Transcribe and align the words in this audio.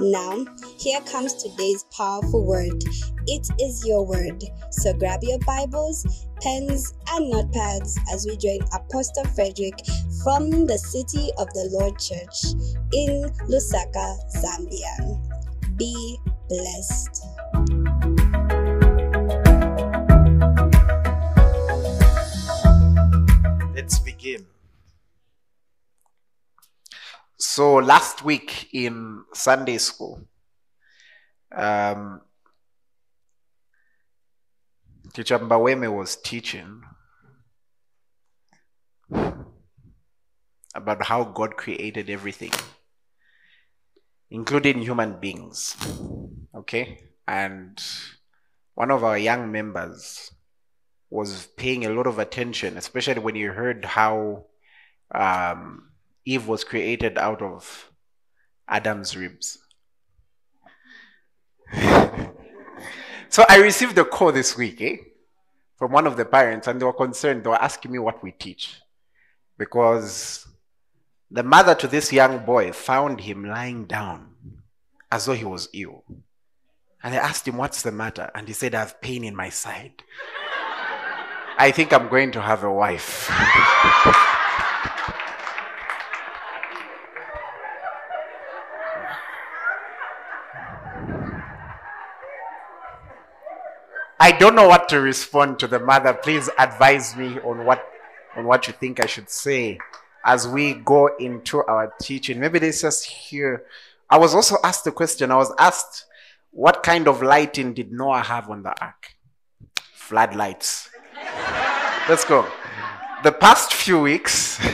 Now, 0.00 0.44
here 0.78 1.00
comes 1.00 1.34
today's 1.34 1.82
powerful 1.90 2.46
word. 2.46 2.84
It 3.26 3.48
is 3.60 3.84
your 3.84 4.06
word. 4.06 4.44
So 4.70 4.92
grab 4.94 5.24
your 5.24 5.40
Bibles, 5.40 6.06
pens, 6.40 6.94
and 7.10 7.32
notepads 7.32 7.98
as 8.12 8.24
we 8.24 8.36
join 8.36 8.60
Apostle 8.72 9.24
Frederick 9.34 9.74
from 10.22 10.66
the 10.66 10.78
City 10.78 11.30
of 11.36 11.48
the 11.52 11.68
Lord 11.72 11.98
Church 11.98 12.54
in 12.92 13.24
Lusaka, 13.48 14.18
Zambia. 14.36 15.18
Be 15.76 16.16
blessed. 16.48 17.24
Let's 23.74 23.98
begin. 23.98 24.46
So 27.50 27.76
last 27.76 28.22
week 28.22 28.68
in 28.74 29.24
Sunday 29.32 29.78
school, 29.78 30.20
um, 31.50 32.20
Teacher 35.14 35.38
Mbaweme 35.38 35.90
was 35.90 36.16
teaching 36.16 36.82
about 40.74 41.02
how 41.02 41.24
God 41.24 41.56
created 41.56 42.10
everything, 42.10 42.52
including 44.30 44.82
human 44.82 45.18
beings. 45.18 45.74
Okay? 46.54 46.98
And 47.26 47.82
one 48.74 48.90
of 48.90 49.02
our 49.02 49.16
young 49.16 49.50
members 49.50 50.32
was 51.08 51.46
paying 51.56 51.86
a 51.86 51.90
lot 51.90 52.06
of 52.06 52.18
attention, 52.18 52.76
especially 52.76 53.20
when 53.20 53.36
you 53.36 53.52
heard 53.52 53.86
how 53.86 54.44
um, 55.14 55.88
Eve 56.28 56.46
was 56.46 56.62
created 56.62 57.16
out 57.16 57.40
of 57.40 57.90
Adam's 58.68 59.16
ribs. 59.16 59.60
so 63.30 63.46
I 63.48 63.56
received 63.62 63.96
a 63.96 64.04
call 64.04 64.30
this 64.30 64.54
week 64.54 64.78
eh, 64.82 64.96
from 65.76 65.92
one 65.92 66.06
of 66.06 66.18
the 66.18 66.26
parents, 66.26 66.66
and 66.66 66.78
they 66.78 66.84
were 66.84 66.92
concerned. 66.92 67.44
They 67.44 67.48
were 67.48 67.62
asking 67.62 67.92
me 67.92 67.98
what 67.98 68.22
we 68.22 68.32
teach. 68.32 68.78
Because 69.56 70.46
the 71.30 71.42
mother 71.42 71.74
to 71.76 71.88
this 71.88 72.12
young 72.12 72.44
boy 72.44 72.72
found 72.72 73.22
him 73.22 73.46
lying 73.46 73.86
down 73.86 74.34
as 75.10 75.24
though 75.24 75.32
he 75.32 75.46
was 75.46 75.70
ill. 75.72 76.04
And 77.02 77.14
I 77.14 77.18
asked 77.18 77.48
him, 77.48 77.56
What's 77.56 77.80
the 77.80 77.92
matter? 77.92 78.30
And 78.34 78.46
he 78.46 78.52
said, 78.52 78.74
I 78.74 78.80
have 78.80 79.00
pain 79.00 79.24
in 79.24 79.34
my 79.34 79.48
side. 79.48 80.02
I 81.58 81.70
think 81.70 81.94
I'm 81.94 82.08
going 82.08 82.32
to 82.32 82.42
have 82.42 82.64
a 82.64 82.70
wife. 82.70 83.30
I 94.20 94.32
don't 94.32 94.54
know 94.54 94.66
what 94.66 94.88
to 94.90 95.00
respond 95.00 95.58
to 95.60 95.68
the 95.68 95.78
mother. 95.78 96.12
Please 96.12 96.50
advise 96.58 97.16
me 97.16 97.38
on 97.40 97.64
what 97.64 97.86
on 98.36 98.46
what 98.46 98.66
you 98.66 98.72
think 98.72 99.02
I 99.02 99.06
should 99.06 99.30
say 99.30 99.78
as 100.24 100.46
we 100.46 100.74
go 100.74 101.16
into 101.16 101.64
our 101.64 101.92
teaching. 102.00 102.40
Maybe 102.40 102.58
this 102.58 102.82
just 102.82 103.06
here. 103.06 103.64
I 104.10 104.18
was 104.18 104.34
also 104.34 104.56
asked 104.64 104.84
the 104.84 104.92
question. 104.92 105.30
I 105.30 105.36
was 105.36 105.52
asked, 105.58 106.06
what 106.50 106.82
kind 106.82 107.08
of 107.08 107.22
lighting 107.22 107.74
did 107.74 107.92
Noah 107.92 108.20
have 108.20 108.50
on 108.50 108.62
the 108.62 108.78
ark? 108.80 109.14
Floodlights. 109.92 110.88
Let's 112.08 112.24
go. 112.24 112.46
The 113.22 113.32
past 113.32 113.74
few 113.74 114.00
weeks, 114.00 114.58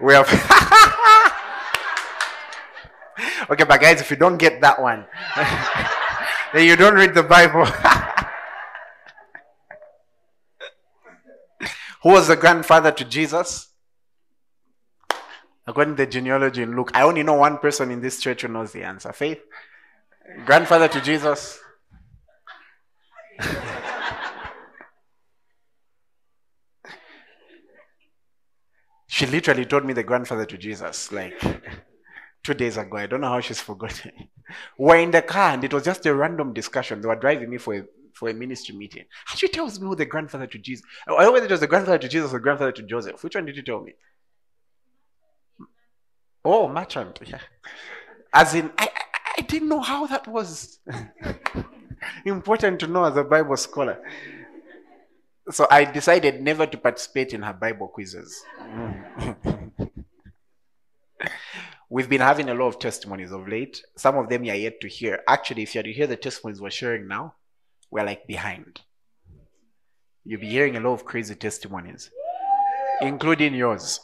we 0.00 0.14
have. 0.14 0.28
okay, 3.50 3.64
but 3.64 3.80
guys, 3.80 4.00
if 4.00 4.10
you 4.10 4.16
don't 4.16 4.38
get 4.38 4.60
that 4.60 4.80
one, 4.80 5.04
then 6.52 6.66
you 6.66 6.76
don't 6.76 6.94
read 6.94 7.14
the 7.14 7.22
Bible. 7.22 7.64
Who 12.02 12.10
was 12.10 12.28
the 12.28 12.36
grandfather 12.36 12.92
to 12.92 13.04
Jesus? 13.04 13.68
According 15.66 15.96
to 15.96 16.04
the 16.04 16.10
genealogy 16.10 16.62
in 16.62 16.76
Luke, 16.76 16.92
I 16.94 17.02
only 17.02 17.24
know 17.24 17.34
one 17.34 17.58
person 17.58 17.90
in 17.90 18.00
this 18.00 18.20
church 18.20 18.42
who 18.42 18.48
knows 18.48 18.70
the 18.72 18.84
answer. 18.84 19.12
Faith? 19.12 19.40
Grandfather 20.44 20.86
to 20.88 21.00
Jesus? 21.00 21.58
she 29.08 29.26
literally 29.26 29.64
told 29.64 29.84
me 29.84 29.92
the 29.92 30.04
grandfather 30.04 30.46
to 30.46 30.56
Jesus, 30.56 31.10
like 31.10 31.34
two 32.46 32.54
days 32.54 32.76
ago. 32.76 32.96
I 32.96 33.06
don't 33.06 33.20
know 33.20 33.28
how 33.28 33.40
she's 33.40 33.60
forgotten. 33.60 34.12
We're 34.78 34.98
in 34.98 35.10
the 35.10 35.22
car 35.22 35.54
and 35.54 35.64
it 35.64 35.74
was 35.74 35.82
just 35.82 36.06
a 36.06 36.14
random 36.14 36.52
discussion. 36.52 37.00
They 37.00 37.08
were 37.08 37.16
driving 37.16 37.50
me 37.50 37.58
for 37.58 37.74
a, 37.74 37.82
for 38.14 38.28
a 38.28 38.34
ministry 38.34 38.76
meeting. 38.76 39.04
And 39.30 39.38
She 39.38 39.48
tells 39.48 39.80
me 39.80 39.88
who 39.88 39.96
the 39.96 40.06
grandfather 40.06 40.46
to 40.46 40.58
Jesus. 40.58 40.84
I 41.06 41.10
don't 41.10 41.22
know 41.22 41.32
whether 41.32 41.46
it 41.46 41.50
was 41.50 41.60
the 41.60 41.66
grandfather 41.66 41.98
to 41.98 42.08
Jesus 42.08 42.32
or 42.32 42.38
grandfather 42.38 42.70
to 42.72 42.82
Joseph. 42.82 43.22
Which 43.24 43.34
one 43.34 43.46
did 43.46 43.56
you 43.56 43.62
tell 43.62 43.80
me? 43.82 43.94
Oh, 46.44 46.68
merchant. 46.68 47.18
Yeah. 47.26 47.40
As 48.32 48.54
in, 48.54 48.70
I, 48.78 48.88
I, 48.94 49.20
I 49.38 49.40
didn't 49.42 49.68
know 49.68 49.80
how 49.80 50.06
that 50.06 50.28
was 50.28 50.78
important 52.24 52.78
to 52.80 52.86
know 52.86 53.04
as 53.04 53.16
a 53.16 53.24
Bible 53.24 53.56
scholar. 53.56 53.98
So 55.50 55.66
I 55.70 55.84
decided 55.84 56.42
never 56.42 56.66
to 56.66 56.76
participate 56.76 57.32
in 57.32 57.42
her 57.42 57.52
Bible 57.52 57.88
quizzes. 57.88 58.44
We've 61.88 62.08
been 62.08 62.20
having 62.20 62.48
a 62.48 62.54
lot 62.54 62.66
of 62.66 62.78
testimonies 62.80 63.30
of 63.30 63.46
late. 63.46 63.80
Some 63.96 64.18
of 64.18 64.28
them 64.28 64.42
you're 64.42 64.56
yet 64.56 64.80
to 64.80 64.88
hear. 64.88 65.22
Actually, 65.28 65.62
if 65.62 65.72
you're 65.72 65.84
to 65.84 65.92
hear 65.92 66.08
the 66.08 66.16
testimonies 66.16 66.60
we're 66.60 66.70
sharing 66.70 67.06
now, 67.06 67.34
we're 67.92 68.04
like 68.04 68.26
behind. 68.26 68.80
You'll 70.24 70.40
be 70.40 70.48
hearing 70.48 70.76
a 70.76 70.80
lot 70.80 70.94
of 70.94 71.04
crazy 71.04 71.36
testimonies, 71.36 72.10
including 73.00 73.54
yours. 73.54 74.00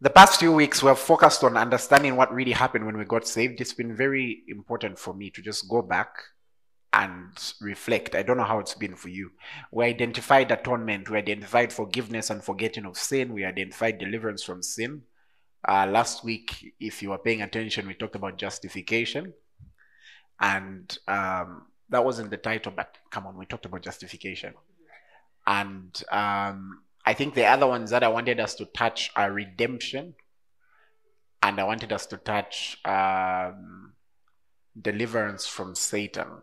The 0.00 0.10
past 0.10 0.40
few 0.40 0.52
weeks, 0.52 0.82
we 0.82 0.88
have 0.88 0.98
focused 0.98 1.44
on 1.44 1.56
understanding 1.56 2.16
what 2.16 2.34
really 2.34 2.50
happened 2.50 2.84
when 2.84 2.98
we 2.98 3.04
got 3.04 3.28
saved. 3.28 3.60
It's 3.60 3.72
been 3.72 3.94
very 3.94 4.42
important 4.48 4.98
for 4.98 5.14
me 5.14 5.30
to 5.30 5.40
just 5.40 5.68
go 5.68 5.82
back 5.82 6.08
and 6.94 7.54
reflect. 7.60 8.14
I 8.14 8.22
don't 8.22 8.36
know 8.36 8.44
how 8.44 8.60
it's 8.60 8.74
been 8.74 8.94
for 8.94 9.08
you. 9.08 9.32
We 9.72 9.84
identified 9.84 10.52
atonement, 10.52 11.10
we 11.10 11.18
identified 11.18 11.72
forgiveness 11.72 12.30
and 12.30 12.42
forgetting 12.42 12.86
of 12.86 12.96
sin, 12.96 13.34
we 13.34 13.44
identified 13.44 13.98
deliverance 13.98 14.44
from 14.44 14.62
sin. 14.62 15.02
Uh, 15.66 15.86
last 15.90 16.24
week, 16.24 16.74
if 16.78 17.02
you 17.02 17.10
were 17.10 17.18
paying 17.18 17.42
attention, 17.42 17.88
we 17.88 17.94
talked 17.94 18.14
about 18.14 18.38
justification. 18.38 19.32
And 20.40 20.96
um, 21.08 21.66
that 21.90 22.04
wasn't 22.04 22.30
the 22.30 22.36
title, 22.36 22.72
but 22.74 22.96
come 23.10 23.26
on, 23.26 23.36
we 23.36 23.46
talked 23.46 23.66
about 23.66 23.82
justification. 23.82 24.54
And 25.46 26.00
um, 26.12 26.82
I 27.04 27.14
think 27.14 27.34
the 27.34 27.46
other 27.46 27.66
ones 27.66 27.90
that 27.90 28.04
I 28.04 28.08
wanted 28.08 28.38
us 28.38 28.54
to 28.56 28.66
touch 28.66 29.10
are 29.16 29.32
redemption, 29.32 30.14
and 31.42 31.58
I 31.58 31.64
wanted 31.64 31.92
us 31.92 32.06
to 32.06 32.18
touch 32.18 32.78
um, 32.84 33.94
deliverance 34.80 35.46
from 35.46 35.74
Satan. 35.74 36.42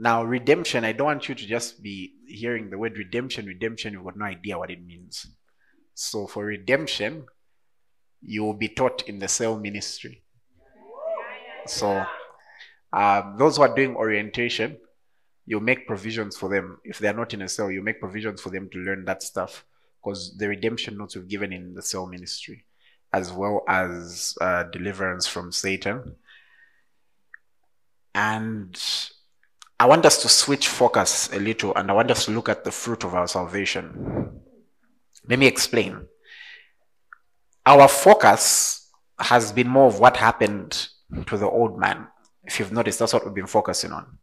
Now, 0.00 0.22
redemption, 0.22 0.84
I 0.84 0.92
don't 0.92 1.06
want 1.06 1.28
you 1.28 1.34
to 1.34 1.46
just 1.46 1.82
be 1.82 2.14
hearing 2.28 2.70
the 2.70 2.78
word 2.78 2.96
redemption, 2.96 3.46
redemption, 3.46 3.92
you've 3.92 4.04
got 4.04 4.16
no 4.16 4.26
idea 4.26 4.56
what 4.56 4.70
it 4.70 4.84
means. 4.84 5.26
So, 5.94 6.28
for 6.28 6.44
redemption, 6.44 7.26
you 8.22 8.44
will 8.44 8.54
be 8.54 8.68
taught 8.68 9.08
in 9.08 9.18
the 9.18 9.26
cell 9.26 9.58
ministry. 9.58 10.22
So, 11.66 12.04
um, 12.92 13.34
those 13.38 13.56
who 13.56 13.62
are 13.62 13.74
doing 13.74 13.96
orientation, 13.96 14.78
you 15.46 15.58
make 15.58 15.88
provisions 15.88 16.36
for 16.36 16.48
them. 16.48 16.78
If 16.84 17.00
they're 17.00 17.12
not 17.12 17.34
in 17.34 17.42
a 17.42 17.48
cell, 17.48 17.68
you 17.68 17.82
make 17.82 17.98
provisions 17.98 18.40
for 18.40 18.50
them 18.50 18.68
to 18.70 18.78
learn 18.78 19.04
that 19.06 19.24
stuff 19.24 19.64
because 20.00 20.36
the 20.38 20.48
redemption 20.48 20.96
notes 20.96 21.16
we've 21.16 21.26
given 21.26 21.52
in 21.52 21.74
the 21.74 21.82
cell 21.82 22.06
ministry, 22.06 22.64
as 23.12 23.32
well 23.32 23.64
as 23.68 24.36
uh, 24.40 24.62
deliverance 24.64 25.26
from 25.26 25.50
Satan. 25.50 26.14
And 28.14 28.80
I 29.80 29.86
want 29.86 30.04
us 30.06 30.22
to 30.22 30.28
switch 30.28 30.66
focus 30.66 31.30
a 31.32 31.38
little 31.38 31.74
and 31.74 31.90
I 31.90 31.94
want 31.94 32.10
us 32.10 32.24
to 32.24 32.32
look 32.32 32.48
at 32.48 32.64
the 32.64 32.72
fruit 32.72 33.04
of 33.04 33.14
our 33.14 33.28
salvation. 33.28 34.40
Let 35.28 35.38
me 35.38 35.46
explain. 35.46 36.06
Our 37.64 37.86
focus 37.86 38.90
has 39.18 39.52
been 39.52 39.68
more 39.68 39.86
of 39.86 40.00
what 40.00 40.16
happened 40.16 40.88
to 41.26 41.36
the 41.36 41.48
old 41.48 41.78
man. 41.78 42.08
If 42.44 42.58
you've 42.58 42.72
noticed, 42.72 42.98
that's 42.98 43.12
what 43.12 43.24
we've 43.24 43.34
been 43.34 43.46
focusing 43.46 43.92
on. 43.92 44.18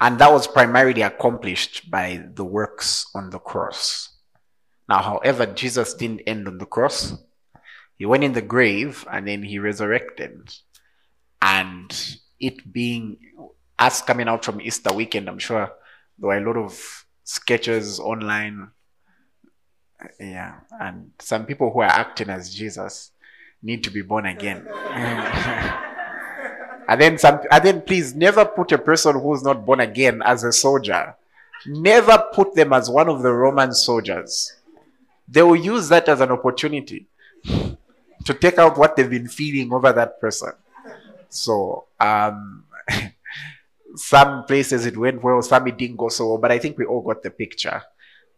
And 0.00 0.18
that 0.20 0.30
was 0.30 0.46
primarily 0.46 1.02
accomplished 1.02 1.90
by 1.90 2.24
the 2.34 2.44
works 2.44 3.06
on 3.14 3.30
the 3.30 3.40
cross. 3.40 4.10
Now, 4.88 5.02
however, 5.02 5.46
Jesus 5.46 5.94
didn't 5.94 6.22
end 6.26 6.46
on 6.46 6.58
the 6.58 6.66
cross. 6.66 7.14
He 7.96 8.06
went 8.06 8.22
in 8.22 8.34
the 8.34 8.42
grave 8.42 9.04
and 9.10 9.26
then 9.26 9.42
he 9.42 9.58
resurrected. 9.58 10.54
And 11.42 12.18
it 12.38 12.72
being 12.72 13.18
us 13.78 14.02
coming 14.02 14.28
out 14.28 14.44
from 14.44 14.60
Easter 14.60 14.92
weekend, 14.92 15.28
I'm 15.28 15.38
sure 15.38 15.70
there 16.18 16.28
were 16.28 16.36
a 16.36 16.44
lot 16.44 16.56
of 16.56 17.04
sketches 17.24 18.00
online. 18.00 18.70
Yeah. 20.18 20.60
And 20.80 21.12
some 21.18 21.46
people 21.46 21.70
who 21.70 21.80
are 21.80 21.84
acting 21.84 22.30
as 22.30 22.54
Jesus 22.54 23.10
need 23.62 23.84
to 23.84 23.90
be 23.90 24.02
born 24.02 24.26
again. 24.26 24.66
and 26.88 27.00
then 27.00 27.18
some 27.18 27.40
and 27.50 27.64
then 27.64 27.82
please 27.82 28.14
never 28.14 28.44
put 28.44 28.72
a 28.72 28.78
person 28.78 29.20
who's 29.20 29.42
not 29.42 29.66
born 29.66 29.80
again 29.80 30.22
as 30.24 30.44
a 30.44 30.52
soldier. 30.52 31.14
Never 31.66 32.24
put 32.32 32.54
them 32.54 32.72
as 32.72 32.88
one 32.88 33.08
of 33.08 33.22
the 33.22 33.32
Roman 33.32 33.72
soldiers. 33.72 34.54
They 35.26 35.42
will 35.42 35.56
use 35.56 35.88
that 35.88 36.08
as 36.08 36.20
an 36.20 36.30
opportunity 36.30 37.06
to 38.24 38.34
take 38.34 38.58
out 38.58 38.78
what 38.78 38.96
they've 38.96 39.10
been 39.10 39.28
feeling 39.28 39.72
over 39.72 39.92
that 39.92 40.20
person. 40.20 40.52
So 41.28 41.86
um 42.00 42.64
some 43.98 44.44
places 44.44 44.86
it 44.86 44.96
went 44.96 45.22
well, 45.22 45.42
some 45.42 45.66
it 45.66 45.76
didn't 45.76 45.96
go 45.96 46.08
so 46.08 46.28
well, 46.28 46.38
but 46.38 46.52
I 46.52 46.58
think 46.58 46.78
we 46.78 46.84
all 46.84 47.02
got 47.02 47.22
the 47.22 47.30
picture 47.30 47.82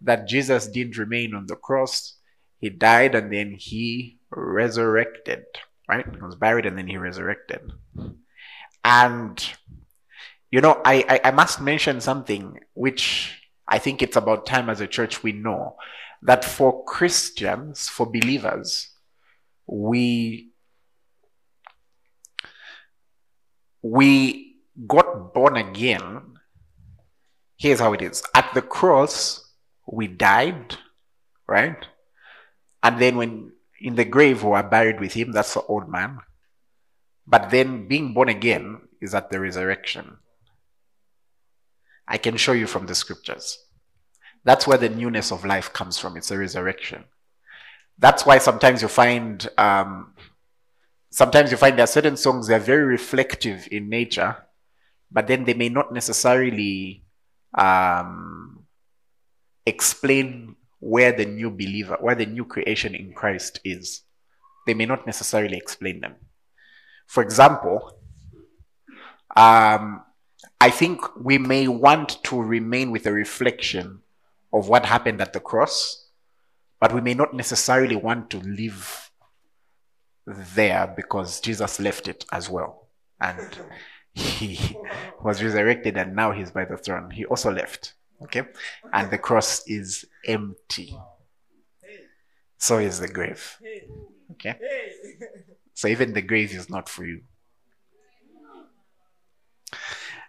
that 0.02 0.26
Jesus 0.26 0.66
didn't 0.66 0.98
remain 0.98 1.34
on 1.34 1.46
the 1.46 1.56
cross. 1.56 2.16
He 2.58 2.70
died 2.70 3.14
and 3.14 3.32
then 3.32 3.52
he 3.52 4.18
resurrected, 4.30 5.44
right? 5.88 6.06
He 6.10 6.20
was 6.20 6.36
buried 6.36 6.66
and 6.66 6.76
then 6.76 6.86
he 6.86 6.96
resurrected. 6.96 7.72
And, 8.84 9.52
you 10.50 10.60
know, 10.60 10.80
I, 10.84 11.04
I, 11.08 11.28
I 11.28 11.30
must 11.32 11.60
mention 11.60 12.00
something 12.00 12.58
which 12.74 13.40
I 13.68 13.78
think 13.78 14.02
it's 14.02 14.16
about 14.16 14.46
time 14.46 14.70
as 14.70 14.80
a 14.80 14.86
church 14.86 15.22
we 15.22 15.32
know 15.32 15.76
that 16.22 16.44
for 16.44 16.84
Christians, 16.84 17.88
for 17.88 18.06
believers, 18.10 18.90
we 19.66 20.50
we 23.82 24.49
got 24.86 25.34
born 25.34 25.56
again, 25.56 26.22
here's 27.56 27.80
how 27.80 27.92
it 27.92 28.02
is. 28.02 28.22
At 28.34 28.52
the 28.54 28.62
cross, 28.62 29.52
we 29.86 30.06
died, 30.06 30.76
right? 31.46 31.86
And 32.82 32.98
then 32.98 33.16
when 33.16 33.52
in 33.80 33.94
the 33.94 34.04
grave 34.04 34.44
we 34.44 34.52
are 34.52 34.62
buried 34.62 35.00
with 35.00 35.14
him, 35.14 35.32
that's 35.32 35.54
the 35.54 35.62
old 35.62 35.88
man. 35.88 36.18
But 37.26 37.50
then 37.50 37.88
being 37.88 38.12
born 38.12 38.28
again 38.28 38.80
is 39.00 39.14
at 39.14 39.30
the 39.30 39.40
resurrection. 39.40 40.18
I 42.06 42.18
can 42.18 42.36
show 42.36 42.52
you 42.52 42.66
from 42.66 42.86
the 42.86 42.94
scriptures. 42.94 43.58
That's 44.44 44.66
where 44.66 44.78
the 44.78 44.88
newness 44.88 45.30
of 45.30 45.44
life 45.44 45.72
comes 45.72 45.98
from. 45.98 46.16
It's 46.16 46.30
a 46.30 46.38
resurrection. 46.38 47.04
That's 47.98 48.24
why 48.24 48.38
sometimes 48.38 48.82
you 48.82 48.88
find, 48.88 49.46
um, 49.58 50.14
sometimes 51.10 51.50
you 51.50 51.56
find 51.56 51.76
there 51.76 51.84
are 51.84 51.86
certain 51.86 52.16
songs 52.16 52.48
that 52.48 52.62
are 52.62 52.64
very 52.64 52.84
reflective 52.84 53.68
in 53.70 53.88
nature, 53.90 54.36
but 55.10 55.26
then 55.26 55.44
they 55.44 55.54
may 55.54 55.68
not 55.68 55.92
necessarily 55.92 57.04
um, 57.56 58.64
explain 59.66 60.56
where 60.78 61.12
the 61.12 61.26
new 61.26 61.50
believer, 61.50 61.96
where 62.00 62.14
the 62.14 62.26
new 62.26 62.44
creation 62.44 62.94
in 62.94 63.12
Christ 63.12 63.60
is. 63.64 64.02
They 64.66 64.74
may 64.74 64.86
not 64.86 65.06
necessarily 65.06 65.56
explain 65.56 66.00
them. 66.00 66.14
For 67.06 67.22
example, 67.22 67.98
um, 69.36 70.02
I 70.60 70.70
think 70.70 71.00
we 71.16 71.38
may 71.38 71.68
want 71.68 72.22
to 72.24 72.40
remain 72.40 72.90
with 72.90 73.06
a 73.06 73.12
reflection 73.12 74.00
of 74.52 74.68
what 74.68 74.86
happened 74.86 75.20
at 75.20 75.32
the 75.32 75.40
cross, 75.40 76.08
but 76.80 76.92
we 76.92 77.00
may 77.00 77.14
not 77.14 77.34
necessarily 77.34 77.96
want 77.96 78.30
to 78.30 78.38
live 78.38 79.10
there 80.26 80.92
because 80.96 81.40
Jesus 81.40 81.80
left 81.80 82.08
it 82.08 82.24
as 82.32 82.48
well. 82.48 82.88
And 83.20 83.58
he 84.14 84.76
was 85.22 85.42
resurrected 85.42 85.96
and 85.96 86.14
now 86.14 86.32
he's 86.32 86.50
by 86.50 86.64
the 86.64 86.76
throne. 86.76 87.10
He 87.10 87.24
also 87.24 87.50
left. 87.50 87.94
Okay? 88.22 88.42
And 88.92 89.10
the 89.10 89.18
cross 89.18 89.62
is 89.66 90.04
empty. 90.26 90.96
So 92.58 92.78
is 92.78 93.00
the 93.00 93.08
grave. 93.08 93.58
Okay? 94.32 94.56
So 95.74 95.88
even 95.88 96.12
the 96.12 96.22
grave 96.22 96.52
is 96.54 96.68
not 96.68 96.88
for 96.88 97.04
you. 97.04 97.22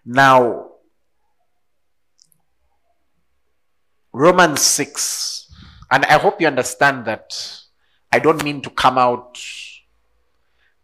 Now, 0.06 0.70
Romans 4.14 4.62
6, 4.62 5.52
and 5.92 6.06
I 6.06 6.18
hope 6.18 6.42
you 6.42 6.48
understand 6.48 7.06
that 7.06 7.38
I 8.12 8.20
don't 8.20 8.44
mean 8.44 8.62
to 8.62 8.70
come 8.70 8.98
out 8.98 9.40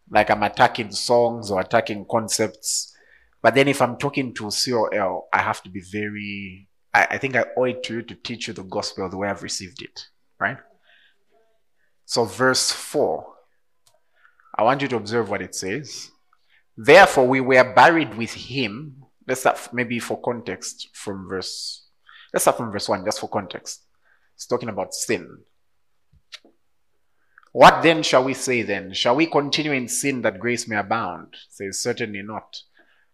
like 0.09 0.29
I'm 0.29 0.43
attacking 0.43 0.91
songs 0.91 1.51
or 1.51 1.59
attacking 1.59 2.05
concepts. 2.09 2.95
But 3.41 3.55
then 3.55 3.67
if 3.67 3.81
I'm 3.81 3.97
talking 3.97 4.33
to 4.35 4.49
COL, 4.49 5.27
I 5.31 5.41
have 5.41 5.61
to 5.63 5.69
be 5.69 5.81
very, 5.81 6.67
I, 6.93 7.07
I 7.11 7.17
think 7.17 7.35
I 7.35 7.45
owe 7.55 7.65
it 7.65 7.83
to 7.83 7.95
you 7.95 8.01
to 8.03 8.15
teach 8.15 8.47
you 8.47 8.53
the 8.53 8.63
gospel 8.63 9.09
the 9.09 9.17
way 9.17 9.29
I've 9.29 9.43
received 9.43 9.81
it, 9.81 10.07
right? 10.39 10.57
So, 12.05 12.23
verse 12.23 12.71
4, 12.71 13.25
I 14.55 14.63
want 14.63 14.81
you 14.81 14.87
to 14.87 14.95
observe 14.95 15.29
what 15.29 15.41
it 15.41 15.53
says. 15.53 16.09
Therefore, 16.75 17.27
we 17.27 17.41
were 17.41 17.73
buried 17.73 18.15
with 18.15 18.33
him. 18.33 19.03
Let's 19.27 19.41
start 19.41 19.69
maybe 19.73 19.99
for 19.99 20.19
context 20.21 20.89
from 20.93 21.27
verse, 21.27 21.85
let's 22.33 22.43
start 22.43 22.57
from 22.57 22.71
verse 22.71 22.87
1, 22.87 23.03
just 23.03 23.19
for 23.19 23.27
context. 23.27 23.81
It's 24.35 24.45
talking 24.45 24.69
about 24.69 24.93
sin. 24.93 25.39
What 27.57 27.81
then 27.81 28.03
shall 28.03 28.23
we 28.23 28.35
say 28.35 28.61
then? 28.61 28.93
Shall 28.93 29.15
we 29.15 29.25
continue 29.25 29.71
in 29.71 29.87
sin 29.87 30.21
that 30.21 30.39
grace 30.39 30.67
may 30.67 30.75
abound? 30.75 31.35
Says 31.49 31.79
certainly 31.79 32.21
not. 32.21 32.61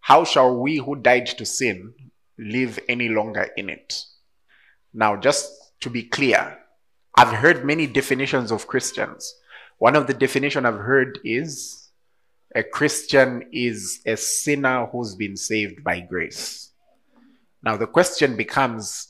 How 0.01 0.25
shall 0.25 0.59
we 0.59 0.75
who 0.79 0.97
died 0.97 1.27
to 1.27 1.45
sin 1.45 1.93
live 2.37 2.77
any 2.89 3.07
longer 3.07 3.47
in 3.55 3.69
it? 3.69 4.03
Now, 4.93 5.15
just 5.15 5.49
to 5.79 5.89
be 5.89 6.03
clear, 6.03 6.57
I've 7.15 7.33
heard 7.33 7.63
many 7.63 7.87
definitions 7.87 8.51
of 8.51 8.67
Christians. 8.67 9.33
One 9.77 9.95
of 9.95 10.07
the 10.07 10.13
definition 10.13 10.65
I've 10.65 10.75
heard 10.75 11.19
is 11.23 11.91
a 12.53 12.63
Christian 12.63 13.45
is 13.53 14.01
a 14.05 14.17
sinner 14.17 14.87
who's 14.87 15.15
been 15.15 15.37
saved 15.37 15.85
by 15.85 16.01
grace. 16.01 16.71
Now 17.63 17.77
the 17.77 17.87
question 17.87 18.35
becomes, 18.35 19.07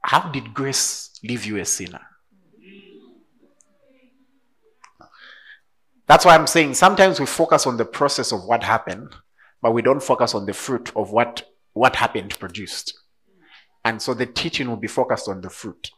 how 0.00 0.30
did 0.30 0.54
grace 0.54 1.10
leave 1.22 1.44
you 1.44 1.58
a 1.58 1.66
sinner? 1.66 2.00
That's 6.12 6.26
why 6.26 6.34
I'm 6.34 6.46
saying 6.46 6.74
sometimes 6.74 7.18
we 7.18 7.24
focus 7.24 7.66
on 7.66 7.78
the 7.78 7.86
process 7.86 8.32
of 8.32 8.44
what 8.44 8.62
happened, 8.62 9.14
but 9.62 9.72
we 9.72 9.80
don't 9.80 10.02
focus 10.02 10.34
on 10.34 10.44
the 10.44 10.52
fruit 10.52 10.92
of 10.94 11.10
what, 11.10 11.48
what 11.72 11.96
happened 11.96 12.38
produced. 12.38 12.92
And 13.82 14.02
so 14.02 14.12
the 14.12 14.26
teaching 14.26 14.68
will 14.68 14.76
be 14.76 14.88
focused 14.88 15.26
on 15.26 15.40
the 15.40 15.48
fruit. 15.48 15.90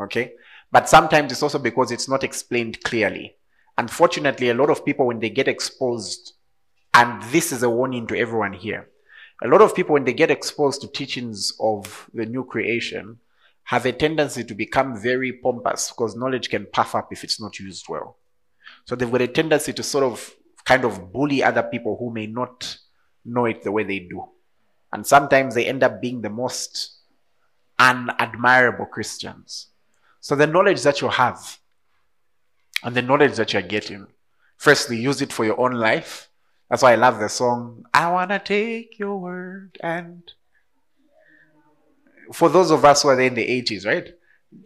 Okay? 0.00 0.34
But 0.70 0.88
sometimes 0.88 1.32
it's 1.32 1.42
also 1.42 1.58
because 1.58 1.90
it's 1.90 2.08
not 2.08 2.22
explained 2.22 2.84
clearly. 2.84 3.34
Unfortunately, 3.76 4.50
a 4.50 4.54
lot 4.54 4.70
of 4.70 4.84
people, 4.84 5.06
when 5.06 5.18
they 5.18 5.28
get 5.28 5.48
exposed, 5.48 6.34
and 6.94 7.20
this 7.32 7.50
is 7.50 7.64
a 7.64 7.68
warning 7.68 8.06
to 8.06 8.16
everyone 8.16 8.52
here, 8.52 8.88
a 9.42 9.48
lot 9.48 9.60
of 9.60 9.74
people, 9.74 9.94
when 9.94 10.04
they 10.04 10.12
get 10.12 10.30
exposed 10.30 10.82
to 10.82 10.86
teachings 10.86 11.52
of 11.58 12.08
the 12.14 12.26
new 12.26 12.44
creation, 12.44 13.18
have 13.64 13.86
a 13.86 13.92
tendency 13.92 14.44
to 14.44 14.54
become 14.54 14.96
very 14.96 15.32
pompous 15.32 15.90
because 15.90 16.14
knowledge 16.14 16.48
can 16.48 16.64
puff 16.72 16.94
up 16.94 17.08
if 17.12 17.24
it's 17.24 17.40
not 17.40 17.58
used 17.58 17.86
well. 17.88 18.17
So 18.88 18.96
they've 18.96 19.12
got 19.12 19.20
a 19.20 19.28
tendency 19.28 19.74
to 19.74 19.82
sort 19.82 20.02
of 20.02 20.34
kind 20.64 20.82
of 20.82 21.12
bully 21.12 21.44
other 21.44 21.62
people 21.62 21.98
who 21.98 22.10
may 22.10 22.26
not 22.26 22.78
know 23.22 23.44
it 23.44 23.62
the 23.62 23.70
way 23.70 23.84
they 23.84 23.98
do. 23.98 24.24
And 24.90 25.06
sometimes 25.06 25.54
they 25.54 25.66
end 25.66 25.82
up 25.82 26.00
being 26.00 26.22
the 26.22 26.30
most 26.30 26.96
unadmirable 27.78 28.88
Christians. 28.88 29.66
So 30.20 30.34
the 30.34 30.46
knowledge 30.46 30.80
that 30.84 31.02
you 31.02 31.08
have 31.10 31.58
and 32.82 32.94
the 32.94 33.02
knowledge 33.02 33.36
that 33.36 33.52
you're 33.52 33.60
getting, 33.60 34.06
firstly, 34.56 34.96
use 34.96 35.20
it 35.20 35.34
for 35.34 35.44
your 35.44 35.60
own 35.60 35.72
life. 35.72 36.30
That's 36.70 36.82
why 36.82 36.92
I 36.92 36.96
love 36.96 37.18
the 37.18 37.28
song, 37.28 37.84
I 37.92 38.10
want 38.10 38.30
to 38.30 38.38
take 38.38 38.98
your 38.98 39.18
word 39.18 39.76
and 39.82 40.32
for 42.32 42.48
those 42.48 42.70
of 42.70 42.86
us 42.86 43.02
who 43.02 43.08
are 43.08 43.20
in 43.20 43.34
the 43.34 43.62
80s, 43.62 43.84
right? 43.84 44.14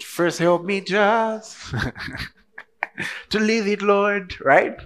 First, 0.00 0.38
help 0.38 0.64
me 0.64 0.80
just 0.80 1.74
to 3.30 3.38
leave 3.38 3.66
it, 3.66 3.82
Lord, 3.82 4.34
right? 4.40 4.78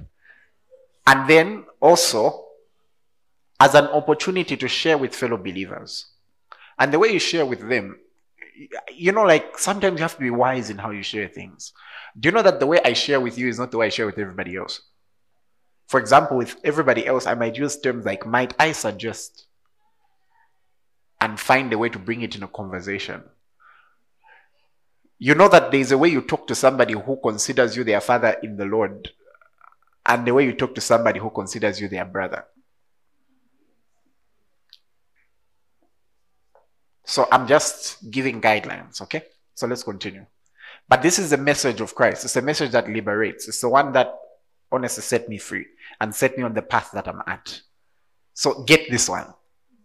And 1.07 1.29
then 1.29 1.65
also 1.81 2.47
as 3.61 3.75
an 3.75 3.87
opportunity 3.87 4.57
to 4.57 4.69
share 4.69 4.99
with 4.99 5.15
fellow 5.15 5.37
believers. 5.37 6.07
And 6.79 6.93
the 6.93 6.99
way 6.99 7.09
you 7.09 7.19
share 7.19 7.47
with 7.47 7.69
them, 7.69 7.99
you 8.95 9.13
know, 9.13 9.23
like 9.23 9.59
sometimes 9.59 9.99
you 9.99 10.03
have 10.03 10.15
to 10.15 10.21
be 10.21 10.31
wise 10.31 10.71
in 10.71 10.79
how 10.79 10.91
you 10.91 11.03
share 11.03 11.29
things. 11.29 11.73
Do 12.19 12.29
you 12.29 12.35
know 12.35 12.43
that 12.43 12.61
the 12.61 12.67
way 12.67 12.81
I 12.85 12.93
share 12.93 13.21
with 13.21 13.39
you 13.39 13.49
is 13.49 13.59
not 13.59 13.71
the 13.71 13.79
way 13.79 13.87
I 13.87 13.91
share 13.91 14.07
with 14.07 14.19
everybody 14.19 14.57
else? 14.57 14.81
For 15.89 16.01
example, 16.01 16.37
with 16.37 16.57
everybody 16.65 17.07
else, 17.07 17.27
I 17.27 17.35
might 17.35 17.57
use 17.57 17.79
terms 17.79 18.05
like 18.05 18.27
might 18.27 18.55
I 18.59 18.73
suggest 18.73 19.47
and 21.21 21.39
find 21.39 21.73
a 21.73 21.79
way 21.79 21.89
to 21.89 21.99
bring 21.99 22.23
it 22.23 22.35
in 22.35 22.43
a 22.43 22.49
conversation. 22.49 23.23
You 25.19 25.35
know 25.35 25.49
that 25.49 25.71
there's 25.71 25.93
a 25.93 25.99
way 25.99 26.09
you 26.09 26.21
talk 26.23 26.47
to 26.49 26.55
somebody 26.55 26.95
who 26.95 27.19
considers 27.23 27.77
you 27.77 27.85
their 27.85 28.01
father 28.01 28.37
in 28.43 28.57
the 28.57 28.67
Lord, 28.67 29.11
and 30.05 30.27
the 30.27 30.35
way 30.35 30.45
you 30.45 30.53
talk 30.55 30.75
to 30.75 30.81
somebody 30.81 31.19
who 31.19 31.31
considers 31.31 31.81
you 31.81 31.89
their 31.89 32.05
brother. 32.05 32.45
So 37.05 37.27
I'm 37.31 37.47
just 37.47 38.11
giving 38.11 38.41
guidelines, 38.41 39.01
okay? 39.03 39.23
So 39.55 39.67
let's 39.67 39.85
continue. 39.85 40.27
But 40.89 41.03
this 41.03 41.19
is 41.19 41.31
the 41.31 41.37
message 41.37 41.81
of 41.81 41.95
Christ. 41.95 42.25
It's 42.25 42.37
a 42.37 42.43
message 42.43 42.73
that 42.73 42.89
liberates. 42.89 43.49
It's 43.49 43.61
the 43.61 43.69
one 43.69 43.93
that 43.93 44.15
honestly 44.71 45.03
set 45.03 45.29
me 45.29 45.39
free 45.39 45.67
and 46.01 46.15
set 46.15 46.37
me 46.37 46.43
on 46.43 46.53
the 46.53 46.63
path 46.63 46.91
that 46.93 47.09
I'm 47.09 47.23
at. 47.27 47.61
So 48.35 48.65
get 48.65 48.91
this 48.91 49.09
one. 49.09 49.33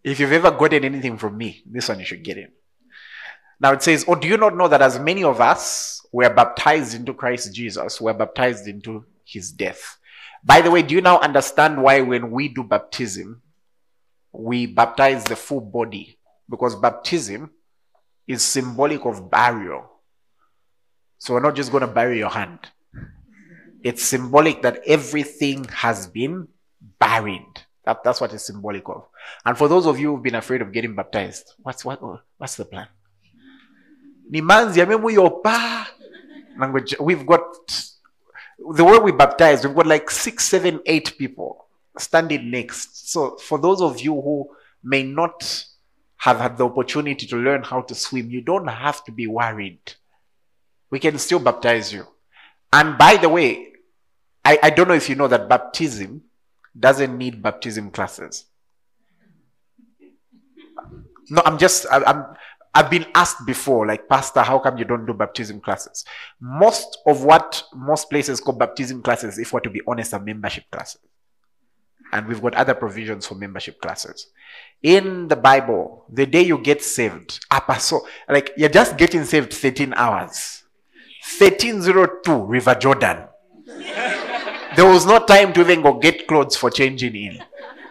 If 0.04 0.20
you've 0.20 0.32
ever 0.32 0.52
gotten 0.52 0.84
anything 0.84 1.18
from 1.18 1.38
me, 1.38 1.64
this 1.66 1.90
one 1.90 2.00
you 2.00 2.06
should 2.06 2.24
get 2.24 2.38
in. 2.38 2.52
Now 3.62 3.74
it 3.74 3.84
says, 3.84 4.04
Or 4.06 4.18
oh, 4.18 4.20
do 4.20 4.28
you 4.28 4.38
not 4.38 4.58
know 4.58 4.68
that 4.68 4.82
as 4.82 5.00
many 5.00 5.24
of 5.24 5.40
us 5.40 6.04
were 6.12 6.34
baptized 6.34 6.96
into 6.96 7.14
Christ 7.14 7.54
Jesus, 7.54 8.02
were 8.02 8.14
baptized 8.14 8.68
into 8.68 9.06
his 9.24 9.52
death? 9.52 9.98
By 10.44 10.62
the 10.62 10.72
way, 10.72 10.82
do 10.82 10.96
you 10.96 11.02
now 11.02 11.20
understand 11.20 11.82
why 11.82 12.02
when 12.02 12.32
we 12.32 12.48
do 12.48 12.64
baptism, 12.64 13.44
we 14.32 14.66
baptize 14.66 15.24
the 15.24 15.36
full 15.36 15.62
body? 15.62 16.18
Because 16.50 16.76
baptism 16.76 17.52
is 18.28 18.42
symbolic 18.42 19.06
of 19.06 19.30
burial. 19.30 19.88
So 21.20 21.36
we're 21.36 21.42
not 21.42 21.56
just 21.56 21.72
going 21.72 21.82
to 21.82 21.88
bury 21.88 22.18
your 22.18 22.32
hand. 22.32 22.60
It's 23.84 24.02
symbolic 24.02 24.64
that 24.64 24.82
everything 24.88 25.66
has 25.66 26.08
been 26.08 26.48
buried. 27.00 27.62
That, 27.86 28.04
that's 28.04 28.20
what 28.20 28.34
it's 28.34 28.46
symbolic 28.46 28.90
of. 28.90 29.06
And 29.46 29.56
for 29.56 29.68
those 29.68 29.86
of 29.86 30.00
you 30.00 30.16
who've 30.16 30.24
been 30.24 30.36
afraid 30.36 30.64
of 30.64 30.72
getting 30.72 30.96
baptized, 30.96 31.54
what's 31.62 31.86
what 31.86 32.02
what's 32.38 32.56
the 32.56 32.66
plan? 32.66 32.88
We've 34.30 34.48
got 37.26 37.42
the 38.74 38.84
way 38.84 39.00
we 39.00 39.12
baptize, 39.12 39.66
we've 39.66 39.76
got 39.76 39.88
like 39.88 40.10
six, 40.10 40.46
seven, 40.46 40.80
eight 40.86 41.18
people 41.18 41.66
standing 41.98 42.52
next. 42.52 43.12
So 43.12 43.38
for 43.38 43.58
those 43.60 43.82
of 43.82 44.00
you 44.00 44.14
who 44.14 44.50
may 44.84 45.04
not 45.04 45.66
have 46.18 46.40
had 46.40 46.58
the 46.58 46.66
opportunity 46.66 47.26
to 47.28 47.36
learn 47.36 47.64
how 47.64 47.82
to 47.82 47.96
swim, 47.96 48.30
you 48.30 48.42
don't 48.42 48.68
have 48.68 49.04
to 49.06 49.12
be 49.12 49.28
worried 49.28 49.96
we 50.92 51.00
can 51.00 51.18
still 51.18 51.40
baptize 51.40 51.92
you. 51.92 52.06
And 52.72 52.98
by 52.98 53.18
the 53.18 53.30
way, 53.30 53.70
I, 54.46 54.60
I 54.62 54.70
don't 54.70 54.88
know 54.88 54.94
if 54.94 55.10
you 55.10 55.16
know 55.16 55.28
that 55.28 55.50
baptism 55.50 56.22
doesn't 56.78 57.18
need 57.18 57.42
baptism 57.42 57.90
classes. 57.90 58.46
No, 61.30 61.42
I'm 61.46 61.58
just, 61.58 61.86
I, 61.90 62.04
I'm, 62.04 62.26
I've 62.74 62.90
been 62.90 63.06
asked 63.16 63.46
before, 63.46 63.86
like, 63.86 64.08
Pastor, 64.08 64.42
how 64.42 64.60
come 64.60 64.78
you 64.78 64.86
don't 64.86 65.06
do 65.06 65.14
baptism 65.14 65.60
classes? 65.60 66.06
Most 66.40 67.00
of 67.06 67.24
what 67.24 67.64
most 67.76 68.10
places 68.10 68.40
call 68.40 68.56
baptism 68.56 69.02
classes, 69.02 69.38
if 69.38 69.52
we're 69.52 69.60
to 69.62 69.70
be 69.70 69.82
honest, 69.88 70.14
are 70.14 70.22
membership 70.22 70.64
classes. 70.72 71.02
And 72.14 72.28
we've 72.28 72.42
got 72.42 72.56
other 72.56 72.74
provisions 72.74 73.26
for 73.26 73.36
membership 73.36 73.82
classes. 73.82 74.28
In 74.84 75.28
the 75.28 75.36
Bible, 75.36 76.06
the 76.12 76.26
day 76.26 76.42
you 76.42 76.58
get 76.58 76.82
saved, 76.82 77.46
so 77.80 78.06
like 78.28 78.52
you're 78.58 78.70
just 78.70 78.98
getting 78.98 79.24
saved 79.24 79.54
13 79.54 79.94
hours 79.94 80.64
1302 81.40 82.46
River 82.46 82.76
Jordan. 82.76 83.28
there 84.76 84.86
was 84.86 85.06
no 85.06 85.20
time 85.20 85.54
to 85.54 85.62
even 85.62 85.82
go 85.82 85.94
get 85.94 86.28
clothes 86.28 86.58
for 86.58 86.70
changing 86.70 87.16
in. 87.16 87.44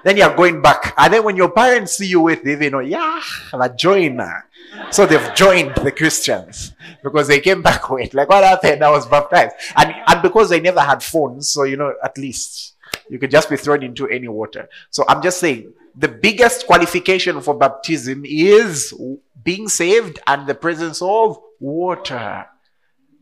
Then 0.03 0.17
you're 0.17 0.35
going 0.35 0.61
back. 0.61 0.95
And 0.97 1.13
then 1.13 1.25
when 1.25 1.37
your 1.37 1.51
parents 1.51 1.93
see 1.93 2.07
you 2.07 2.21
with, 2.21 2.43
they 2.43 2.71
know, 2.71 2.81
yeah, 2.81 3.21
I'm 3.53 3.61
a 3.61 3.75
joiner. 3.75 4.47
So 4.91 5.07
they've 5.07 5.35
joined 5.35 5.75
the 5.77 5.93
Christians 5.93 6.73
because 7.03 7.29
they 7.29 7.41
came 7.41 7.63
back 7.63 7.89
with, 7.91 8.15
like, 8.15 8.29
what 8.29 8.45
happened? 8.45 8.83
I 8.83 8.91
was 8.91 9.07
baptized. 9.07 9.55
And, 9.77 9.95
and 10.07 10.23
because 10.23 10.49
they 10.49 10.61
never 10.61 10.81
had 10.81 11.03
phones, 11.03 11.49
so, 11.49 11.65
you 11.65 11.77
know, 11.77 11.95
at 12.03 12.19
least 12.19 12.75
you 13.09 13.19
could 13.19 13.31
just 13.31 13.49
be 13.49 13.57
thrown 13.57 13.83
into 13.83 14.09
any 14.09 14.29
water. 14.29 14.69
So 14.91 15.05
I'm 15.09 15.23
just 15.23 15.39
saying, 15.39 15.73
the 15.97 16.09
biggest 16.09 16.67
qualification 16.67 17.41
for 17.41 17.55
baptism 17.55 18.25
is 18.25 18.95
being 19.43 19.69
saved 19.69 20.19
and 20.27 20.47
the 20.47 20.55
presence 20.55 21.03
of 21.03 21.39
water. 21.59 22.47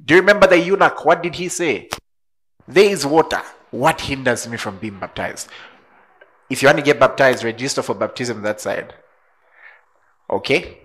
Do 0.04 0.14
you 0.14 0.20
remember 0.20 0.46
the 0.46 0.58
eunuch? 0.58 1.04
What 1.04 1.22
did 1.22 1.34
he 1.34 1.48
say? 1.48 1.88
There 2.66 2.90
is 2.90 3.06
water. 3.06 3.42
What 3.70 4.00
hinders 4.00 4.48
me 4.48 4.56
from 4.56 4.78
being 4.78 4.98
baptized? 4.98 5.48
If 6.48 6.62
you 6.62 6.68
want 6.68 6.78
to 6.78 6.84
get 6.84 7.00
baptized, 7.00 7.44
register 7.44 7.82
for 7.82 7.94
baptism 7.94 8.42
that 8.42 8.60
side. 8.60 8.94
Okay? 10.30 10.78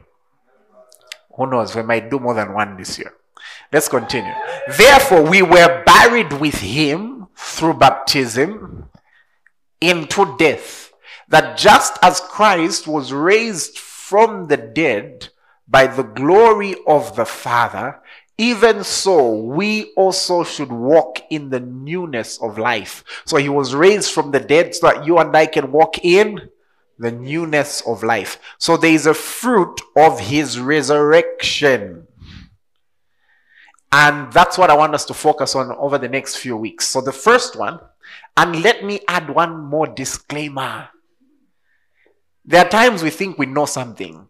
Who 1.36 1.48
knows? 1.48 1.76
We 1.76 1.84
might 1.84 2.10
do 2.10 2.20
more 2.20 2.34
than 2.34 2.54
one 2.54 2.78
this 2.78 2.98
year. 3.00 3.14
Let's 3.72 3.88
continue. 3.90 4.34
Therefore, 4.78 5.24
we 5.24 5.42
were 5.42 5.84
buried 5.86 6.34
with 6.34 6.56
him 6.56 7.28
through 7.36 7.76
baptism 7.76 8.90
into 9.82 10.36
death, 10.38 10.94
that 11.28 11.58
just 11.58 11.98
as 12.02 12.20
Christ 12.22 12.88
was 12.88 13.12
raised 13.12 13.78
from 13.78 14.48
the 14.48 14.58
dead 14.58 15.30
by 15.68 15.88
the 15.88 16.04
glory 16.04 16.76
of 16.88 17.16
the 17.16 17.26
Father, 17.26 18.00
even 18.38 18.84
so, 18.84 19.34
we 19.34 19.92
also 19.96 20.44
should 20.44 20.72
walk 20.72 21.20
in 21.30 21.50
the 21.50 21.60
newness 21.60 22.42
of 22.42 22.58
life. 22.58 23.04
So 23.26 23.38
he 23.38 23.50
was 23.50 23.76
raised 23.76 24.12
from 24.12 24.32
the 24.32 24.40
dead 24.40 24.74
so 24.74 24.88
that 24.88 25.06
you 25.06 25.18
and 25.18 25.36
I 25.36 25.46
can 25.46 25.72
walk 25.72 26.04
in 26.04 26.50
the 26.98 27.12
newness 27.12 27.82
of 27.82 28.04
life. 28.04 28.40
So 28.58 28.78
there 28.78 28.92
is 28.92 29.06
a 29.06 29.14
fruit 29.14 29.82
of 29.96 30.20
his 30.20 30.60
resurrection. 30.60 32.08
And 33.92 34.32
that's 34.34 34.58
what 34.58 34.70
I 34.70 34.76
want 34.76 34.96
us 34.96 35.06
to 35.06 35.14
focus 35.14 35.56
on 35.56 35.72
over 35.74 35.98
the 35.98 36.10
next 36.10 36.38
few 36.38 36.58
weeks. 36.58 36.88
So 36.88 37.02
the 37.02 37.12
first 37.12 37.56
one, 37.56 37.80
and 38.36 38.64
let 38.64 38.84
me 38.84 39.02
add 39.08 39.30
one 39.30 39.66
more 39.66 39.86
disclaimer. 39.86 40.90
There 42.46 42.66
are 42.66 42.70
times 42.70 43.04
we 43.04 43.12
think 43.12 43.38
we 43.38 43.46
know 43.46 43.66
something. 43.66 44.28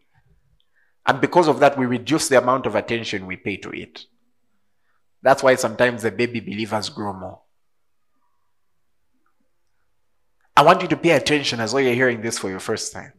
And 1.06 1.22
because 1.22 1.48
of 1.48 1.60
that, 1.60 1.78
we 1.78 1.86
reduce 1.86 2.28
the 2.28 2.38
amount 2.38 2.66
of 2.66 2.76
attention 2.76 3.26
we 3.26 3.38
pay 3.38 3.58
to 3.58 3.70
it. 3.70 4.06
That's 5.22 5.42
why 5.42 5.56
sometimes 5.56 6.04
the 6.04 6.12
baby 6.12 6.42
believers 6.42 6.90
grow 6.90 7.14
more. 7.14 7.43
I 10.56 10.62
want 10.62 10.82
you 10.82 10.88
to 10.90 10.98
pay 10.98 11.12
attention 11.12 11.60
as 11.60 11.72
though 11.72 11.80
you're 11.80 11.94
hearing 11.94 12.22
this 12.22 12.38
for 12.38 12.50
your 12.50 12.60
first 12.60 12.94
time. 12.94 13.14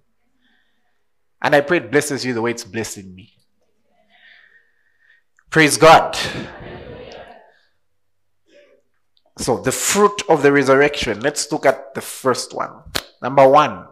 And 1.43 1.55
I 1.55 1.61
pray 1.61 1.79
it 1.79 1.91
blesses 1.91 2.25
you 2.25 2.33
the 2.33 2.41
way 2.41 2.53
it's 2.53 2.65
blessing 2.65 3.15
me. 3.15 3.33
Praise 5.51 5.77
God. 5.77 6.17
So, 9.39 9.59
the 9.59 9.73
fruit 9.73 10.23
of 10.29 10.43
the 10.43 10.53
resurrection. 10.53 11.21
Let's 11.21 11.51
look 11.51 11.67
at 11.67 11.95
the 11.95 12.01
first 12.01 12.55
one. 12.55 12.71
Number 13.21 13.47
one, 13.49 13.87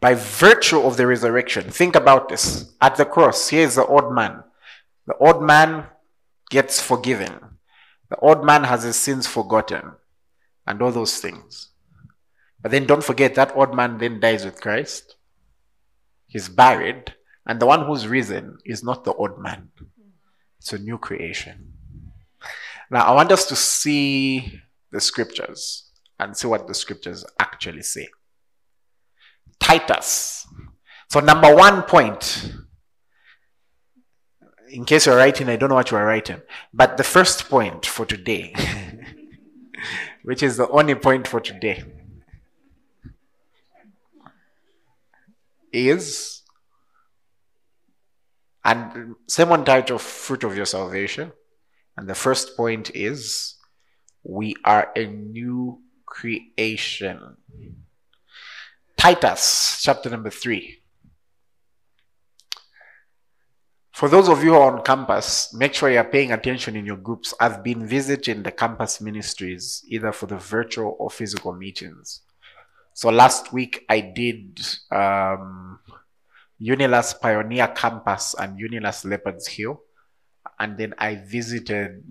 by 0.00 0.14
virtue 0.14 0.80
of 0.80 0.96
the 0.96 1.06
resurrection. 1.06 1.70
Think 1.70 1.96
about 1.96 2.28
this. 2.28 2.72
At 2.80 2.96
the 2.96 3.04
cross, 3.04 3.48
here's 3.48 3.74
the 3.74 3.84
old 3.84 4.14
man. 4.14 4.44
The 5.06 5.16
old 5.16 5.42
man 5.42 5.86
gets 6.50 6.80
forgiven. 6.80 7.34
The 8.10 8.16
old 8.16 8.44
man 8.44 8.64
has 8.64 8.84
his 8.84 8.96
sins 8.96 9.26
forgotten 9.26 9.92
and 10.68 10.82
all 10.82 10.92
those 10.92 11.18
things. 11.18 11.70
But 12.60 12.70
then 12.70 12.86
don't 12.86 13.02
forget 13.02 13.34
that 13.34 13.56
old 13.56 13.74
man 13.74 13.98
then 13.98 14.20
dies 14.20 14.44
with 14.44 14.60
Christ. 14.60 15.16
He's 16.26 16.48
buried. 16.48 17.14
And 17.46 17.58
the 17.58 17.66
one 17.66 17.86
who's 17.86 18.06
risen 18.06 18.58
is 18.64 18.84
not 18.84 19.04
the 19.04 19.14
old 19.14 19.40
man. 19.40 19.70
It's 20.58 20.74
a 20.74 20.78
new 20.78 20.98
creation. 20.98 21.72
Now, 22.90 23.06
I 23.06 23.14
want 23.14 23.32
us 23.32 23.46
to 23.46 23.56
see 23.56 24.60
the 24.90 25.00
scriptures 25.00 25.90
and 26.18 26.36
see 26.36 26.46
what 26.46 26.66
the 26.66 26.74
scriptures 26.74 27.24
actually 27.38 27.82
say. 27.82 28.08
Titus. 29.58 30.46
So, 31.10 31.20
number 31.20 31.54
one 31.54 31.82
point, 31.82 32.52
in 34.70 34.84
case 34.84 35.06
you're 35.06 35.16
writing, 35.16 35.48
I 35.48 35.56
don't 35.56 35.70
know 35.70 35.76
what 35.76 35.90
you 35.90 35.96
are 35.96 36.04
writing, 36.04 36.42
but 36.74 36.98
the 36.98 37.04
first 37.04 37.48
point 37.48 37.86
for 37.86 38.04
today, 38.04 38.54
which 40.28 40.42
is 40.42 40.58
the 40.58 40.68
only 40.68 40.94
point 40.94 41.26
for 41.26 41.40
today, 41.40 41.82
is 45.72 46.42
And 48.68 49.14
sermon 49.26 49.64
title, 49.64 49.96
Fruit 49.96 50.44
of 50.44 50.54
Your 50.54 50.66
Salvation. 50.66 51.32
And 51.96 52.06
the 52.06 52.14
first 52.14 52.54
point 52.54 52.90
is, 52.94 53.54
we 54.22 54.56
are 54.62 54.92
a 54.94 55.06
new 55.06 55.80
creation. 56.04 57.38
Titus, 58.98 59.80
chapter 59.82 60.10
number 60.10 60.28
3. 60.28 60.82
For 63.98 64.08
those 64.08 64.28
of 64.28 64.44
you 64.44 64.50
who 64.50 64.60
are 64.60 64.76
on 64.76 64.84
campus, 64.84 65.52
make 65.52 65.74
sure 65.74 65.90
you're 65.90 66.04
paying 66.04 66.30
attention 66.30 66.76
in 66.76 66.86
your 66.86 66.98
groups. 66.98 67.34
I've 67.40 67.64
been 67.64 67.84
visiting 67.84 68.44
the 68.44 68.52
campus 68.52 69.00
ministries, 69.00 69.84
either 69.88 70.12
for 70.12 70.26
the 70.26 70.36
virtual 70.36 70.94
or 71.00 71.10
physical 71.10 71.52
meetings. 71.52 72.20
So 72.94 73.08
last 73.08 73.52
week 73.52 73.84
I 73.88 73.98
did 73.98 74.60
um, 74.92 75.80
Unilus 76.62 77.20
Pioneer 77.20 77.66
Campus 77.74 78.36
and 78.38 78.56
Unilus 78.56 79.04
Leopards 79.04 79.48
Hill. 79.48 79.82
And 80.60 80.78
then 80.78 80.94
I 80.96 81.16
visited 81.16 82.04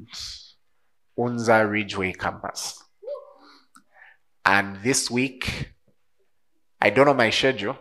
Unza 1.18 1.72
Ridgeway 1.72 2.12
Campus. 2.12 2.84
And 4.44 4.84
this 4.84 5.10
week, 5.10 5.72
I 6.82 6.90
don't 6.90 7.06
know 7.06 7.14
my 7.14 7.30
schedule, 7.30 7.78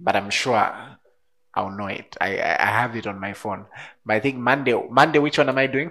but 0.00 0.16
I'm 0.16 0.30
sure 0.30 0.95
I'll 1.56 1.70
know 1.70 1.86
it. 1.86 2.16
I, 2.20 2.36
I 2.36 2.68
have 2.68 2.94
it 2.96 3.06
on 3.06 3.18
my 3.18 3.32
phone. 3.32 3.64
But 4.04 4.16
I 4.16 4.20
think 4.20 4.36
Monday, 4.36 4.76
Monday, 4.90 5.18
which 5.18 5.38
one 5.38 5.48
am 5.48 5.56
I 5.56 5.66
doing? 5.66 5.90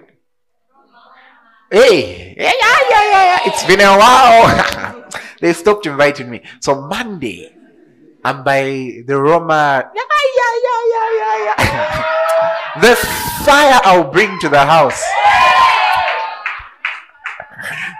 Hey, 1.70 2.34
yeah, 2.38 2.52
yeah, 2.54 2.78
yeah, 2.88 3.02
yeah. 3.10 3.40
It's 3.46 3.64
been 3.66 3.80
a 3.80 3.98
while. 3.98 5.10
they 5.40 5.52
stopped 5.52 5.84
inviting 5.86 6.30
me. 6.30 6.42
So 6.60 6.86
Monday, 6.86 7.52
I'm 8.24 8.44
by 8.44 9.02
the 9.04 9.18
Roma. 9.20 9.90
Yeah, 9.92 10.02
yeah, 10.38 10.54
yeah, 10.62 10.82
yeah, 10.94 11.08
yeah, 11.18 11.54
yeah. 11.58 12.80
the 12.80 12.94
fire 13.44 13.80
I'll 13.82 14.10
bring 14.10 14.38
to 14.40 14.48
the 14.48 14.64
house. 14.64 15.02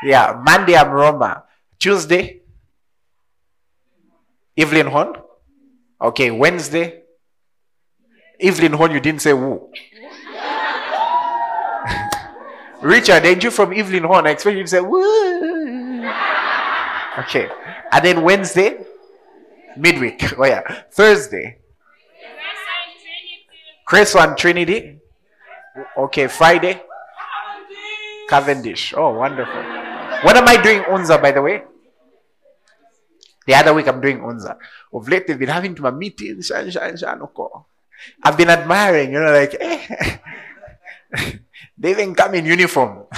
Yeah, 0.04 0.40
Monday 0.44 0.76
I'm 0.76 0.90
Roma. 0.90 1.44
Tuesday, 1.80 2.42
Evelyn 4.56 4.87
Hone. 4.87 5.16
Okay, 6.00 6.30
Wednesday, 6.30 7.02
Evelyn 8.40 8.72
Hone, 8.74 8.92
you 8.92 9.00
didn't 9.00 9.22
say 9.22 9.30
who. 9.30 9.68
Richard, 12.82 13.24
ain't 13.24 13.42
you 13.42 13.50
from 13.50 13.72
Evelyn 13.72 14.04
Hone? 14.04 14.26
I 14.26 14.30
expect 14.30 14.56
you 14.56 14.62
to 14.62 14.68
say 14.68 14.80
woo. 14.80 16.04
Okay. 17.18 17.48
And 17.92 18.04
then 18.04 18.22
Wednesday, 18.22 18.78
midweek. 19.76 20.38
Oh 20.38 20.44
yeah. 20.44 20.62
Thursday. 20.90 21.58
Crestline 23.88 24.36
Trinity. 24.36 24.98
Okay, 25.96 26.26
Friday. 26.26 26.82
Cavendish. 28.28 28.92
Oh, 28.96 29.14
wonderful. 29.14 29.62
What 30.22 30.36
am 30.36 30.48
I 30.48 30.60
doing 30.60 30.82
Unza, 30.82 31.20
by 31.22 31.30
the 31.30 31.42
way? 31.42 31.62
The 33.46 33.54
other 33.54 33.72
week 33.72 33.86
I'm 33.86 34.00
doing 34.00 34.18
Unza. 34.18 34.56
Of 34.92 35.08
late 35.08 35.26
they've 35.26 35.38
been 35.38 35.48
having 35.48 35.74
to 35.76 35.82
my 35.82 35.92
meetings. 35.92 36.50
I've 38.22 38.36
been 38.36 38.50
admiring, 38.50 39.12
you 39.12 39.20
know, 39.20 39.32
like, 39.32 39.56
eh. 39.60 40.18
they 41.78 41.90
even 41.90 42.14
come 42.14 42.34
in 42.34 42.46
uniform. 42.46 43.06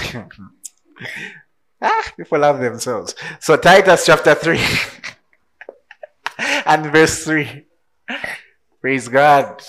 ah, 1.83 2.12
people 2.16 2.38
love 2.38 2.61
themselves. 2.61 3.14
So 3.40 3.57
Titus 3.57 4.07
chapter 4.07 4.35
3 4.35 4.61
and 6.66 6.87
verse 6.92 7.24
3. 7.24 7.64
Praise 8.81 9.09
God. 9.09 9.62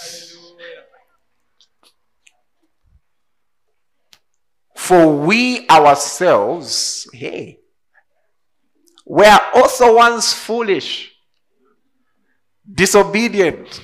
For 4.75 5.15
we 5.15 5.67
ourselves, 5.67 7.07
hey, 7.13 7.59
were 9.05 9.39
also 9.53 9.95
once 9.95 10.33
foolish, 10.33 11.11
disobedient, 12.71 13.81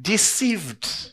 deceived. 0.00 1.12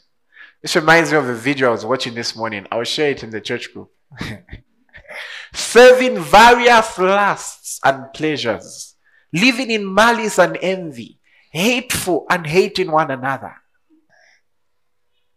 This 0.61 0.75
reminds 0.75 1.11
me 1.11 1.17
of 1.17 1.27
a 1.27 1.33
video 1.33 1.69
I 1.69 1.71
was 1.71 1.85
watching 1.85 2.15
this 2.15 2.35
morning. 2.35 2.65
I'll 2.71 2.83
share 2.83 3.11
it 3.11 3.23
in 3.23 3.29
the 3.29 3.41
church 3.41 3.73
group. 3.73 3.91
Serving 5.53 6.19
various 6.19 6.97
lusts 6.97 7.79
and 7.83 8.11
pleasures, 8.13 8.95
living 9.31 9.71
in 9.71 9.93
malice 9.93 10.39
and 10.39 10.57
envy, 10.61 11.19
hateful 11.51 12.25
and 12.29 12.45
hating 12.45 12.91
one 12.91 13.11
another. 13.11 13.55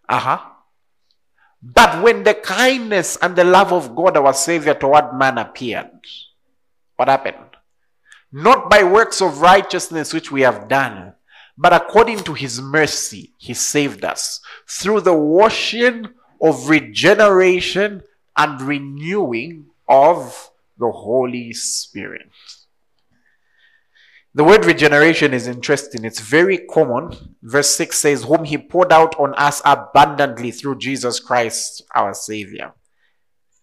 Uh 0.08 0.18
huh. 0.18 0.40
But 1.62 2.02
when 2.02 2.22
the 2.22 2.34
kindness 2.34 3.18
and 3.20 3.34
the 3.34 3.44
love 3.44 3.72
of 3.72 3.94
God, 3.94 4.16
our 4.16 4.32
Savior, 4.32 4.74
toward 4.74 5.14
man 5.14 5.38
appeared, 5.38 5.90
what 6.96 7.08
happened? 7.08 7.56
Not 8.32 8.70
by 8.70 8.84
works 8.84 9.20
of 9.20 9.40
righteousness 9.40 10.12
which 10.12 10.30
we 10.30 10.42
have 10.42 10.68
done, 10.68 11.14
but 11.60 11.72
according 11.72 12.18
to 12.18 12.34
his 12.34 12.60
mercy, 12.60 13.34
he 13.36 13.52
saved 13.52 14.04
us 14.04 14.40
through 14.68 15.00
the 15.00 15.14
washing 15.14 16.06
of 16.40 16.68
regeneration 16.68 18.04
and 18.36 18.60
renewing 18.62 19.66
of 19.88 20.50
the 20.78 20.88
Holy 20.88 21.52
Spirit. 21.52 22.30
The 24.34 24.44
word 24.44 24.64
regeneration 24.66 25.34
is 25.34 25.48
interesting. 25.48 26.04
It's 26.04 26.20
very 26.20 26.58
common. 26.58 27.34
Verse 27.42 27.70
6 27.70 27.98
says, 27.98 28.22
Whom 28.22 28.44
he 28.44 28.56
poured 28.56 28.92
out 28.92 29.18
on 29.18 29.34
us 29.34 29.60
abundantly 29.64 30.52
through 30.52 30.78
Jesus 30.78 31.18
Christ, 31.18 31.82
our 31.92 32.14
Savior. 32.14 32.72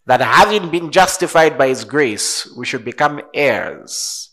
That 0.05 0.19
having 0.19 0.69
been 0.69 0.91
justified 0.91 1.57
by 1.57 1.69
his 1.69 1.85
grace, 1.85 2.53
we 2.57 2.65
should 2.65 2.83
become 2.83 3.21
heirs 3.33 4.31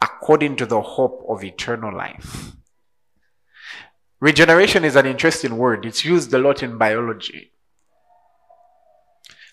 according 0.00 0.56
to 0.56 0.66
the 0.66 0.80
hope 0.80 1.22
of 1.28 1.44
eternal 1.44 1.94
life. 1.94 2.54
Regeneration 4.20 4.84
is 4.84 4.96
an 4.96 5.06
interesting 5.06 5.56
word. 5.56 5.84
It's 5.84 6.04
used 6.04 6.32
a 6.32 6.38
lot 6.38 6.62
in 6.62 6.78
biology. 6.78 7.50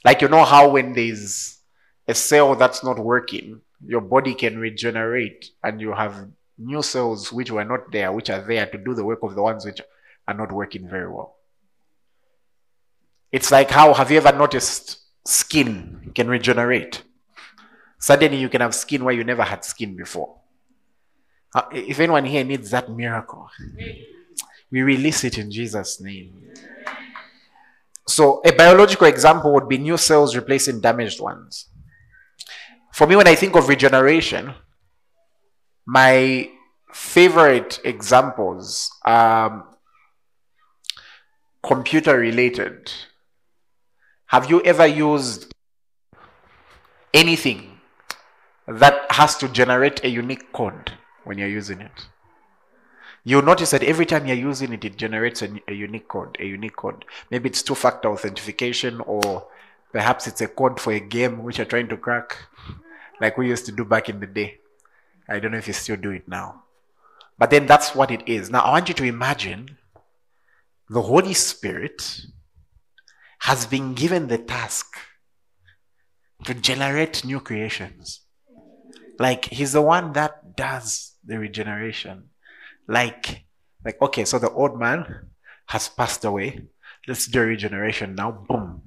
Like, 0.04 0.22
you 0.22 0.28
know 0.28 0.46
how 0.46 0.70
when 0.70 0.94
there's 0.94 1.60
a 2.08 2.14
cell 2.14 2.56
that's 2.56 2.84
not 2.84 2.98
working, 3.00 3.62
your 3.86 4.02
body 4.02 4.34
can 4.34 4.60
regenerate 4.60 5.52
and 5.64 5.82
you 5.82 5.94
have 5.94 6.28
new 6.58 6.82
cells 6.82 7.32
which 7.32 7.52
were 7.52 7.66
not 7.66 7.92
there, 7.92 8.12
which 8.12 8.30
are 8.30 8.42
there 8.42 8.66
to 8.66 8.78
do 8.78 8.94
the 8.94 9.04
work 9.04 9.24
of 9.24 9.36
the 9.36 9.42
ones 9.42 9.66
which 9.66 9.82
are 10.28 10.34
not 10.34 10.52
working 10.52 10.88
very 10.88 11.10
well. 11.10 11.36
It's 13.32 13.52
like 13.52 13.72
how, 13.72 13.94
have 13.94 14.12
you 14.12 14.18
ever 14.18 14.38
noticed 14.38 15.00
skin 15.26 16.12
can 16.14 16.28
regenerate? 16.28 17.04
Suddenly 18.00 18.38
you 18.38 18.50
can 18.50 18.62
have 18.62 18.76
skin 18.76 19.04
where 19.04 19.14
you 19.14 19.24
never 19.24 19.44
had 19.44 19.64
skin 19.64 19.96
before. 19.96 20.36
Uh, 21.54 21.64
if 21.72 22.00
anyone 22.00 22.26
here 22.26 22.44
needs 22.44 22.72
that 22.72 22.90
miracle, 22.90 23.50
we 24.72 24.82
release 24.82 25.24
it 25.24 25.38
in 25.38 25.52
Jesus' 25.52 26.00
name. 26.02 26.34
So, 28.08 28.42
a 28.46 28.52
biological 28.52 29.08
example 29.08 29.54
would 29.54 29.70
be 29.70 29.78
new 29.78 29.98
cells 29.98 30.36
replacing 30.36 30.82
damaged 30.82 31.22
ones. 31.22 31.70
For 32.94 33.08
me, 33.08 33.16
when 33.16 33.28
I 33.28 33.36
think 33.36 33.56
of 33.56 33.70
regeneration, 33.70 34.54
my 35.86 36.50
favorite 36.94 37.80
examples 37.84 38.92
are 39.06 39.52
um, 39.52 39.64
computer 41.64 42.18
related. 42.18 42.92
Have 44.28 44.50
you 44.50 44.62
ever 44.64 44.88
used 44.88 45.54
anything 47.14 47.80
that 48.68 49.12
has 49.12 49.38
to 49.38 49.48
generate 49.48 50.04
a 50.04 50.10
unique 50.10 50.52
code 50.54 50.94
when 51.24 51.38
you're 51.38 51.48
using 51.48 51.82
it? 51.82 52.08
You'll 53.24 53.42
notice 53.42 53.72
that 53.72 53.84
every 53.84 54.06
time 54.06 54.26
you're 54.26 54.36
using 54.36 54.74
it, 54.74 54.86
it 54.86 54.98
generates 54.98 55.42
a, 55.42 55.50
a 55.68 55.74
unique 55.74 56.08
code, 56.08 56.38
a 56.40 56.46
unique 56.46 56.76
code. 56.76 57.06
Maybe 57.30 57.50
it's 57.50 57.62
two-factor 57.62 58.10
authentication 58.10 59.02
or 59.02 59.48
perhaps 59.92 60.28
it's 60.28 60.42
a 60.42 60.48
code 60.48 60.80
for 60.80 60.94
a 60.94 61.00
game 61.00 61.44
which 61.44 61.58
you're 61.58 61.66
trying 61.66 61.90
to 61.90 61.98
crack, 61.98 62.38
like 63.20 63.38
we 63.38 63.48
used 63.48 63.66
to 63.68 63.72
do 63.72 63.86
back 63.86 64.10
in 64.10 64.20
the 64.20 64.28
day. 64.28 64.58
I 65.30 65.40
don't 65.40 65.52
know 65.52 65.58
if 65.58 65.68
you 65.68 65.74
still 65.74 65.98
do 65.98 66.12
it 66.12 66.28
now. 66.28 66.64
But 67.38 67.50
then 67.50 67.66
that's 67.66 67.96
what 67.96 68.12
it 68.12 68.28
is. 68.28 68.50
Now, 68.50 68.62
I 68.62 68.72
want 68.72 68.88
you 68.88 68.94
to 68.96 69.04
imagine 69.04 69.78
the 70.90 71.02
Holy 71.02 71.34
Spirit 71.34 72.26
has 73.40 73.66
been 73.66 73.94
given 73.94 74.28
the 74.28 74.38
task 74.38 74.98
to 76.46 76.54
generate 76.54 77.26
new 77.26 77.40
creations. 77.40 78.22
Like, 79.18 79.46
He's 79.46 79.74
the 79.74 79.82
one 79.82 80.14
that 80.14 80.56
does 80.56 81.16
the 81.26 81.40
regeneration. 81.40 82.30
Like, 82.88 83.46
like, 83.84 84.02
okay, 84.02 84.26
so 84.26 84.40
the 84.40 84.52
old 84.52 84.80
man 84.80 85.28
has 85.68 85.90
passed 85.90 86.26
away. 86.26 86.62
Let's 87.08 87.28
do 87.28 87.42
regeneration 87.42 88.16
now. 88.16 88.32
Boom. 88.32 88.82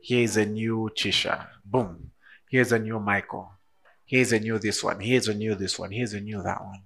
Here 0.00 0.22
is 0.22 0.36
a 0.36 0.46
new 0.46 0.90
Chisha. 0.94 1.46
Boom. 1.64 2.10
Here's 2.50 2.72
a 2.72 2.78
new 2.78 3.00
Michael. 3.00 3.52
Here's 4.04 4.32
a 4.32 4.40
new 4.40 4.58
this 4.58 4.84
one. 4.84 5.00
Here's 5.00 5.28
a 5.28 5.34
new 5.34 5.54
this 5.54 5.78
one. 5.78 5.90
Here's 5.90 6.12
a 6.14 6.20
new 6.20 6.42
that 6.42 6.62
one. 6.64 6.82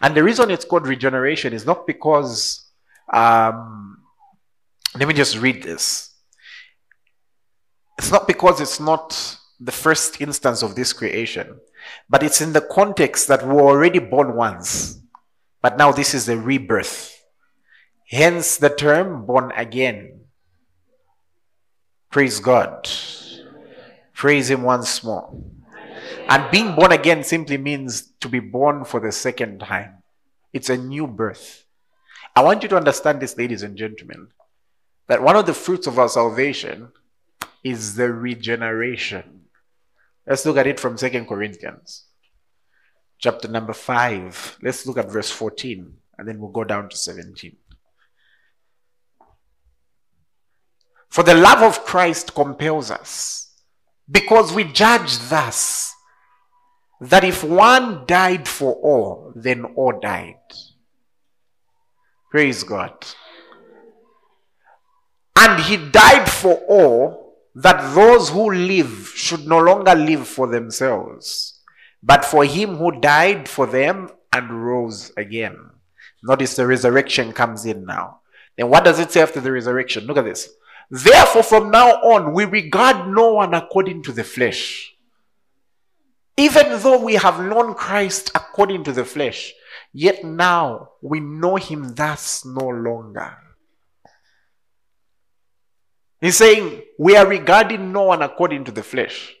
And 0.00 0.14
the 0.14 0.22
reason 0.22 0.50
it's 0.50 0.64
called 0.64 0.86
regeneration 0.86 1.52
is 1.52 1.64
not 1.64 1.86
because 1.86 2.66
um, 3.12 4.02
Let 4.98 5.06
me 5.08 5.14
just 5.14 5.38
read 5.38 5.62
this. 5.62 6.14
It's 7.98 8.10
not 8.10 8.26
because 8.26 8.60
it's 8.60 8.80
not 8.80 9.38
the 9.60 9.72
first 9.72 10.20
instance 10.20 10.62
of 10.62 10.74
this 10.74 10.92
creation, 10.92 11.60
but 12.08 12.22
it's 12.22 12.40
in 12.40 12.52
the 12.52 12.62
context 12.62 13.28
that 13.28 13.46
we 13.46 13.52
were 13.54 13.62
already 13.62 13.98
born 13.98 14.34
once, 14.34 14.99
but 15.62 15.76
now 15.76 15.92
this 15.92 16.14
is 16.14 16.28
a 16.28 16.36
rebirth. 16.36 17.16
Hence 18.08 18.56
the 18.56 18.70
term 18.70 19.26
born 19.26 19.52
again. 19.56 20.20
Praise 22.10 22.40
God. 22.40 22.88
Praise 24.12 24.50
Him 24.50 24.62
once 24.62 25.04
more. 25.04 25.32
And 26.28 26.50
being 26.50 26.74
born 26.74 26.92
again 26.92 27.24
simply 27.24 27.56
means 27.56 28.12
to 28.20 28.28
be 28.28 28.40
born 28.40 28.84
for 28.84 29.00
the 29.00 29.12
second 29.12 29.60
time. 29.60 30.02
It's 30.52 30.70
a 30.70 30.76
new 30.76 31.06
birth. 31.06 31.64
I 32.34 32.42
want 32.42 32.62
you 32.62 32.68
to 32.70 32.76
understand 32.76 33.20
this, 33.20 33.36
ladies 33.36 33.62
and 33.62 33.76
gentlemen, 33.76 34.28
that 35.08 35.22
one 35.22 35.36
of 35.36 35.46
the 35.46 35.54
fruits 35.54 35.86
of 35.86 35.98
our 35.98 36.08
salvation 36.08 36.92
is 37.64 37.96
the 37.96 38.12
regeneration. 38.12 39.42
Let's 40.26 40.46
look 40.46 40.56
at 40.56 40.66
it 40.66 40.78
from 40.78 40.96
Second 40.96 41.26
Corinthians, 41.26 42.06
chapter 43.20 43.48
number 43.48 43.74
5. 43.74 44.58
Let's 44.62 44.86
look 44.86 44.98
at 44.98 45.10
verse 45.10 45.30
14, 45.30 45.92
and 46.18 46.26
then 46.26 46.40
we'll 46.40 46.50
go 46.50 46.64
down 46.64 46.88
to 46.88 46.96
17. 46.96 47.56
For 51.08 51.22
the 51.22 51.34
love 51.34 51.62
of 51.62 51.84
Christ 51.84 52.34
compels 52.34 52.90
us, 52.90 53.52
because 54.10 54.52
we 54.52 54.64
judge 54.64 55.18
thus 55.28 55.94
that 57.00 57.24
if 57.24 57.44
one 57.44 58.04
died 58.06 58.48
for 58.48 58.72
all, 58.74 59.32
then 59.34 59.64
all 59.64 59.98
died. 60.00 60.36
Praise 62.30 62.62
God. 62.62 62.92
And 65.36 65.60
he 65.62 65.76
died 65.76 66.28
for 66.28 66.54
all, 66.68 67.36
that 67.54 67.94
those 67.94 68.30
who 68.30 68.52
live 68.52 69.12
should 69.14 69.46
no 69.46 69.58
longer 69.58 69.94
live 69.94 70.28
for 70.28 70.46
themselves, 70.46 71.59
but 72.02 72.24
for 72.24 72.44
him 72.44 72.76
who 72.76 73.00
died 73.00 73.48
for 73.48 73.66
them 73.66 74.10
and 74.32 74.64
rose 74.64 75.12
again. 75.16 75.70
Notice 76.22 76.56
the 76.56 76.66
resurrection 76.66 77.32
comes 77.32 77.64
in 77.66 77.84
now. 77.84 78.20
Then 78.56 78.68
what 78.68 78.84
does 78.84 78.98
it 78.98 79.10
say 79.12 79.22
after 79.22 79.40
the 79.40 79.52
resurrection? 79.52 80.04
Look 80.04 80.16
at 80.16 80.24
this. 80.24 80.50
Therefore, 80.90 81.42
from 81.42 81.70
now 81.70 81.88
on, 82.02 82.32
we 82.32 82.44
regard 82.44 83.08
no 83.08 83.34
one 83.34 83.54
according 83.54 84.02
to 84.04 84.12
the 84.12 84.24
flesh. 84.24 84.92
Even 86.36 86.80
though 86.80 86.98
we 86.98 87.14
have 87.14 87.40
known 87.40 87.74
Christ 87.74 88.30
according 88.34 88.84
to 88.84 88.92
the 88.92 89.04
flesh, 89.04 89.52
yet 89.92 90.24
now 90.24 90.90
we 91.02 91.20
know 91.20 91.56
him 91.56 91.94
thus 91.94 92.44
no 92.44 92.66
longer. 92.66 93.36
He's 96.20 96.36
saying 96.36 96.82
we 96.98 97.16
are 97.16 97.26
regarding 97.26 97.92
no 97.92 98.04
one 98.04 98.22
according 98.22 98.64
to 98.64 98.72
the 98.72 98.82
flesh, 98.82 99.34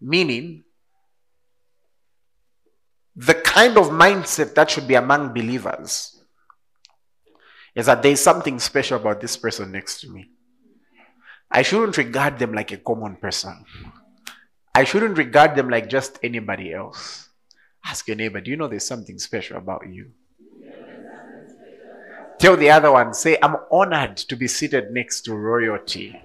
meaning 0.00 0.64
the 3.18 3.34
kind 3.34 3.76
of 3.76 3.88
mindset 3.88 4.54
that 4.54 4.70
should 4.70 4.86
be 4.86 4.94
among 4.94 5.34
believers 5.34 6.22
is 7.74 7.86
that 7.86 8.00
there 8.00 8.12
is 8.12 8.20
something 8.20 8.60
special 8.60 8.96
about 8.96 9.20
this 9.20 9.36
person 9.36 9.72
next 9.72 10.00
to 10.00 10.08
me. 10.08 10.30
I 11.50 11.62
shouldn't 11.62 11.98
regard 11.98 12.38
them 12.38 12.52
like 12.52 12.70
a 12.70 12.76
common 12.76 13.16
person. 13.16 13.64
I 14.72 14.84
shouldn't 14.84 15.18
regard 15.18 15.56
them 15.56 15.68
like 15.68 15.88
just 15.88 16.20
anybody 16.22 16.72
else. 16.72 17.28
Ask 17.84 18.06
your 18.06 18.16
neighbor, 18.16 18.40
do 18.40 18.52
you 18.52 18.56
know 18.56 18.68
there's 18.68 18.86
something 18.86 19.18
special 19.18 19.56
about 19.56 19.82
you? 19.90 20.12
Tell 22.38 22.56
the 22.56 22.70
other 22.70 22.92
one, 22.92 23.14
say, 23.14 23.36
I'm 23.42 23.56
honored 23.72 24.16
to 24.18 24.36
be 24.36 24.46
seated 24.46 24.92
next 24.92 25.22
to 25.22 25.34
royalty. 25.34 26.22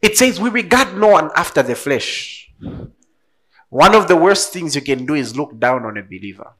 It 0.00 0.16
says, 0.16 0.38
We 0.38 0.50
regard 0.50 0.96
no 0.96 1.08
one 1.08 1.30
after 1.34 1.60
the 1.64 1.74
flesh. 1.74 2.37
One 3.68 3.94
of 3.94 4.08
the 4.08 4.16
worst 4.16 4.52
things 4.52 4.74
you 4.74 4.82
can 4.82 5.04
do 5.04 5.14
is 5.14 5.36
look 5.36 5.58
down 5.58 5.84
on 5.84 5.98
a 5.98 6.02
believer. 6.02 6.52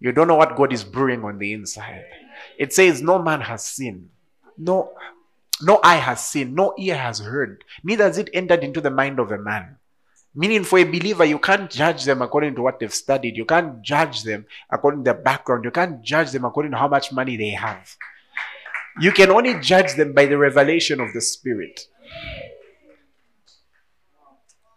You 0.00 0.12
don't 0.12 0.28
know 0.28 0.36
what 0.36 0.56
God 0.56 0.72
is 0.72 0.82
brewing 0.82 1.24
on 1.24 1.38
the 1.38 1.52
inside. 1.52 2.06
It 2.58 2.72
says, 2.72 3.02
No 3.02 3.22
man 3.22 3.42
has 3.42 3.64
seen, 3.66 4.10
no, 4.56 4.92
no 5.62 5.78
eye 5.84 5.96
has 5.96 6.26
seen, 6.26 6.54
no 6.54 6.74
ear 6.78 6.96
has 6.96 7.20
heard, 7.20 7.64
neither 7.84 8.04
has 8.04 8.18
it 8.18 8.30
entered 8.32 8.64
into 8.64 8.80
the 8.80 8.90
mind 8.90 9.18
of 9.18 9.30
a 9.30 9.38
man. 9.38 9.76
Meaning, 10.34 10.62
for 10.62 10.78
a 10.78 10.84
believer, 10.84 11.24
you 11.24 11.40
can't 11.40 11.68
judge 11.68 12.04
them 12.04 12.22
according 12.22 12.54
to 12.54 12.62
what 12.62 12.78
they've 12.78 12.94
studied. 12.94 13.36
You 13.36 13.44
can't 13.44 13.82
judge 13.82 14.22
them 14.22 14.46
according 14.70 15.00
to 15.00 15.12
their 15.12 15.20
background. 15.20 15.64
You 15.64 15.72
can't 15.72 16.02
judge 16.02 16.30
them 16.30 16.44
according 16.44 16.70
to 16.70 16.78
how 16.78 16.86
much 16.86 17.10
money 17.10 17.36
they 17.36 17.50
have. 17.50 17.96
You 19.00 19.10
can 19.10 19.30
only 19.30 19.58
judge 19.60 19.94
them 19.94 20.12
by 20.12 20.26
the 20.26 20.38
revelation 20.38 21.00
of 21.00 21.12
the 21.12 21.20
Spirit. 21.20 21.86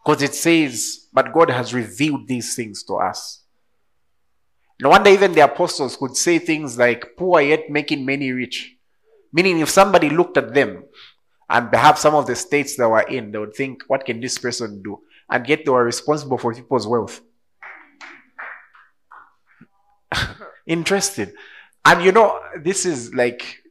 Because 0.04 0.22
it 0.22 0.36
says, 0.36 1.08
But 1.14 1.34
God 1.34 1.50
has 1.50 1.74
revealed 1.74 2.28
these 2.28 2.56
things 2.56 2.84
to 2.84 2.96
us. 2.96 3.44
No 4.82 4.90
wonder 4.90 5.10
even 5.10 5.34
the 5.34 5.42
apostles 5.42 5.96
could 5.96 6.18
say 6.18 6.40
things 6.40 6.78
like, 6.78 7.16
Poor 7.18 7.42
yet 7.42 7.70
making 7.70 8.06
many 8.06 8.32
rich. 8.32 8.76
Meaning, 9.32 9.60
if 9.60 9.70
somebody 9.70 10.10
looked 10.10 10.38
at 10.38 10.54
them, 10.54 10.84
and 11.50 11.72
perhaps 11.72 12.02
some 12.02 12.16
of 12.16 12.28
the 12.28 12.36
states 12.36 12.76
they 12.76 12.86
were 12.86 13.02
in, 13.02 13.32
they 13.32 13.38
would 13.38 13.56
think, 13.56 13.84
What 13.88 14.06
can 14.06 14.20
this 14.20 14.38
person 14.38 14.82
do? 14.84 15.02
And 15.30 15.48
yet 15.48 15.66
they 15.66 15.72
were 15.72 15.84
responsible 15.84 16.38
for 16.38 16.54
people's 16.54 16.86
wealth. 16.86 17.22
Interesting. 20.68 21.32
And 21.86 22.04
you 22.04 22.12
know, 22.12 22.40
this 22.62 22.86
is 22.86 23.14
like 23.14 23.64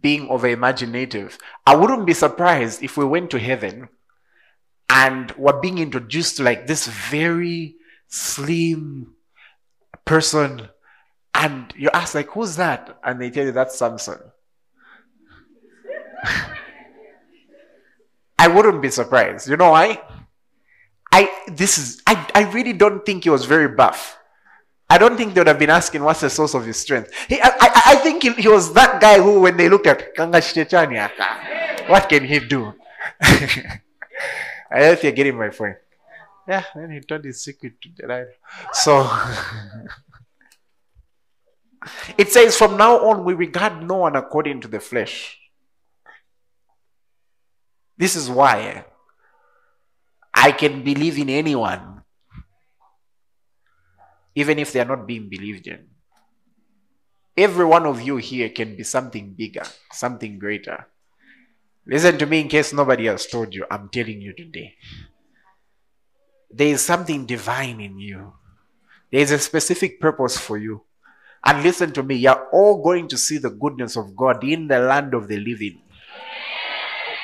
being 0.00 0.28
over 0.28 0.48
imaginative. 0.48 1.38
I 1.66 1.76
wouldn't 1.76 2.06
be 2.06 2.14
surprised 2.14 2.82
if 2.82 2.96
we 2.96 3.04
went 3.04 3.30
to 3.30 3.38
heaven 3.38 3.88
and 4.92 5.32
were 5.32 5.58
being 5.58 5.78
introduced 5.78 6.36
to 6.36 6.42
like 6.42 6.66
this 6.66 6.86
very 6.86 7.76
slim 8.08 9.14
person. 10.04 10.68
And 11.34 11.72
you 11.74 11.88
ask 11.94 12.14
like 12.14 12.28
who's 12.28 12.56
that? 12.56 12.98
And 13.02 13.18
they 13.20 13.30
tell 13.30 13.46
you 13.46 13.52
that's 13.52 13.78
samson. 13.78 14.18
I 18.38 18.48
wouldn't 18.48 18.82
be 18.82 18.90
surprised. 18.90 19.48
You 19.48 19.56
know 19.56 19.70
why? 19.70 20.02
I 21.10 21.30
this 21.48 21.78
is 21.78 22.02
i, 22.06 22.30
I 22.34 22.42
really 22.52 22.72
don't 22.72 23.04
think 23.04 23.24
he 23.24 23.30
was 23.30 23.46
very 23.46 23.68
buff. 23.68 24.18
I 24.90 24.98
don't 24.98 25.16
think 25.16 25.32
they 25.32 25.40
would 25.40 25.48
have 25.48 25.58
been 25.58 25.70
asking 25.70 26.02
what's 26.02 26.20
the 26.20 26.28
source 26.28 26.52
of 26.52 26.66
his 26.66 26.76
strength. 26.76 27.10
He, 27.26 27.40
I, 27.40 27.48
I, 27.48 27.82
I 27.86 27.96
think 27.96 28.22
he, 28.22 28.32
he, 28.34 28.48
was 28.48 28.74
that 28.74 29.00
guy 29.00 29.18
who, 29.22 29.40
when 29.40 29.56
they 29.56 29.70
looked 29.70 29.86
at 29.86 30.14
what 31.88 32.08
can 32.10 32.24
he 32.24 32.38
do? 32.40 32.74
I 34.72 34.80
don't 34.80 35.02
you're 35.02 35.12
getting 35.12 35.36
my 35.36 35.50
point. 35.50 35.76
Yeah, 36.48 36.64
then 36.74 36.90
he 36.90 37.00
told 37.00 37.24
his 37.24 37.42
secret 37.42 37.80
to 37.82 37.88
the 37.88 38.02
Delilah. 38.02 38.26
So 38.72 39.04
it 42.18 42.32
says, 42.32 42.56
from 42.56 42.76
now 42.76 42.98
on, 43.08 43.24
we 43.24 43.34
regard 43.34 43.86
no 43.86 43.96
one 43.96 44.16
according 44.16 44.60
to 44.62 44.68
the 44.68 44.80
flesh. 44.80 45.38
This 47.96 48.16
is 48.16 48.30
why 48.30 48.84
I 50.34 50.52
can 50.52 50.82
believe 50.82 51.18
in 51.18 51.28
anyone, 51.28 52.02
even 54.34 54.58
if 54.58 54.72
they 54.72 54.80
are 54.80 54.86
not 54.86 55.06
being 55.06 55.28
believed 55.28 55.66
in. 55.66 55.86
Every 57.36 57.64
one 57.64 57.86
of 57.86 58.02
you 58.02 58.16
here 58.16 58.48
can 58.48 58.76
be 58.76 58.82
something 58.82 59.34
bigger, 59.34 59.64
something 59.92 60.38
greater. 60.38 60.86
Listen 61.86 62.16
to 62.18 62.26
me 62.26 62.40
in 62.40 62.48
case 62.48 62.72
nobody 62.72 63.06
has 63.06 63.26
told 63.26 63.54
you. 63.54 63.66
I'm 63.70 63.88
telling 63.88 64.20
you 64.20 64.32
today. 64.32 64.76
There 66.50 66.68
is 66.68 66.82
something 66.82 67.26
divine 67.26 67.80
in 67.80 67.98
you. 67.98 68.34
There 69.10 69.20
is 69.20 69.30
a 69.30 69.38
specific 69.38 70.00
purpose 70.00 70.38
for 70.38 70.58
you. 70.58 70.82
And 71.44 71.62
listen 71.62 71.92
to 71.92 72.02
me, 72.02 72.16
you're 72.16 72.48
all 72.52 72.82
going 72.82 73.08
to 73.08 73.18
see 73.18 73.38
the 73.38 73.50
goodness 73.50 73.96
of 73.96 74.14
God 74.14 74.44
in 74.44 74.68
the 74.68 74.78
land 74.78 75.12
of 75.12 75.26
the 75.26 75.38
living. 75.38 75.80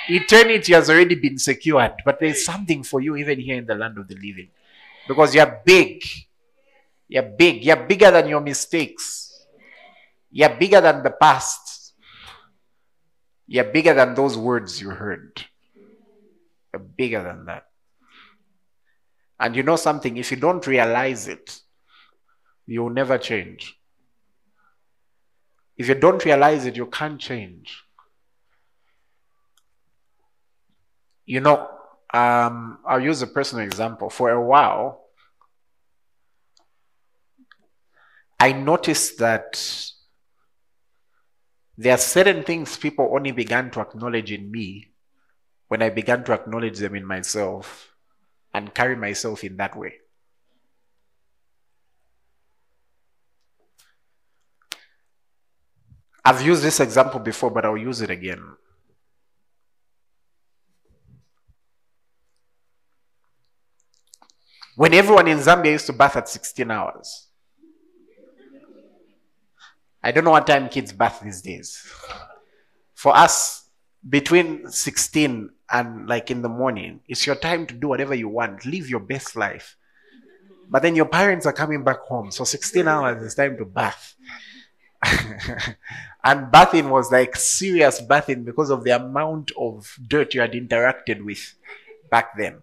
Eternity 0.08 0.72
has 0.72 0.90
already 0.90 1.14
been 1.14 1.38
secured, 1.38 1.92
but 2.04 2.18
there's 2.18 2.44
something 2.44 2.82
for 2.82 3.00
you 3.00 3.14
even 3.16 3.38
here 3.38 3.58
in 3.58 3.66
the 3.66 3.74
land 3.74 3.98
of 3.98 4.08
the 4.08 4.14
living. 4.14 4.48
Because 5.06 5.34
you're 5.34 5.60
big. 5.64 6.02
You're 7.06 7.22
big. 7.22 7.64
You're 7.64 7.76
bigger 7.86 8.10
than 8.10 8.28
your 8.28 8.40
mistakes. 8.40 9.46
You're 10.30 10.56
bigger 10.56 10.80
than 10.80 11.02
the 11.02 11.10
past. 11.10 11.67
You're 13.48 13.64
bigger 13.64 13.94
than 13.94 14.14
those 14.14 14.36
words 14.36 14.78
you 14.78 14.90
heard. 14.90 15.42
You're 16.72 16.82
bigger 16.82 17.22
than 17.22 17.46
that. 17.46 17.64
And 19.40 19.56
you 19.56 19.62
know 19.62 19.76
something, 19.76 20.18
if 20.18 20.30
you 20.30 20.36
don't 20.36 20.66
realize 20.66 21.28
it, 21.28 21.60
you'll 22.66 22.90
never 22.90 23.16
change. 23.16 23.74
If 25.78 25.88
you 25.88 25.94
don't 25.94 26.22
realize 26.24 26.66
it, 26.66 26.76
you 26.76 26.86
can't 26.86 27.18
change. 27.18 27.84
You 31.24 31.40
know, 31.40 31.70
um, 32.12 32.80
I'll 32.86 33.00
use 33.00 33.22
a 33.22 33.26
personal 33.26 33.64
example. 33.64 34.10
For 34.10 34.30
a 34.30 34.42
while, 34.42 35.04
I 38.38 38.52
noticed 38.52 39.18
that 39.18 39.90
there 41.80 41.94
are 41.94 41.98
certain 41.98 42.42
things 42.42 42.76
people 42.76 43.08
only 43.14 43.30
began 43.30 43.70
to 43.70 43.80
acknowledge 43.80 44.32
in 44.32 44.50
me 44.50 44.88
when 45.68 45.80
I 45.80 45.90
began 45.90 46.24
to 46.24 46.32
acknowledge 46.32 46.78
them 46.78 46.96
in 46.96 47.06
myself 47.06 47.94
and 48.52 48.74
carry 48.74 48.96
myself 48.96 49.44
in 49.44 49.56
that 49.58 49.76
way. 49.76 49.94
I've 56.24 56.42
used 56.42 56.64
this 56.64 56.80
example 56.80 57.20
before, 57.20 57.52
but 57.52 57.64
I'll 57.64 57.78
use 57.78 58.02
it 58.02 58.10
again. 58.10 58.42
When 64.74 64.94
everyone 64.94 65.28
in 65.28 65.38
Zambia 65.38 65.72
used 65.72 65.86
to 65.86 65.92
bath 65.92 66.16
at 66.16 66.28
16 66.28 66.68
hours. 66.72 67.27
I 70.02 70.12
don't 70.12 70.24
know 70.24 70.30
what 70.30 70.46
time 70.46 70.68
kids 70.68 70.92
bath 70.92 71.20
these 71.22 71.42
days. 71.42 71.84
For 72.94 73.16
us, 73.16 73.68
between 74.08 74.70
16 74.70 75.50
and 75.70 76.08
like 76.08 76.30
in 76.30 76.42
the 76.42 76.48
morning, 76.48 77.00
it's 77.08 77.26
your 77.26 77.36
time 77.36 77.66
to 77.66 77.74
do 77.74 77.88
whatever 77.88 78.14
you 78.14 78.28
want. 78.28 78.64
Live 78.64 78.88
your 78.88 79.00
best 79.00 79.36
life. 79.36 79.76
But 80.70 80.82
then 80.82 80.94
your 80.94 81.06
parents 81.06 81.46
are 81.46 81.52
coming 81.52 81.82
back 81.82 82.00
home. 82.00 82.30
So 82.30 82.44
16 82.44 82.86
hours 82.86 83.22
is 83.22 83.34
time 83.34 83.56
to 83.56 83.64
bath. 83.64 84.14
and 86.24 86.50
bathing 86.50 86.90
was 86.90 87.10
like 87.10 87.36
serious 87.36 88.00
bathing 88.00 88.44
because 88.44 88.70
of 88.70 88.84
the 88.84 88.90
amount 88.90 89.52
of 89.56 89.96
dirt 90.06 90.34
you 90.34 90.40
had 90.40 90.52
interacted 90.52 91.24
with 91.24 91.54
back 92.10 92.36
then. 92.36 92.62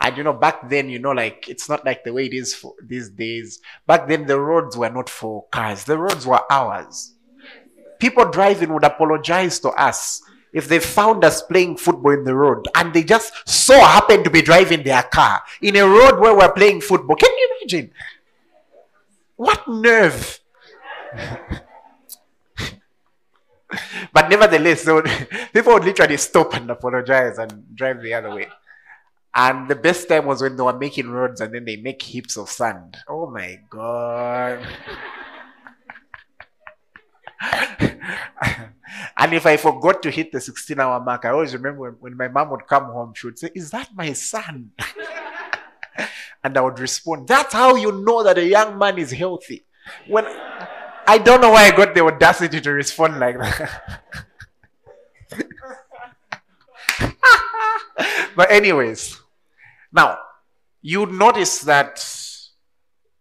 And 0.00 0.16
you 0.16 0.22
know, 0.22 0.32
back 0.32 0.68
then, 0.68 0.88
you 0.88 0.98
know, 0.98 1.12
like 1.12 1.48
it's 1.48 1.68
not 1.68 1.84
like 1.84 2.04
the 2.04 2.12
way 2.12 2.26
it 2.26 2.34
is 2.34 2.54
for 2.54 2.74
these 2.82 3.08
days. 3.10 3.60
Back 3.86 4.08
then, 4.08 4.26
the 4.26 4.38
roads 4.38 4.76
were 4.76 4.90
not 4.90 5.08
for 5.08 5.46
cars, 5.50 5.84
the 5.84 5.98
roads 5.98 6.26
were 6.26 6.40
ours. 6.50 7.14
People 7.98 8.26
driving 8.30 8.72
would 8.74 8.84
apologize 8.84 9.58
to 9.60 9.70
us 9.70 10.22
if 10.52 10.68
they 10.68 10.78
found 10.78 11.24
us 11.24 11.42
playing 11.42 11.76
football 11.76 12.12
in 12.12 12.24
the 12.24 12.34
road 12.34 12.66
and 12.74 12.92
they 12.94 13.02
just 13.02 13.32
so 13.48 13.78
happened 13.78 14.24
to 14.24 14.30
be 14.30 14.42
driving 14.42 14.82
their 14.82 15.02
car 15.02 15.42
in 15.60 15.76
a 15.76 15.86
road 15.86 16.18
where 16.18 16.34
we're 16.34 16.52
playing 16.52 16.80
football. 16.80 17.16
Can 17.16 17.30
you 17.30 17.56
imagine? 17.60 17.90
What 19.36 19.68
nerve! 19.68 20.40
but 24.12 24.28
nevertheless, 24.30 24.82
so 24.82 25.02
people 25.52 25.74
would 25.74 25.84
literally 25.84 26.16
stop 26.16 26.54
and 26.54 26.70
apologize 26.70 27.38
and 27.38 27.64
drive 27.74 28.00
the 28.00 28.14
other 28.14 28.34
way. 28.34 28.48
And 29.38 29.68
the 29.68 29.74
best 29.74 30.08
time 30.08 30.24
was 30.24 30.40
when 30.40 30.56
they 30.56 30.62
were 30.62 30.78
making 30.78 31.10
roads 31.10 31.42
and 31.42 31.52
then 31.52 31.66
they 31.66 31.76
make 31.76 32.00
heaps 32.00 32.38
of 32.38 32.48
sand. 32.48 32.96
Oh 33.06 33.28
my 33.28 33.60
God. 33.68 34.66
and 39.18 39.34
if 39.34 39.44
I 39.44 39.58
forgot 39.58 40.02
to 40.04 40.10
hit 40.10 40.32
the 40.32 40.40
16 40.40 40.80
hour 40.80 40.98
mark, 41.00 41.26
I 41.26 41.32
always 41.32 41.52
remember 41.52 41.80
when, 41.80 41.92
when 42.00 42.16
my 42.16 42.28
mom 42.28 42.48
would 42.48 42.66
come 42.66 42.86
home, 42.86 43.12
she 43.14 43.26
would 43.26 43.38
say, 43.38 43.50
Is 43.54 43.70
that 43.72 43.90
my 43.94 44.14
son? 44.14 44.70
and 46.42 46.56
I 46.56 46.62
would 46.62 46.78
respond, 46.78 47.28
That's 47.28 47.52
how 47.52 47.76
you 47.76 47.92
know 47.92 48.24
that 48.24 48.38
a 48.38 48.46
young 48.46 48.78
man 48.78 48.96
is 48.96 49.10
healthy. 49.10 49.66
When 50.08 50.24
I 51.06 51.18
don't 51.22 51.42
know 51.42 51.50
why 51.50 51.66
I 51.66 51.76
got 51.76 51.94
the 51.94 52.02
audacity 52.02 52.62
to 52.62 52.72
respond 52.72 53.20
like 53.20 53.38
that. 53.38 54.02
but, 58.34 58.50
anyways, 58.50 59.20
now, 59.92 60.18
you 60.82 61.06
notice 61.06 61.60
that 61.60 62.04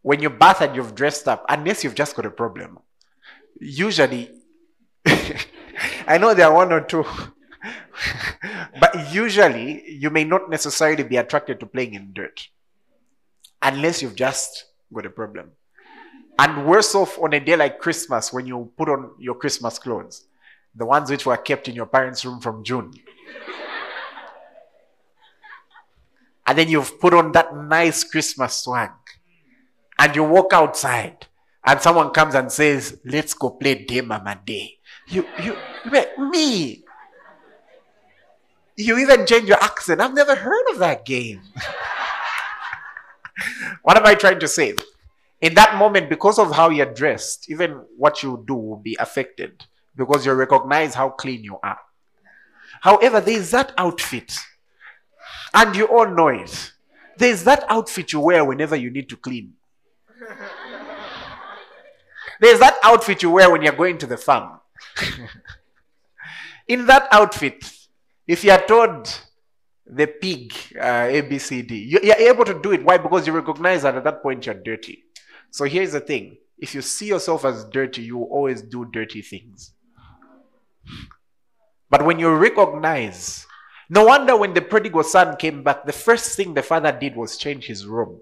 when 0.01 0.21
you 0.21 0.29
bath 0.29 0.61
and 0.61 0.75
you've 0.75 0.93
dressed 0.93 1.27
up, 1.27 1.45
unless 1.49 1.83
you've 1.83 1.95
just 1.95 2.15
got 2.15 2.25
a 2.25 2.31
problem, 2.31 2.79
usually, 3.59 4.31
I 6.07 6.17
know 6.19 6.33
there 6.33 6.47
are 6.47 6.53
one 6.53 6.71
or 6.71 6.81
two, 6.81 7.05
but 8.79 9.13
usually 9.13 9.83
you 9.89 10.09
may 10.09 10.23
not 10.23 10.49
necessarily 10.49 11.03
be 11.03 11.17
attracted 11.17 11.59
to 11.59 11.65
playing 11.65 11.93
in 11.95 12.13
dirt 12.13 12.47
unless 13.61 14.01
you've 14.01 14.15
just 14.15 14.65
got 14.93 15.05
a 15.05 15.09
problem. 15.09 15.51
And 16.37 16.67
worse 16.67 16.93
off 16.93 17.17
on 17.19 17.33
a 17.33 17.39
day 17.39 17.55
like 17.55 17.79
Christmas 17.79 18.31
when 18.31 18.45
you 18.45 18.71
put 18.77 18.89
on 18.89 19.11
your 19.17 19.35
Christmas 19.35 19.79
clothes, 19.79 20.27
the 20.75 20.85
ones 20.85 21.09
which 21.09 21.25
were 21.25 21.37
kept 21.37 21.67
in 21.67 21.75
your 21.75 21.85
parents' 21.85 22.25
room 22.25 22.41
from 22.41 22.63
June. 22.63 22.91
And 26.47 26.57
then 26.57 26.69
you've 26.69 26.99
put 26.99 27.13
on 27.13 27.31
that 27.33 27.55
nice 27.55 28.03
Christmas 28.03 28.61
swag, 28.61 28.91
and 29.97 30.15
you 30.15 30.23
walk 30.23 30.53
outside, 30.53 31.27
and 31.65 31.81
someone 31.81 32.11
comes 32.11 32.35
and 32.35 32.51
says, 32.51 32.99
"Let's 33.05 33.33
go 33.33 33.51
play 33.51 33.85
Day 33.85 34.01
Mama 34.01 34.39
Day." 34.45 34.79
You, 35.07 35.25
you, 35.41 35.55
me. 36.17 36.83
You 38.77 38.97
even 38.97 39.25
change 39.25 39.47
your 39.47 39.63
accent. 39.63 40.01
I've 40.01 40.13
never 40.13 40.35
heard 40.35 40.65
of 40.71 40.79
that 40.79 41.05
game. 41.05 41.41
what 43.83 43.97
am 43.97 44.05
I 44.05 44.15
trying 44.15 44.39
to 44.39 44.47
say? 44.47 44.75
In 45.41 45.53
that 45.53 45.77
moment, 45.77 46.09
because 46.09 46.39
of 46.39 46.53
how 46.53 46.69
you're 46.69 46.93
dressed, 46.93 47.49
even 47.49 47.83
what 47.97 48.23
you 48.23 48.43
do 48.47 48.55
will 48.55 48.77
be 48.77 48.97
affected 48.99 49.63
because 49.95 50.25
you 50.25 50.33
recognize 50.33 50.95
how 50.95 51.09
clean 51.09 51.43
you 51.43 51.57
are. 51.63 51.79
However, 52.81 53.21
there 53.21 53.37
is 53.37 53.51
that 53.51 53.73
outfit 53.77 54.37
and 55.55 55.75
you 55.75 55.85
all 55.85 56.07
know 56.07 56.27
it. 56.27 56.73
There's 57.17 57.43
that 57.45 57.63
outfit 57.69 58.11
you 58.13 58.19
wear 58.19 58.43
whenever 58.43 58.75
you 58.75 58.91
need 58.91 59.09
to 59.09 59.17
clean. 59.17 59.53
There's 62.41 62.59
that 62.59 62.75
outfit 62.83 63.23
you 63.23 63.31
wear 63.31 63.49
when 63.49 63.61
you're 63.61 63.73
going 63.73 63.97
to 63.99 64.07
the 64.07 64.17
farm. 64.17 64.59
In 66.67 66.85
that 66.87 67.07
outfit, 67.11 67.63
if 68.27 68.43
you're 68.43 68.61
told 68.67 69.07
the 69.85 70.07
pig 70.07 70.53
uh, 70.77 71.07
ABCD, 71.07 71.89
you're 71.89 72.15
able 72.17 72.43
to 72.43 72.59
do 72.59 72.73
it. 72.73 72.83
Why? 72.83 72.97
Because 72.97 73.25
you 73.25 73.33
recognize 73.33 73.83
that 73.83 73.95
at 73.95 74.03
that 74.03 74.21
point 74.21 74.45
you're 74.45 74.55
dirty. 74.55 75.03
So 75.51 75.63
here's 75.65 75.93
the 75.93 76.01
thing 76.01 76.37
if 76.57 76.73
you 76.73 76.81
see 76.81 77.07
yourself 77.07 77.45
as 77.45 77.65
dirty, 77.65 78.01
you 78.01 78.23
always 78.23 78.61
do 78.61 78.85
dirty 78.85 79.21
things. 79.21 79.73
But 81.89 82.03
when 82.03 82.19
you 82.19 82.33
recognize 82.33 83.45
no 83.89 84.05
wonder 84.05 84.35
when 84.35 84.53
the 84.53 84.61
prodigal 84.61 85.03
son 85.03 85.35
came 85.37 85.63
back, 85.63 85.85
the 85.85 85.93
first 85.93 86.35
thing 86.35 86.53
the 86.53 86.63
father 86.63 86.91
did 86.91 87.15
was 87.15 87.37
change 87.37 87.65
his 87.65 87.85
robe. 87.85 88.19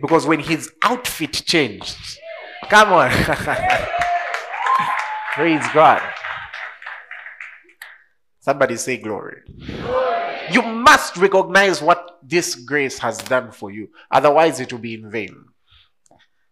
Because 0.00 0.26
when 0.26 0.40
his 0.40 0.70
outfit 0.82 1.32
changed, 1.32 2.18
come 2.68 2.92
on. 2.92 3.10
Praise 5.34 5.64
God. 5.72 6.02
Somebody 8.40 8.76
say 8.76 8.96
glory. 8.96 9.42
glory. 9.56 10.38
You 10.50 10.62
must 10.62 11.16
recognize 11.16 11.80
what 11.80 12.18
this 12.22 12.56
grace 12.56 12.98
has 12.98 13.18
done 13.18 13.52
for 13.52 13.70
you. 13.70 13.88
Otherwise, 14.10 14.60
it 14.60 14.72
will 14.72 14.80
be 14.80 14.94
in 14.94 15.10
vain. 15.10 15.44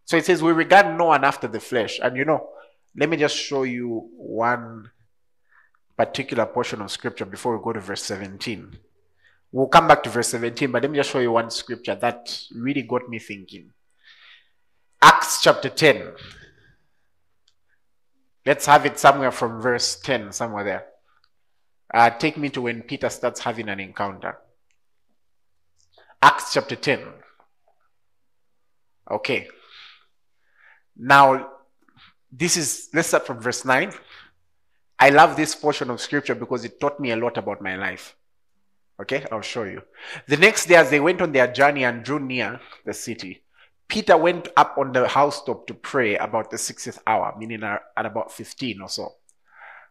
So 0.05 0.17
it 0.17 0.25
says, 0.25 0.43
We 0.43 0.53
regard 0.53 0.97
no 0.97 1.07
one 1.07 1.25
after 1.25 1.49
the 1.49 1.61
flesh. 1.61 1.99
And 2.03 2.17
you 2.17 2.25
know, 2.25 2.49
let 2.97 3.09
me 3.09 3.17
just 3.17 3.37
show 3.37 3.65
you 3.65 4.09
one 4.17 4.91
particular 6.01 6.47
portion 6.47 6.81
of 6.81 6.91
scripture 6.91 7.27
before 7.27 7.55
we 7.55 7.63
go 7.63 7.75
to 7.75 7.81
verse 7.81 8.03
17. 8.05 8.79
We'll 9.53 9.67
come 9.67 9.87
back 9.87 10.03
to 10.05 10.09
verse 10.09 10.29
17, 10.29 10.73
but 10.73 10.83
let 10.83 10.91
me 10.91 10.97
just 10.97 11.11
show 11.11 11.19
you 11.19 11.33
one 11.33 11.51
scripture 11.51 11.95
that 11.95 12.43
really 12.55 12.81
got 12.81 13.07
me 13.11 13.19
thinking. 13.19 13.71
Acts 15.03 15.43
chapter 15.43 15.69
10. 15.69 16.13
Let's 18.47 18.65
have 18.65 18.87
it 18.87 18.99
somewhere 18.99 19.31
from 19.31 19.61
verse 19.61 20.01
10, 20.01 20.33
somewhere 20.33 20.65
there. 20.65 20.87
Uh, 21.93 22.09
take 22.09 22.39
me 22.39 22.49
to 22.49 22.63
when 22.63 22.81
Peter 22.81 23.11
starts 23.11 23.41
having 23.41 23.69
an 23.69 23.79
encounter. 23.79 24.39
Acts 26.23 26.55
chapter 26.55 26.77
10. 26.77 27.01
Okay. 29.11 29.49
Now, 30.97 31.51
this 32.33 32.57
is, 32.57 32.89
let's 32.95 33.09
start 33.09 33.27
from 33.27 33.41
verse 33.41 33.67
9. 33.67 33.93
I 35.01 35.09
love 35.09 35.35
this 35.35 35.55
portion 35.55 35.89
of 35.89 36.01
scripture 36.01 36.35
because 36.35 36.65
it 36.65 36.79
taught 36.79 37.01
me 37.01 37.11
a 37.11 37.17
lot 37.17 37.39
about 37.39 37.63
my 37.63 37.75
life. 37.75 38.15
Okay, 39.01 39.25
I'll 39.33 39.41
show 39.41 39.65
you. 39.65 39.81
The 40.29 40.37
next 40.37 40.67
day, 40.67 40.75
as 40.75 40.91
they 40.91 41.01
went 41.01 41.23
on 41.23 41.33
their 41.33 41.51
journey 41.51 41.85
and 41.85 42.05
drew 42.05 42.21
near 42.21 42.61
the 42.85 42.93
city, 42.93 43.43
Peter 43.89 44.17
went 44.17 44.49
up 44.59 44.77
on 44.77 44.93
the 44.93 45.09
housetop 45.09 45.67
to 45.67 45.75
pray 45.75 46.19
about 46.19 46.51
the 46.51 46.59
sixth 46.59 46.99
hour, 47.07 47.35
meaning 47.39 47.63
at 47.63 47.83
about 47.97 48.31
15 48.31 48.83
or 48.83 48.89
so. 48.91 49.15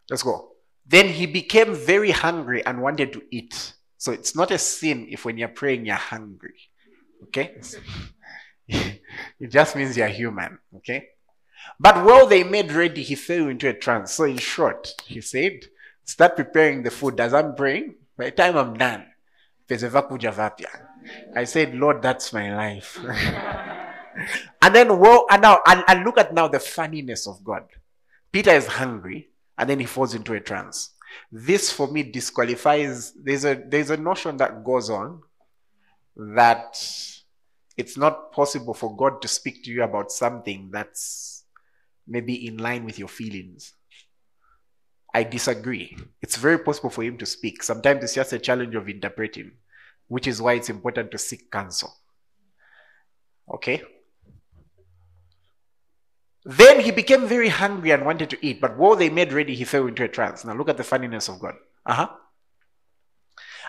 Let's 0.08 0.22
go. 0.22 0.52
Then 0.86 1.08
he 1.08 1.26
became 1.26 1.74
very 1.74 2.12
hungry 2.12 2.64
and 2.64 2.80
wanted 2.80 3.12
to 3.14 3.22
eat. 3.32 3.74
So 3.98 4.12
it's 4.12 4.36
not 4.36 4.52
a 4.52 4.58
sin 4.58 5.08
if 5.10 5.24
when 5.24 5.38
you're 5.38 5.48
praying, 5.48 5.86
you're 5.86 5.96
hungry. 5.96 6.54
Okay? 7.24 7.60
it 8.68 9.48
just 9.48 9.74
means 9.74 9.96
you're 9.96 10.08
human. 10.08 10.58
Okay? 10.76 11.08
But 11.78 12.04
while 12.04 12.26
they 12.26 12.44
made 12.44 12.72
ready, 12.72 13.02
he 13.02 13.14
fell 13.14 13.48
into 13.48 13.68
a 13.68 13.72
trance. 13.72 14.12
So, 14.12 14.24
in 14.24 14.38
short, 14.38 14.94
he 15.06 15.20
said, 15.20 15.66
Start 16.04 16.36
preparing 16.36 16.82
the 16.82 16.90
food. 16.90 17.20
As 17.20 17.32
I'm 17.32 17.54
praying, 17.54 17.94
by 18.16 18.26
the 18.26 18.30
time 18.32 18.56
I'm 18.56 18.74
done, 18.74 19.06
I 21.34 21.44
said, 21.44 21.74
Lord, 21.74 22.02
that's 22.02 22.32
my 22.32 22.54
life. 22.54 22.98
and 24.62 24.74
then 24.74 24.98
well, 24.98 25.26
and 25.30 25.42
now 25.42 25.60
and, 25.66 25.84
and 25.86 26.04
look 26.04 26.18
at 26.18 26.34
now 26.34 26.48
the 26.48 26.58
funniness 26.58 27.26
of 27.26 27.44
God. 27.44 27.64
Peter 28.32 28.50
is 28.50 28.66
hungry, 28.66 29.30
and 29.56 29.70
then 29.70 29.80
he 29.80 29.86
falls 29.86 30.14
into 30.14 30.34
a 30.34 30.40
trance. 30.40 30.90
This 31.30 31.70
for 31.72 31.86
me 31.88 32.02
disqualifies. 32.02 33.12
There's 33.12 33.44
a 33.44 33.62
there's 33.66 33.90
a 33.90 33.96
notion 33.96 34.36
that 34.38 34.64
goes 34.64 34.90
on 34.90 35.22
that 36.16 36.76
it's 37.76 37.96
not 37.96 38.32
possible 38.32 38.74
for 38.74 38.94
God 38.96 39.22
to 39.22 39.28
speak 39.28 39.64
to 39.64 39.70
you 39.70 39.82
about 39.82 40.12
something 40.12 40.70
that's 40.72 41.29
maybe 42.06 42.46
in 42.46 42.58
line 42.58 42.84
with 42.84 42.98
your 42.98 43.08
feelings. 43.08 43.74
I 45.12 45.24
disagree. 45.24 45.96
It's 46.22 46.36
very 46.36 46.58
possible 46.58 46.90
for 46.90 47.02
him 47.02 47.18
to 47.18 47.26
speak. 47.26 47.62
Sometimes 47.62 48.04
it's 48.04 48.14
just 48.14 48.32
a 48.32 48.38
challenge 48.38 48.74
of 48.74 48.88
interpreting, 48.88 49.52
which 50.08 50.26
is 50.26 50.40
why 50.40 50.54
it's 50.54 50.70
important 50.70 51.10
to 51.10 51.18
seek 51.18 51.50
counsel. 51.50 51.92
Okay? 53.52 53.82
Then 56.44 56.80
he 56.80 56.90
became 56.90 57.26
very 57.26 57.48
hungry 57.48 57.90
and 57.90 58.06
wanted 58.06 58.30
to 58.30 58.46
eat, 58.46 58.60
but 58.60 58.76
while 58.78 58.96
they 58.96 59.10
made 59.10 59.32
ready, 59.32 59.54
he 59.54 59.64
fell 59.64 59.86
into 59.86 60.04
a 60.04 60.08
trance. 60.08 60.44
Now 60.44 60.54
look 60.54 60.68
at 60.68 60.76
the 60.76 60.84
funniness 60.84 61.28
of 61.28 61.38
God. 61.38 61.54
Uh 61.84 61.94
huh. 61.94 62.08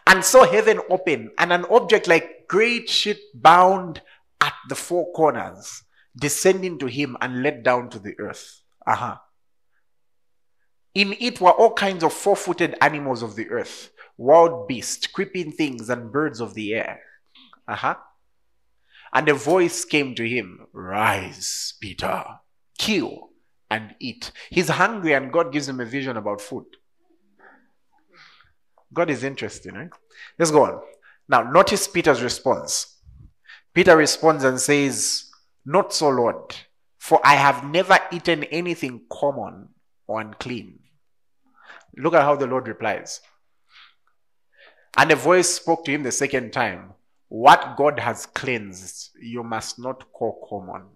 And 0.08 0.24
saw 0.24 0.46
heaven 0.46 0.80
open, 0.90 1.32
and 1.38 1.54
an 1.54 1.66
object 1.66 2.08
like 2.08 2.48
great 2.48 2.90
sheet 2.90 3.20
bound 3.34 4.02
at 4.40 4.54
the 4.70 4.76
four 4.76 5.12
corners, 5.14 5.84
descending 6.16 6.80
to 6.80 6.88
him 6.88 7.18
and 7.22 7.44
let 7.44 7.64
down 7.64 7.90
to 7.90 8.00
the 8.00 8.16
earth. 8.20 8.62
Uh 8.86 8.96
huh. 8.96 9.18
In 10.94 11.16
it 11.20 11.40
were 11.40 11.52
all 11.52 11.74
kinds 11.74 12.04
of 12.04 12.14
four 12.14 12.36
footed 12.36 12.76
animals 12.82 13.24
of 13.24 13.36
the 13.36 13.50
earth, 13.50 13.92
wild 14.18 14.68
beasts, 14.68 15.08
creeping 15.08 15.52
things, 15.52 15.90
and 15.90 16.12
birds 16.12 16.42
of 16.42 16.54
the 16.54 16.74
air. 16.74 17.02
Uh 17.68 17.76
huh. 17.76 17.96
And 19.14 19.28
a 19.30 19.34
voice 19.34 19.86
came 19.86 20.16
to 20.16 20.28
him 20.28 20.68
Rise, 20.74 21.74
Peter, 21.80 22.24
kill 22.78 23.30
and 23.70 23.96
eat. 24.00 24.32
He's 24.50 24.70
hungry, 24.70 25.14
and 25.14 25.32
God 25.32 25.54
gives 25.54 25.70
him 25.70 25.80
a 25.80 25.86
vision 25.86 26.18
about 26.18 26.42
food. 26.42 26.66
God 28.94 29.10
is 29.10 29.24
interesting, 29.24 29.74
right? 29.74 29.90
Let's 30.38 30.52
go 30.52 30.66
on. 30.66 30.82
Now, 31.30 31.44
notice 31.44 31.88
Peter's 31.88 32.22
response. 32.22 32.98
Peter 33.74 33.96
responds 33.96 34.44
and 34.44 34.60
says, 34.60 35.31
Not 35.66 35.94
so, 35.94 36.10
Lord, 36.10 36.56
for 36.98 37.20
I 37.24 37.36
have 37.36 37.64
never 37.64 37.98
eaten 38.12 38.44
anything 38.46 39.02
common 39.12 39.70
or 40.08 40.22
unclean. 40.22 40.80
Look 41.98 42.14
at 42.14 42.24
how 42.24 42.36
the 42.36 42.48
Lord 42.48 42.68
replies. 42.68 43.22
And 44.98 45.12
a 45.12 45.16
voice 45.16 45.50
spoke 45.50 45.86
to 45.86 45.92
him 45.92 46.04
the 46.04 46.12
second 46.12 46.52
time 46.52 46.94
What 47.30 47.78
God 47.78 48.00
has 48.00 48.26
cleansed, 48.26 49.12
you 49.22 49.44
must 49.44 49.80
not 49.80 50.12
call 50.12 50.46
common. 50.50 50.88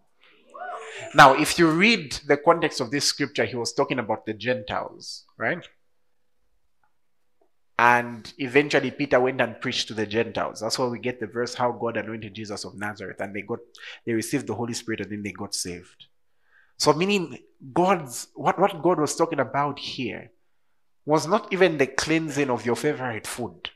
Now, 1.14 1.34
if 1.34 1.58
you 1.58 1.70
read 1.70 2.14
the 2.28 2.38
context 2.38 2.82
of 2.82 2.92
this 2.92 3.06
scripture, 3.06 3.46
he 3.46 3.56
was 3.56 3.74
talking 3.74 4.00
about 4.00 4.26
the 4.26 4.34
Gentiles, 4.34 5.26
right? 5.38 5.66
And 7.78 8.32
eventually 8.38 8.92
Peter 8.92 9.20
went 9.20 9.42
and 9.42 9.60
preached 9.60 9.90
to 9.90 9.94
the 9.94 10.06
Gentiles. 10.06 10.62
That's 10.62 10.80
why 10.80 10.88
we 10.88 11.00
get 11.00 11.20
the 11.20 11.28
verse 11.28 11.54
how 11.54 11.74
God 11.74 11.98
anointed 11.98 12.34
Jesus 12.34 12.64
of 12.64 12.76
Nazareth 12.76 13.20
and 13.20 13.36
they 13.36 13.42
got 13.42 13.60
they 14.06 14.14
received 14.14 14.48
the 14.48 14.56
Holy 14.56 14.74
Spirit 14.74 15.02
and 15.02 15.12
then 15.12 15.24
they 15.24 15.34
got 15.34 15.54
saved. 15.54 16.06
So 16.78 16.94
meaning 16.94 17.38
God's 17.74 18.30
what, 18.34 18.58
what 18.60 18.82
God 18.82 19.00
was 19.00 19.16
talking 19.16 19.40
about 19.42 19.80
here 19.80 20.32
was 21.06 21.28
not 21.28 21.52
even 21.52 21.78
the 21.78 21.88
cleansing 21.88 22.50
of 22.50 22.66
your 22.66 22.76
favorite 22.76 23.28
food. 23.28 23.70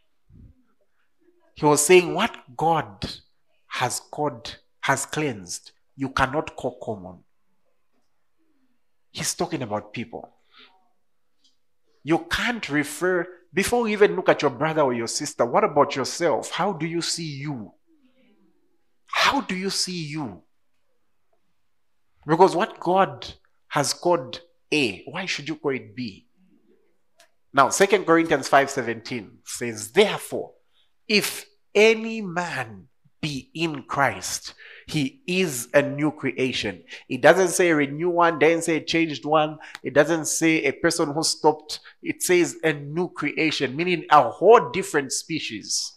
He 1.55 1.65
was 1.65 1.85
saying 1.85 2.13
what 2.13 2.35
God 2.55 3.05
has 3.67 3.99
called, 3.99 4.57
has 4.81 5.05
cleansed, 5.05 5.71
you 5.95 6.09
cannot 6.09 6.55
call 6.55 6.79
common. 6.81 7.19
He's 9.11 9.33
talking 9.33 9.61
about 9.61 9.93
people. 9.93 10.29
You 12.03 12.19
can't 12.29 12.67
refer, 12.69 13.27
before 13.53 13.87
you 13.87 13.93
even 13.93 14.15
look 14.15 14.29
at 14.29 14.41
your 14.41 14.51
brother 14.51 14.81
or 14.81 14.93
your 14.93 15.07
sister, 15.07 15.45
what 15.45 15.63
about 15.63 15.95
yourself? 15.95 16.51
How 16.51 16.73
do 16.73 16.85
you 16.85 17.01
see 17.01 17.23
you? 17.23 17.73
How 19.07 19.41
do 19.41 19.55
you 19.55 19.69
see 19.69 20.05
you? 20.05 20.43
Because 22.27 22.55
what 22.55 22.79
God 22.79 23.33
has 23.69 23.93
called 23.93 24.41
A, 24.71 25.03
why 25.05 25.25
should 25.25 25.47
you 25.47 25.55
call 25.55 25.71
it 25.71 25.95
B? 25.95 26.27
Now, 27.51 27.69
Second 27.69 28.05
Corinthians 28.05 28.47
5:17 28.47 29.37
says, 29.43 29.91
Therefore, 29.91 30.53
if 31.07 31.45
any 31.73 32.21
man 32.21 32.87
be 33.21 33.49
in 33.53 33.83
Christ, 33.83 34.53
he 34.89 35.21
is 35.27 35.67
a 35.73 35.81
new 35.81 36.11
creation. 36.11 36.83
It 37.07 37.21
doesn't 37.21 37.49
say 37.49 37.69
a 37.69 37.75
renewed 37.75 38.13
one, 38.13 38.39
doesn't 38.39 38.63
say 38.63 38.77
a 38.77 38.83
changed 38.83 39.23
one, 39.23 39.59
it 39.83 39.93
doesn't 39.93 40.25
say 40.25 40.63
a 40.63 40.73
person 40.73 41.13
who 41.13 41.23
stopped. 41.23 41.79
It 42.01 42.23
says 42.23 42.57
a 42.63 42.73
new 42.73 43.09
creation, 43.09 43.75
meaning 43.75 44.05
a 44.09 44.29
whole 44.29 44.71
different 44.71 45.11
species, 45.11 45.93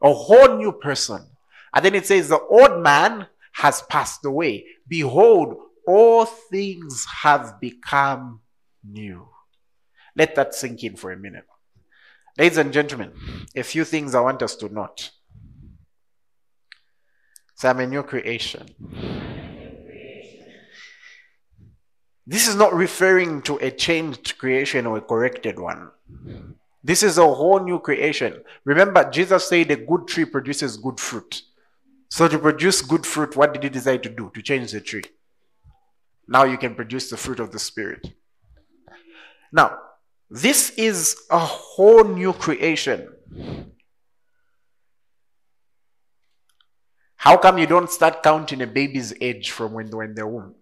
a 0.00 0.12
whole 0.12 0.56
new 0.56 0.72
person. 0.72 1.26
And 1.74 1.84
then 1.84 1.94
it 1.94 2.06
says, 2.06 2.28
The 2.28 2.40
old 2.40 2.82
man 2.82 3.26
has 3.54 3.82
passed 3.82 4.24
away. 4.24 4.66
Behold, 4.86 5.56
all 5.86 6.24
things 6.24 7.04
have 7.22 7.60
become 7.60 8.40
new. 8.84 9.28
Let 10.14 10.34
that 10.36 10.54
sink 10.54 10.84
in 10.84 10.96
for 10.96 11.10
a 11.10 11.16
minute. 11.16 11.46
Ladies 12.38 12.58
and 12.58 12.72
gentlemen, 12.72 13.12
a 13.54 13.62
few 13.62 13.84
things 13.84 14.14
I 14.14 14.20
want 14.20 14.42
us 14.42 14.56
to 14.56 14.68
note. 14.68 15.10
So 17.56 17.70
I'm 17.70 17.80
a 17.80 17.86
new 17.86 18.02
creation. 18.02 18.68
This 22.26 22.48
is 22.48 22.54
not 22.54 22.74
referring 22.74 23.42
to 23.42 23.56
a 23.56 23.70
changed 23.70 24.36
creation 24.36 24.84
or 24.84 24.98
a 24.98 25.00
corrected 25.00 25.58
one. 25.58 25.90
This 26.84 27.02
is 27.02 27.18
a 27.18 27.26
whole 27.26 27.60
new 27.60 27.78
creation. 27.78 28.42
Remember, 28.64 29.10
Jesus 29.10 29.48
said 29.48 29.70
a 29.70 29.76
good 29.76 30.06
tree 30.06 30.26
produces 30.26 30.76
good 30.76 31.00
fruit. 31.00 31.42
So, 32.10 32.28
to 32.28 32.38
produce 32.38 32.82
good 32.82 33.04
fruit, 33.04 33.36
what 33.36 33.52
did 33.52 33.64
he 33.64 33.68
decide 33.68 34.02
to 34.04 34.08
do? 34.08 34.30
To 34.34 34.42
change 34.42 34.72
the 34.72 34.80
tree. 34.80 35.04
Now 36.28 36.44
you 36.44 36.58
can 36.58 36.74
produce 36.74 37.10
the 37.10 37.16
fruit 37.16 37.40
of 37.40 37.52
the 37.52 37.58
Spirit. 37.58 38.12
Now, 39.52 39.78
this 40.28 40.70
is 40.70 41.16
a 41.30 41.38
whole 41.38 42.04
new 42.04 42.32
creation. 42.32 43.08
How 47.26 47.36
come 47.36 47.58
you 47.58 47.66
don't 47.66 47.90
start 47.90 48.22
counting 48.22 48.62
a 48.62 48.68
baby's 48.68 49.12
age 49.20 49.50
from 49.50 49.72
when 49.72 49.90
they're 49.90 50.04
in 50.04 50.14
the 50.14 50.24
womb? 50.24 50.54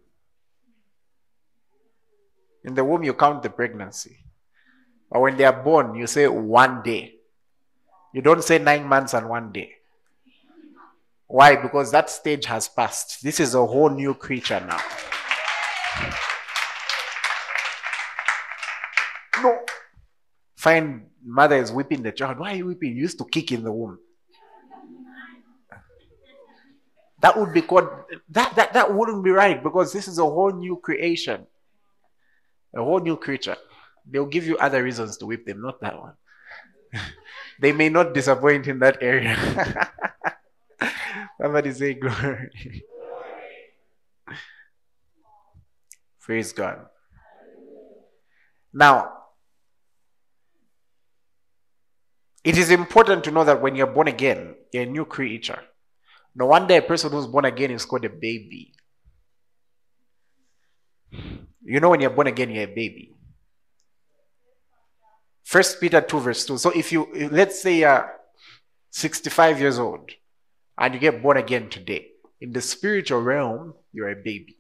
In 2.65 2.75
the 2.75 2.83
womb, 2.83 3.03
you 3.03 3.13
count 3.13 3.43
the 3.43 3.51
pregnancy. 3.51 4.25
But 5.11 5.21
when 5.21 5.37
they 5.37 5.45
are 5.45 5.63
born, 5.63 5.95
you 5.95 6.07
say 6.07 6.27
one 6.27 6.83
day. 6.83 7.17
You 8.15 8.23
don't 8.23 8.43
say 8.43 8.59
nine 8.59 8.87
months 8.87 9.13
and 9.13 9.29
one 9.29 9.53
day. 9.53 9.73
Why? 11.27 11.55
Because 11.57 11.91
that 11.91 12.09
stage 12.09 12.47
has 12.47 12.67
passed. 12.67 13.23
This 13.23 13.41
is 13.41 13.55
a 13.55 13.67
whole 13.67 13.91
new 13.91 14.15
creature 14.15 14.61
now. 14.67 14.81
No. 19.43 19.59
Find 20.57 21.09
mother 21.23 21.57
is 21.57 21.71
whipping 21.71 22.03
the 22.03 22.13
child. 22.13 22.39
Why 22.39 22.53
are 22.53 22.57
you 22.57 22.67
whipping? 22.69 22.97
You 22.97 23.03
used 23.03 23.19
to 23.19 23.27
kick 23.27 23.53
in 23.53 23.65
the 23.65 23.73
womb. 23.73 23.99
That 27.25 27.39
would 27.41 27.55
be 27.55 27.63
called 27.63 27.89
that, 28.29 28.55
that 28.55 28.75
that 28.75 28.93
wouldn't 28.93 29.25
be 29.25 29.31
right 29.31 29.63
because 29.63 29.95
this 29.95 30.09
is 30.09 30.19
a 30.19 30.23
whole 30.23 30.53
new 30.53 30.77
creation. 30.77 31.47
A 32.77 32.85
whole 32.85 33.01
new 33.01 33.17
creature. 33.17 33.57
They'll 34.05 34.27
give 34.27 34.47
you 34.47 34.59
other 34.59 34.83
reasons 34.83 35.17
to 35.17 35.25
whip 35.25 35.47
them, 35.47 35.63
not 35.63 35.81
that 35.81 35.99
one. 35.99 36.13
they 37.63 37.73
may 37.73 37.89
not 37.89 38.13
disappoint 38.13 38.69
in 38.69 38.79
that 38.81 38.99
area. 39.01 39.39
Somebody 41.41 41.73
say 41.73 41.95
glory. 41.95 42.85
Praise 46.21 46.53
God. 46.53 46.85
Now, 48.71 49.13
it 52.45 52.59
is 52.59 52.71
important 52.71 53.25
to 53.25 53.31
know 53.31 53.45
that 53.45 53.63
when 53.63 53.77
you're 53.77 53.87
born 53.87 54.09
again, 54.09 54.57
you're 54.73 54.83
a 54.83 54.87
new 54.87 55.07
creature. 55.07 55.63
No 56.35 56.47
wonder 56.47 56.75
a 56.77 56.83
person 56.83 57.13
who's 57.13 57.27
born 57.27 57.45
again 57.45 57.71
is 57.71 57.85
called 57.85 58.05
a 58.05 58.09
baby. 58.09 58.73
You 61.63 61.81
know, 61.81 61.91
when 61.91 62.01
you're 62.01 62.11
born 62.11 62.27
again, 62.27 62.51
you're 62.51 62.65
a 62.65 62.75
baby. 62.75 63.15
First 65.45 65.81
Peter 65.81 66.01
2, 66.01 66.21
verse 66.21 66.45
2. 66.47 66.59
So 66.59 66.71
if 66.71 66.91
you, 66.91 67.09
let's 67.31 67.61
say 67.61 67.81
you're 67.81 68.11
65 68.91 69.61
years 69.61 69.79
old 69.79 70.11
and 70.77 70.95
you 70.95 71.01
get 71.01 71.23
born 71.23 71.37
again 71.37 71.69
today, 71.69 72.09
in 72.41 72.53
the 72.53 72.61
spiritual 72.61 73.21
realm, 73.21 73.75
you're 73.93 74.11
a 74.11 74.17
baby. 74.17 74.57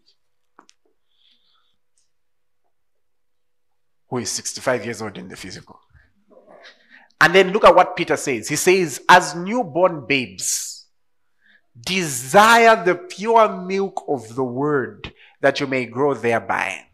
Who 4.08 4.18
is 4.18 4.30
65 4.30 4.84
years 4.84 5.02
old 5.02 5.18
in 5.18 5.28
the 5.28 5.36
physical. 5.36 5.80
And 7.20 7.34
then 7.34 7.52
look 7.52 7.64
at 7.64 7.74
what 7.74 7.96
Peter 7.96 8.16
says. 8.16 8.48
He 8.48 8.56
says, 8.56 9.00
as 9.08 9.34
newborn 9.34 10.06
babes, 10.06 10.83
Desire 11.80 12.84
the 12.84 12.94
pure 12.94 13.48
milk 13.48 14.04
of 14.08 14.34
the 14.34 14.44
word 14.44 15.12
that 15.40 15.60
you 15.60 15.66
may 15.66 15.86
grow 15.86 16.14
thereby. 16.14 16.86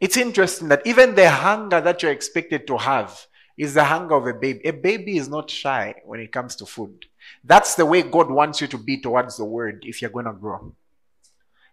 It's 0.00 0.16
interesting 0.16 0.68
that 0.68 0.86
even 0.86 1.14
the 1.14 1.30
hunger 1.30 1.80
that 1.80 2.02
you're 2.02 2.12
expected 2.12 2.66
to 2.66 2.76
have 2.76 3.26
is 3.56 3.74
the 3.74 3.84
hunger 3.84 4.14
of 4.14 4.26
a 4.26 4.34
baby. 4.34 4.60
A 4.66 4.72
baby 4.72 5.16
is 5.16 5.28
not 5.28 5.48
shy 5.48 5.94
when 6.04 6.20
it 6.20 6.32
comes 6.32 6.56
to 6.56 6.66
food. 6.66 7.06
That's 7.42 7.74
the 7.74 7.86
way 7.86 8.02
God 8.02 8.30
wants 8.30 8.60
you 8.60 8.66
to 8.68 8.78
be 8.78 9.00
towards 9.00 9.36
the 9.36 9.44
word 9.44 9.84
if 9.86 10.02
you're 10.02 10.10
going 10.10 10.26
to 10.26 10.32
grow. 10.32 10.74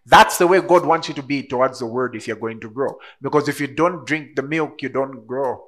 That's 0.05 0.37
the 0.37 0.47
way 0.47 0.61
God 0.61 0.85
wants 0.85 1.07
you 1.07 1.13
to 1.15 1.23
be 1.23 1.43
towards 1.43 1.79
the 1.79 1.85
word 1.85 2.15
if 2.15 2.27
you're 2.27 2.35
going 2.35 2.59
to 2.61 2.69
grow. 2.69 2.97
Because 3.21 3.47
if 3.47 3.59
you 3.59 3.67
don't 3.67 4.05
drink 4.05 4.35
the 4.35 4.41
milk, 4.41 4.81
you 4.81 4.89
don't 4.89 5.25
grow. 5.25 5.65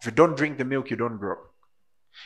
If 0.00 0.06
you 0.06 0.12
don't 0.12 0.36
drink 0.36 0.58
the 0.58 0.64
milk, 0.64 0.90
you 0.90 0.96
don't 0.96 1.18
grow. 1.18 1.36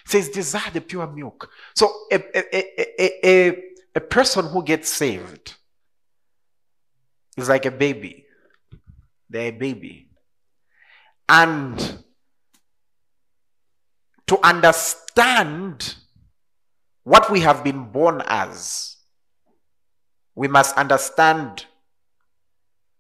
It 0.05 0.11
says, 0.11 0.29
desire 0.29 0.71
the 0.73 0.81
pure 0.81 1.07
milk. 1.07 1.51
So 1.75 1.93
a, 2.11 2.17
a, 2.17 3.03
a, 3.03 3.27
a, 3.27 3.63
a 3.95 4.01
person 4.01 4.47
who 4.47 4.63
gets 4.63 4.89
saved 4.89 5.55
is 7.37 7.49
like 7.49 7.67
a 7.67 7.71
baby. 7.71 8.27
They're 9.31 9.49
a 9.49 9.51
baby. 9.51 10.09
And 11.29 12.05
to 14.27 14.39
understand 14.47 15.97
what 17.03 17.31
we 17.31 17.41
have 17.41 17.65
been 17.65 17.85
born 17.85 18.23
as, 18.27 18.97
we 20.35 20.49
must 20.49 20.77
understand, 20.77 21.67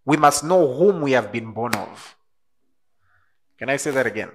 we 0.04 0.16
must 0.16 0.44
know 0.44 0.72
whom 0.74 1.00
we 1.00 1.12
have 1.12 1.32
been 1.32 1.52
born 1.52 1.74
of. 1.74 2.16
Can 3.58 3.68
I 3.70 3.76
say 3.76 3.90
that 3.92 4.06
again? 4.06 4.30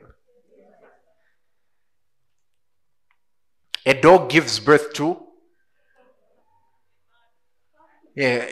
A 3.89 3.93
dog 3.99 4.29
gives 4.29 4.59
birth 4.59 4.93
to. 4.93 5.17
Yeah, 8.15 8.47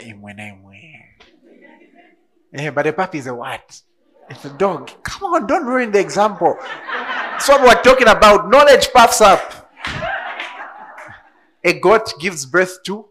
yeah, 2.54 2.72
but 2.72 2.88
a 2.88 2.94
puppy 2.94 3.20
is 3.20 3.28
a 3.28 3.36
what? 3.36 3.82
It's 4.32 4.46
a 4.46 4.50
dog. 4.58 4.90
Come 5.04 5.36
on, 5.36 5.46
don't 5.46 5.68
ruin 5.68 5.92
the 5.92 6.00
example. 6.00 6.58
That's 6.60 7.48
what 7.50 7.62
we're 7.62 7.84
talking 7.84 8.08
about. 8.08 8.50
Knowledge 8.50 8.92
puffs 8.92 9.22
up. 9.22 9.70
A 11.64 11.74
goat 11.80 12.14
gives 12.20 12.48
birth 12.48 12.82
to. 12.86 13.06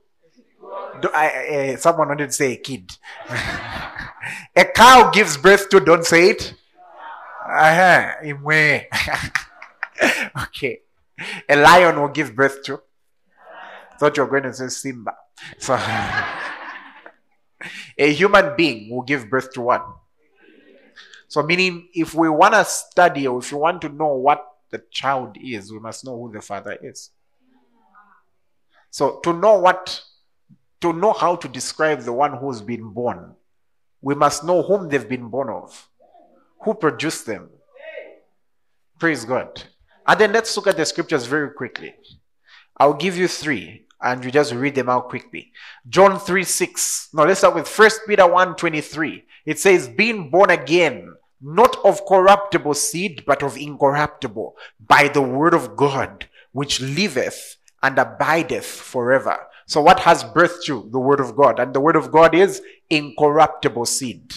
I, 1.14 1.74
uh, 1.74 1.76
someone 1.76 2.08
wanted 2.08 2.26
to 2.26 2.32
say 2.32 2.54
a 2.54 2.56
kid. 2.56 2.90
a 4.56 4.64
cow 4.74 5.12
gives 5.12 5.36
birth 5.36 5.68
to. 5.68 5.78
Don't 5.78 6.04
say 6.04 6.30
it. 6.30 6.54
Uh-huh. 7.48 8.14
okay. 10.42 10.80
A 11.48 11.56
lion 11.56 12.00
will 12.00 12.08
give 12.08 12.34
birth 12.34 12.62
to. 12.64 12.80
Thought 13.98 14.16
you 14.16 14.24
were 14.24 14.28
going 14.28 14.42
to 14.44 14.52
say 14.52 14.68
Simba. 14.68 15.14
So, 15.58 15.74
a 17.98 18.12
human 18.12 18.54
being 18.56 18.90
will 18.94 19.02
give 19.02 19.30
birth 19.30 19.52
to 19.54 19.62
one. 19.62 19.82
So, 21.28 21.42
meaning 21.42 21.88
if 21.94 22.14
we 22.14 22.28
want 22.28 22.54
to 22.54 22.64
study 22.64 23.26
or 23.26 23.38
if 23.38 23.52
we 23.52 23.58
want 23.58 23.82
to 23.82 23.88
know 23.88 24.14
what 24.14 24.46
the 24.70 24.82
child 24.90 25.36
is, 25.42 25.72
we 25.72 25.78
must 25.78 26.04
know 26.04 26.16
who 26.16 26.32
the 26.32 26.42
father 26.42 26.78
is. 26.82 27.10
So, 28.90 29.20
to 29.24 29.32
know 29.32 29.58
what, 29.58 30.02
to 30.80 30.92
know 30.92 31.12
how 31.12 31.36
to 31.36 31.48
describe 31.48 32.00
the 32.02 32.12
one 32.12 32.36
who's 32.36 32.60
been 32.60 32.90
born, 32.90 33.34
we 34.00 34.14
must 34.14 34.44
know 34.44 34.62
whom 34.62 34.88
they've 34.88 35.08
been 35.08 35.28
born 35.28 35.48
of, 35.48 35.88
who 36.62 36.74
produced 36.74 37.26
them. 37.26 37.50
Praise 38.98 39.24
God. 39.24 39.62
And 40.06 40.20
then 40.20 40.32
let's 40.32 40.56
look 40.56 40.66
at 40.66 40.76
the 40.76 40.86
scriptures 40.86 41.26
very 41.26 41.50
quickly. 41.50 41.94
I'll 42.76 42.94
give 42.94 43.16
you 43.16 43.28
three 43.28 43.86
and 44.00 44.24
you 44.24 44.30
just 44.30 44.52
read 44.52 44.74
them 44.74 44.88
out 44.88 45.08
quickly. 45.08 45.52
John 45.88 46.18
3 46.20 46.44
6. 46.44 47.08
Now 47.14 47.24
let's 47.24 47.40
start 47.40 47.54
with 47.54 47.78
1 47.78 47.90
Peter 48.06 48.26
1 48.26 48.56
23. 48.56 49.24
It 49.46 49.58
says, 49.58 49.88
being 49.88 50.30
born 50.30 50.50
again, 50.50 51.14
not 51.40 51.76
of 51.84 52.06
corruptible 52.06 52.74
seed, 52.74 53.24
but 53.26 53.42
of 53.42 53.56
incorruptible, 53.56 54.56
by 54.86 55.08
the 55.08 55.22
word 55.22 55.54
of 55.54 55.76
God, 55.76 56.28
which 56.52 56.80
liveth 56.80 57.56
and 57.82 57.98
abideth 57.98 58.66
forever. 58.66 59.38
So 59.66 59.80
what 59.80 60.00
has 60.00 60.24
birthed 60.24 60.68
you? 60.68 60.88
The 60.90 60.98
word 60.98 61.20
of 61.20 61.36
God. 61.36 61.58
And 61.58 61.74
the 61.74 61.80
word 61.80 61.96
of 61.96 62.12
God 62.12 62.34
is 62.34 62.62
incorruptible 62.90 63.86
seed. 63.86 64.32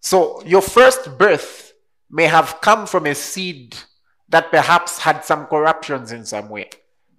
So 0.00 0.42
your 0.44 0.62
first 0.62 1.18
birth 1.18 1.72
may 2.10 2.24
have 2.24 2.60
come 2.60 2.86
from 2.86 3.06
a 3.06 3.14
seed 3.14 3.76
that 4.28 4.50
perhaps 4.50 4.98
had 4.98 5.24
some 5.24 5.46
corruptions 5.46 6.12
in 6.12 6.24
some 6.24 6.48
way. 6.48 6.70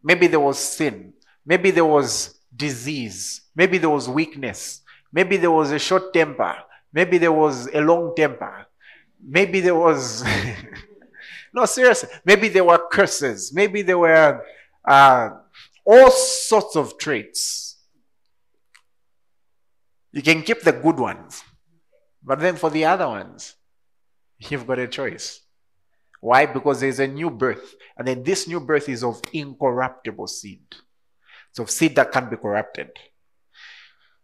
Maybe 0.04 0.28
there 0.28 0.40
was 0.40 0.58
sin. 0.58 1.14
Maybe 1.46 1.72
there 1.72 1.86
was 1.86 2.40
disease. 2.56 3.42
Maybe 3.56 3.78
there 3.78 3.90
was 3.90 4.08
weakness. 4.08 4.82
Maybe 5.12 5.38
there 5.38 5.52
was 5.52 5.72
a 5.72 5.80
short 5.80 6.14
temper. 6.14 6.56
Maybe 6.94 7.18
there 7.18 7.32
was 7.32 7.68
a 7.74 7.82
long 7.82 8.14
temper. 8.16 8.68
Maybe 9.22 9.60
there 9.60 9.76
was. 9.76 10.24
no, 11.54 11.66
seriously. 11.66 12.10
Maybe 12.24 12.50
there 12.50 12.64
were 12.64 12.88
curses. 12.92 13.52
Maybe 13.54 13.82
there 13.82 13.98
were 13.98 14.44
uh, 14.86 15.30
all 15.86 16.12
sorts 16.12 16.76
of 16.76 16.98
traits. 16.98 17.78
You 20.12 20.22
can 20.22 20.44
keep 20.44 20.62
the 20.62 20.72
good 20.72 21.00
ones. 21.00 21.44
But 22.24 22.40
then 22.40 22.56
for 22.56 22.70
the 22.70 22.86
other 22.86 23.08
ones, 23.08 23.56
you've 24.38 24.68
got 24.68 24.80
a 24.80 24.88
choice. 24.88 25.42
Why? 26.20 26.46
Because 26.46 26.82
there's 26.82 27.00
a 27.00 27.08
new 27.08 27.30
birth. 27.30 27.76
And 27.98 28.08
then 28.08 28.24
this 28.24 28.48
new 28.48 28.60
birth 28.60 28.90
is 28.90 29.04
of 29.04 29.22
incorruptible 29.32 30.28
seed. 30.28 30.62
So 31.52 31.66
seed 31.66 31.96
that 31.96 32.12
can't 32.12 32.30
be 32.30 32.38
corrupted. 32.38 32.92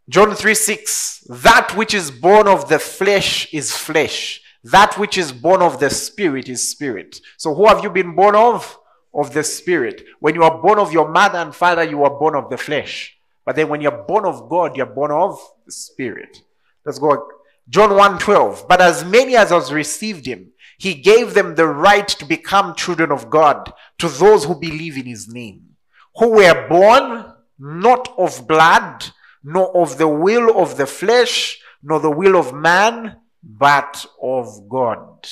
John 0.07 0.35
3 0.35 0.53
6. 0.53 1.27
That 1.29 1.75
which 1.75 1.93
is 1.93 2.11
born 2.11 2.47
of 2.47 2.69
the 2.69 2.79
flesh 2.79 3.53
is 3.53 3.75
flesh. 3.75 4.41
That 4.63 4.97
which 4.97 5.17
is 5.17 5.31
born 5.31 5.61
of 5.61 5.79
the 5.79 5.89
spirit 5.89 6.49
is 6.49 6.69
spirit. 6.69 7.19
So 7.37 7.53
who 7.53 7.67
have 7.67 7.83
you 7.83 7.89
been 7.89 8.15
born 8.15 8.35
of? 8.35 8.77
Of 9.13 9.33
the 9.33 9.43
spirit. 9.43 10.03
When 10.19 10.35
you 10.35 10.43
are 10.43 10.61
born 10.61 10.77
of 10.77 10.91
your 10.91 11.09
mother 11.09 11.39
and 11.39 11.55
father, 11.55 11.83
you 11.83 12.03
are 12.03 12.19
born 12.19 12.35
of 12.35 12.49
the 12.49 12.57
flesh. 12.57 13.17
But 13.45 13.55
then 13.55 13.69
when 13.69 13.79
you're 13.79 14.03
born 14.07 14.25
of 14.25 14.49
God, 14.49 14.75
you're 14.75 14.85
born 14.87 15.11
of 15.11 15.39
the 15.65 15.71
spirit. 15.71 16.41
Let's 16.85 16.99
go. 16.99 17.29
John 17.69 17.95
1 17.95 18.19
12. 18.19 18.67
But 18.67 18.81
as 18.81 19.05
many 19.05 19.35
as 19.35 19.49
has 19.51 19.71
received 19.71 20.25
him, 20.25 20.51
he 20.77 20.93
gave 20.93 21.33
them 21.33 21.55
the 21.55 21.67
right 21.67 22.07
to 22.07 22.25
become 22.25 22.75
children 22.75 23.11
of 23.11 23.29
God 23.29 23.71
to 23.99 24.09
those 24.09 24.45
who 24.45 24.55
believe 24.55 24.97
in 24.97 25.05
his 25.05 25.27
name, 25.27 25.75
who 26.15 26.31
were 26.31 26.67
born 26.67 27.33
not 27.57 28.13
of 28.17 28.47
blood, 28.47 29.05
nor 29.43 29.75
of 29.77 29.97
the 29.97 30.07
will 30.07 30.59
of 30.59 30.77
the 30.77 30.85
flesh, 30.85 31.59
nor 31.81 31.99
the 31.99 32.11
will 32.11 32.35
of 32.35 32.53
man, 32.53 33.17
but 33.43 34.05
of 34.21 34.67
God. 34.67 35.27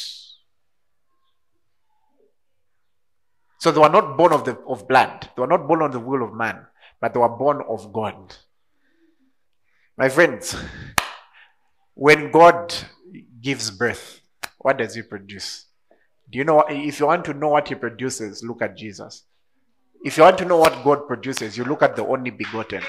So 3.59 3.71
they 3.71 3.79
were 3.79 3.89
not 3.89 4.17
born 4.17 4.33
of, 4.33 4.43
the, 4.45 4.57
of 4.67 4.87
blood. 4.87 5.29
They 5.35 5.41
were 5.41 5.47
not 5.47 5.67
born 5.67 5.81
on 5.81 5.91
the 5.91 5.99
will 5.99 6.23
of 6.23 6.33
man, 6.33 6.65
but 6.99 7.13
they 7.13 7.19
were 7.19 7.29
born 7.29 7.61
of 7.67 7.91
God. 7.91 8.35
My 9.97 10.09
friends, 10.09 10.55
when 11.93 12.31
God 12.31 12.73
gives 13.41 13.71
birth, 13.71 14.19
what 14.63 14.77
does 14.77 14.95
he 14.95 15.03
produce? 15.03 15.65
Do 16.31 16.39
you 16.39 16.45
know 16.45 16.61
if 16.67 16.99
you 16.99 17.05
want 17.05 17.25
to 17.25 17.33
know 17.33 17.49
what 17.49 17.67
he 17.67 17.75
produces, 17.75 18.43
look 18.43 18.61
at 18.61 18.75
Jesus. 18.75 19.25
If 20.03 20.17
you 20.17 20.23
want 20.23 20.37
to 20.39 20.45
know 20.45 20.57
what 20.57 20.83
God 20.83 21.07
produces, 21.07 21.57
you 21.57 21.63
look 21.65 21.83
at 21.83 21.95
the 21.95 22.05
only 22.05 22.31
begotten. 22.31 22.81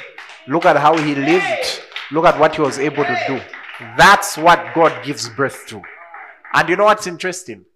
Look 0.48 0.64
at 0.64 0.76
how 0.76 0.96
he 0.96 1.14
lived. 1.14 1.82
Look 2.10 2.24
at 2.24 2.38
what 2.38 2.54
he 2.54 2.62
was 2.62 2.78
able 2.78 3.04
to 3.04 3.18
do. 3.26 3.40
That's 3.96 4.36
what 4.36 4.74
God 4.74 5.04
gives 5.04 5.28
birth 5.28 5.66
to. 5.68 5.82
And 6.54 6.68
you 6.68 6.76
know 6.76 6.84
what's 6.84 7.06
interesting? 7.06 7.66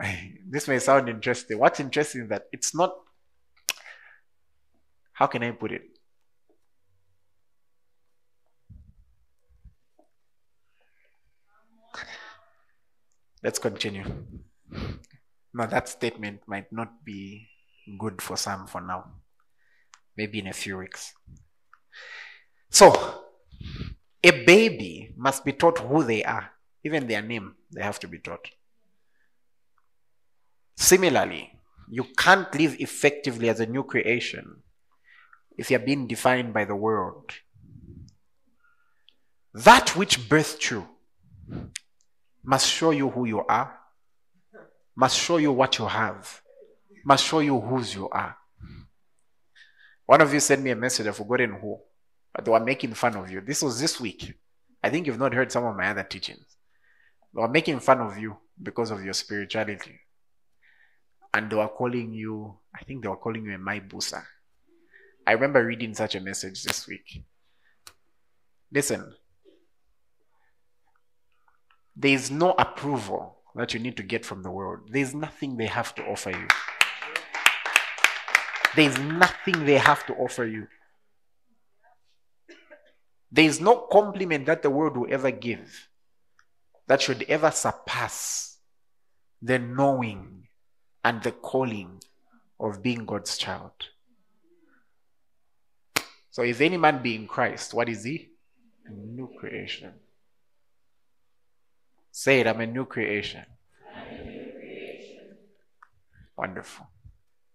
This 0.48 0.68
may 0.68 0.78
sound 0.78 1.08
interesting. 1.08 1.58
What's 1.58 1.80
interesting 1.80 2.22
is 2.22 2.28
that 2.28 2.44
it's 2.52 2.72
not, 2.72 2.94
how 5.12 5.26
can 5.26 5.42
I 5.42 5.50
put 5.50 5.72
it? 5.72 5.95
Let's 13.42 13.58
continue. 13.58 14.04
Now, 15.54 15.66
that 15.66 15.88
statement 15.88 16.40
might 16.46 16.72
not 16.72 17.04
be 17.04 17.48
good 17.98 18.20
for 18.20 18.36
some 18.36 18.66
for 18.66 18.80
now. 18.80 19.12
Maybe 20.16 20.38
in 20.38 20.46
a 20.46 20.52
few 20.52 20.78
weeks. 20.78 21.14
So, 22.70 23.22
a 24.22 24.44
baby 24.44 25.14
must 25.16 25.44
be 25.44 25.52
taught 25.52 25.78
who 25.78 26.02
they 26.02 26.24
are. 26.24 26.50
Even 26.84 27.06
their 27.06 27.22
name, 27.22 27.54
they 27.72 27.82
have 27.82 27.98
to 28.00 28.08
be 28.08 28.18
taught. 28.18 28.50
Similarly, 30.76 31.52
you 31.88 32.04
can't 32.16 32.52
live 32.54 32.76
effectively 32.80 33.48
as 33.48 33.60
a 33.60 33.66
new 33.66 33.82
creation 33.82 34.62
if 35.56 35.70
you're 35.70 35.80
being 35.80 36.06
defined 36.06 36.52
by 36.52 36.64
the 36.64 36.76
world. 36.76 37.32
That 39.54 39.96
which 39.96 40.28
birthed 40.28 40.70
you 40.70 40.86
must 42.46 42.68
show 42.68 42.92
you 42.92 43.10
who 43.10 43.24
you 43.26 43.44
are, 43.44 43.76
must 44.94 45.18
show 45.18 45.36
you 45.36 45.50
what 45.50 45.78
you 45.78 45.86
have, 45.86 46.40
must 47.04 47.24
show 47.24 47.40
you 47.40 47.60
whose 47.60 47.92
you 47.92 48.08
are. 48.08 48.36
One 50.06 50.20
of 50.20 50.32
you 50.32 50.38
sent 50.38 50.62
me 50.62 50.70
a 50.70 50.76
message, 50.76 51.08
I've 51.08 51.16
forgotten 51.16 51.58
who, 51.60 51.80
but 52.32 52.44
they 52.44 52.50
were 52.52 52.60
making 52.60 52.94
fun 52.94 53.16
of 53.16 53.28
you. 53.28 53.40
This 53.40 53.62
was 53.62 53.80
this 53.80 54.00
week. 54.00 54.34
I 54.80 54.90
think 54.90 55.08
you've 55.08 55.18
not 55.18 55.34
heard 55.34 55.50
some 55.50 55.64
of 55.64 55.74
my 55.76 55.90
other 55.90 56.04
teachings. 56.04 56.46
They 57.34 57.40
were 57.40 57.48
making 57.48 57.80
fun 57.80 58.00
of 58.00 58.16
you 58.16 58.36
because 58.62 58.92
of 58.92 59.04
your 59.04 59.14
spirituality. 59.14 59.98
And 61.34 61.50
they 61.50 61.56
were 61.56 61.68
calling 61.68 62.14
you, 62.14 62.56
I 62.72 62.84
think 62.84 63.02
they 63.02 63.08
were 63.08 63.16
calling 63.16 63.44
you 63.44 63.56
a 63.56 63.58
Maibusa. 63.58 64.22
I 65.26 65.32
remember 65.32 65.66
reading 65.66 65.94
such 65.94 66.14
a 66.14 66.20
message 66.20 66.62
this 66.62 66.86
week. 66.86 67.24
Listen, 68.72 69.12
there 71.96 72.12
is 72.12 72.30
no 72.30 72.52
approval 72.52 73.38
that 73.54 73.72
you 73.72 73.80
need 73.80 73.96
to 73.96 74.02
get 74.02 74.24
from 74.24 74.42
the 74.42 74.50
world. 74.50 74.80
There 74.90 75.02
is 75.02 75.14
nothing 75.14 75.56
they 75.56 75.66
have 75.66 75.94
to 75.94 76.04
offer 76.04 76.30
you. 76.30 76.46
There 78.76 78.88
is 78.90 78.98
nothing 78.98 79.64
they 79.64 79.78
have 79.78 80.04
to 80.06 80.14
offer 80.14 80.44
you. 80.44 80.68
There 83.32 83.46
is 83.46 83.60
no 83.60 83.86
compliment 83.90 84.46
that 84.46 84.62
the 84.62 84.70
world 84.70 84.96
will 84.96 85.12
ever 85.12 85.30
give 85.30 85.88
that 86.86 87.00
should 87.00 87.22
ever 87.24 87.50
surpass 87.50 88.58
the 89.40 89.58
knowing 89.58 90.48
and 91.02 91.22
the 91.22 91.32
calling 91.32 92.02
of 92.60 92.82
being 92.82 93.06
God's 93.06 93.38
child. 93.38 93.72
So, 96.30 96.42
if 96.42 96.60
any 96.60 96.76
man 96.76 97.02
be 97.02 97.14
in 97.14 97.26
Christ, 97.26 97.72
what 97.72 97.88
is 97.88 98.04
he? 98.04 98.28
A 98.86 98.92
new 98.92 99.30
creation. 99.38 99.94
Say 102.16 102.40
it, 102.40 102.46
I'm 102.46 102.62
a 102.62 102.66
new 102.66 102.86
creation. 102.86 103.44
Wonderful. 106.34 106.86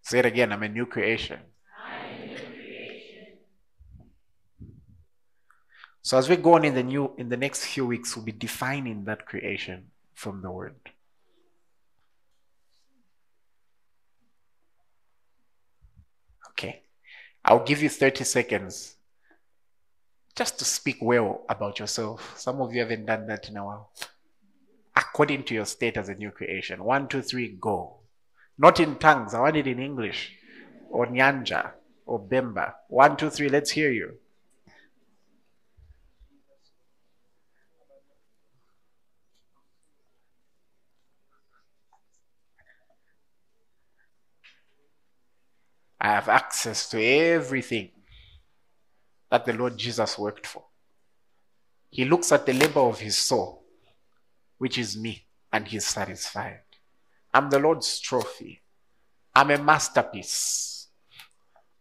Say 0.03 0.19
it 0.19 0.25
again, 0.27 0.51
I'm 0.51 0.61
a 0.61 0.69
new 0.69 0.85
creation. 0.85 1.39
I'm 1.39 2.11
a 2.13 2.19
new 2.27 2.37
creation. 2.61 3.39
So 6.03 6.19
as 6.19 6.29
we 6.29 6.35
go 6.35 6.53
on 6.53 6.63
in 6.63 6.75
the 6.75 6.83
new 6.83 7.11
in 7.17 7.29
the 7.29 7.37
next 7.37 7.65
few 7.65 7.87
weeks, 7.87 8.15
we'll 8.15 8.23
be 8.23 8.31
defining 8.31 9.05
that 9.05 9.25
creation 9.25 9.89
from 10.13 10.43
the 10.43 10.51
word. 10.51 10.75
Okay. 16.51 16.83
I'll 17.43 17.65
give 17.65 17.81
you 17.81 17.89
30 17.89 18.23
seconds 18.25 18.95
just 20.35 20.59
to 20.59 20.65
speak 20.65 20.97
well 21.01 21.45
about 21.49 21.79
yourself. 21.79 22.37
Some 22.37 22.61
of 22.61 22.71
you 22.75 22.81
haven't 22.81 23.07
done 23.07 23.25
that 23.25 23.49
in 23.49 23.57
a 23.57 23.65
while. 23.65 23.89
According 25.13 25.43
to 25.43 25.53
your 25.53 25.65
state 25.65 25.97
as 25.97 26.07
a 26.07 26.15
new 26.15 26.31
creation. 26.31 26.83
One, 26.83 27.07
two, 27.09 27.21
three, 27.21 27.57
go. 27.59 27.99
Not 28.57 28.79
in 28.79 28.95
tongues. 28.95 29.33
I 29.33 29.41
want 29.41 29.57
it 29.57 29.67
in 29.67 29.79
English 29.79 30.31
or 30.89 31.05
Nyanja 31.05 31.71
or 32.05 32.19
Bemba. 32.19 32.73
One, 32.87 33.17
two, 33.17 33.29
three, 33.29 33.49
let's 33.49 33.71
hear 33.71 33.91
you. 33.91 34.13
I 45.99 46.07
have 46.07 46.29
access 46.29 46.89
to 46.89 47.03
everything 47.03 47.91
that 49.29 49.45
the 49.45 49.53
Lord 49.53 49.77
Jesus 49.77 50.17
worked 50.17 50.47
for. 50.47 50.63
He 51.91 52.05
looks 52.05 52.31
at 52.31 52.45
the 52.45 52.53
labor 52.53 52.79
of 52.79 52.99
his 52.99 53.17
soul, 53.17 53.60
which 54.61 54.77
is 54.77 54.95
me, 54.95 55.25
and 55.51 55.67
he's 55.67 55.87
satisfied. 55.87 56.61
I'm 57.33 57.49
the 57.49 57.57
Lord's 57.57 57.99
trophy. 57.99 58.61
I'm 59.33 59.49
a 59.49 59.57
masterpiece. 59.57 60.89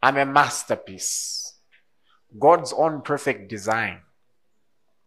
I'm 0.02 0.16
a 0.16 0.24
masterpiece. 0.24 1.58
God's 2.38 2.72
own 2.72 3.02
perfect 3.02 3.50
design. 3.50 4.00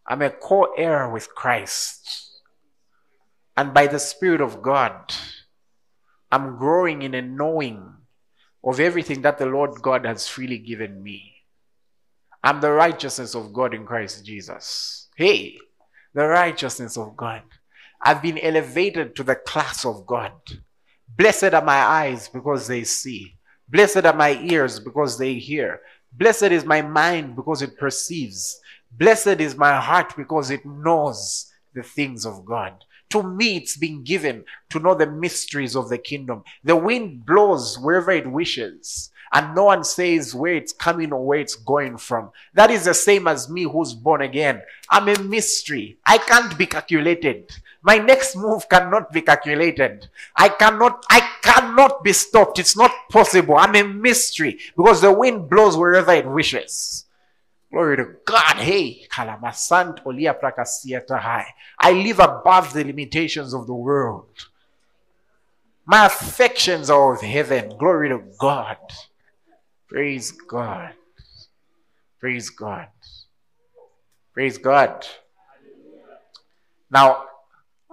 I'm 0.05 0.21
a 0.21 0.29
co 0.29 0.71
heir 0.77 1.09
with 1.09 1.33
Christ. 1.33 2.41
And 3.57 3.73
by 3.73 3.87
the 3.87 3.97
Spirit 3.97 4.41
of 4.41 4.61
God, 4.61 5.11
I'm 6.31 6.57
growing 6.57 7.01
in 7.01 7.15
a 7.15 7.23
knowing 7.23 7.91
of 8.63 8.79
everything 8.79 9.23
that 9.23 9.39
the 9.39 9.47
Lord 9.47 9.81
God 9.81 10.05
has 10.05 10.27
freely 10.27 10.59
given 10.59 11.01
me. 11.01 11.37
I'm 12.43 12.61
the 12.61 12.71
righteousness 12.71 13.33
of 13.33 13.51
God 13.51 13.73
in 13.73 13.83
Christ 13.83 14.23
Jesus. 14.23 15.09
Hey, 15.15 15.57
the 16.13 16.27
righteousness 16.27 16.97
of 16.97 17.17
God. 17.17 17.41
I've 18.03 18.21
been 18.21 18.37
elevated 18.37 19.15
to 19.15 19.23
the 19.23 19.35
class 19.35 19.85
of 19.85 20.05
God. 20.05 20.33
Blessed 21.15 21.53
are 21.53 21.63
my 21.63 21.77
eyes 21.77 22.27
because 22.27 22.67
they 22.67 22.83
see. 22.83 23.35
Blessed 23.69 24.05
are 24.05 24.15
my 24.15 24.37
ears 24.43 24.79
because 24.79 25.17
they 25.17 25.35
hear. 25.35 25.79
Blessed 26.11 26.51
is 26.51 26.65
my 26.65 26.81
mind 26.81 27.35
because 27.35 27.61
it 27.61 27.77
perceives. 27.77 28.59
Blessed 28.91 29.39
is 29.39 29.55
my 29.55 29.79
heart 29.79 30.13
because 30.17 30.51
it 30.51 30.65
knows 30.65 31.51
the 31.73 31.81
things 31.81 32.25
of 32.25 32.45
God. 32.45 32.83
To 33.11 33.23
me, 33.23 33.57
it's 33.57 33.77
been 33.77 34.03
given 34.03 34.43
to 34.69 34.79
know 34.79 34.95
the 34.95 35.07
mysteries 35.07 35.75
of 35.75 35.87
the 35.89 35.97
kingdom. 35.97 36.43
The 36.63 36.75
wind 36.75 37.25
blows 37.25 37.79
wherever 37.79 38.11
it 38.11 38.29
wishes 38.29 39.11
and 39.33 39.55
no 39.55 39.65
one 39.65 39.83
says 39.83 40.35
where 40.35 40.53
it's 40.53 40.71
coming 40.71 41.11
or 41.11 41.25
where 41.25 41.39
it's 41.39 41.55
going 41.55 41.97
from. 41.97 42.29
That 42.53 42.69
is 42.69 42.85
the 42.85 42.93
same 42.93 43.27
as 43.27 43.49
me 43.49 43.63
who's 43.63 43.93
born 43.93 44.21
again. 44.21 44.61
I'm 44.89 45.09
a 45.09 45.17
mystery. 45.19 45.97
I 46.05 46.19
can't 46.19 46.55
be 46.55 46.67
calculated. 46.67 47.51
My 47.83 47.97
next 47.97 48.37
move 48.37 48.69
cannot 48.69 49.11
be 49.11 49.21
calculated. 49.21 50.07
I 50.37 50.47
cannot, 50.49 51.05
I 51.09 51.19
cannot 51.41 52.01
be 52.01 52.13
stopped. 52.13 52.57
It's 52.57 52.77
not 52.77 52.91
possible. 53.11 53.57
I'm 53.57 53.75
a 53.75 53.83
mystery 53.83 54.57
because 54.77 55.01
the 55.01 55.11
wind 55.11 55.49
blows 55.49 55.75
wherever 55.75 56.13
it 56.13 56.25
wishes. 56.25 57.05
Glory 57.69 57.97
to 57.97 58.05
God. 58.23 58.55
Hey. 58.57 59.05
I 59.17 59.51
live 61.91 62.19
above 62.19 62.73
the 62.73 62.85
limitations 62.85 63.53
of 63.53 63.67
the 63.67 63.73
world. 63.73 64.29
My 65.85 66.05
affections 66.05 66.89
are 66.89 67.15
of 67.15 67.21
heaven. 67.21 67.77
Glory 67.77 68.09
to 68.09 68.23
God. 68.39 68.77
Praise 69.89 70.31
God. 70.31 70.93
Praise 72.21 72.49
God. 72.49 72.87
Praise 74.33 74.57
God. 74.57 75.05
Now, 76.89 77.25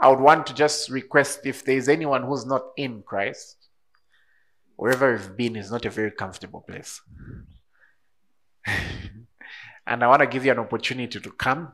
I 0.00 0.08
would 0.08 0.20
want 0.20 0.46
to 0.46 0.54
just 0.54 0.88
request 0.88 1.40
if 1.44 1.64
there's 1.64 1.88
anyone 1.88 2.22
who's 2.22 2.46
not 2.46 2.62
in 2.76 3.02
Christ, 3.02 3.56
wherever 4.76 5.12
you've 5.12 5.36
been 5.36 5.56
is 5.56 5.70
not 5.70 5.84
a 5.84 5.90
very 5.90 6.10
comfortable 6.10 6.62
place. 6.62 7.02
and 9.86 10.02
I 10.02 10.06
want 10.06 10.20
to 10.20 10.26
give 10.26 10.46
you 10.46 10.52
an 10.52 10.58
opportunity 10.58 11.20
to 11.20 11.30
come. 11.30 11.72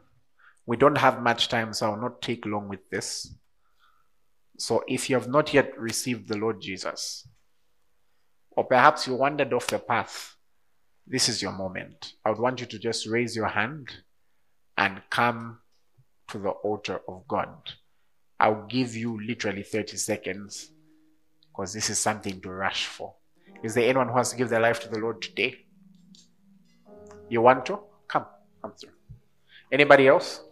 We 0.66 0.76
don't 0.76 0.98
have 0.98 1.22
much 1.22 1.48
time, 1.48 1.72
so 1.72 1.92
I'll 1.92 2.00
not 2.00 2.20
take 2.20 2.44
long 2.44 2.68
with 2.68 2.90
this. 2.90 3.32
So 4.58 4.82
if 4.88 5.08
you 5.08 5.14
have 5.16 5.28
not 5.28 5.54
yet 5.54 5.78
received 5.78 6.26
the 6.26 6.36
Lord 6.36 6.60
Jesus, 6.60 7.28
or 8.50 8.64
perhaps 8.64 9.06
you 9.06 9.14
wandered 9.14 9.52
off 9.52 9.68
the 9.68 9.78
path, 9.78 10.34
this 11.06 11.28
is 11.28 11.40
your 11.40 11.52
moment. 11.52 12.14
I 12.24 12.30
would 12.30 12.40
want 12.40 12.60
you 12.60 12.66
to 12.66 12.78
just 12.78 13.06
raise 13.06 13.36
your 13.36 13.48
hand 13.48 13.90
and 14.76 15.02
come 15.10 15.60
to 16.28 16.38
the 16.38 16.48
altar 16.48 17.00
of 17.06 17.28
God. 17.28 17.54
I'll 18.38 18.66
give 18.66 18.94
you 18.94 19.20
literally 19.20 19.62
30 19.62 19.96
seconds 19.96 20.70
because 21.48 21.72
this 21.72 21.88
is 21.88 21.98
something 21.98 22.40
to 22.42 22.50
rush 22.50 22.86
for. 22.86 23.14
Is 23.62 23.74
there 23.74 23.88
anyone 23.88 24.08
who 24.08 24.14
wants 24.14 24.30
to 24.30 24.36
give 24.36 24.50
their 24.50 24.60
life 24.60 24.80
to 24.80 24.88
the 24.88 24.98
Lord 24.98 25.22
today? 25.22 25.64
You 27.28 27.40
want 27.40 27.64
to? 27.66 27.78
Come, 28.08 28.26
come 28.60 28.72
through. 28.78 28.90
Anybody 29.72 30.06
else? 30.06 30.42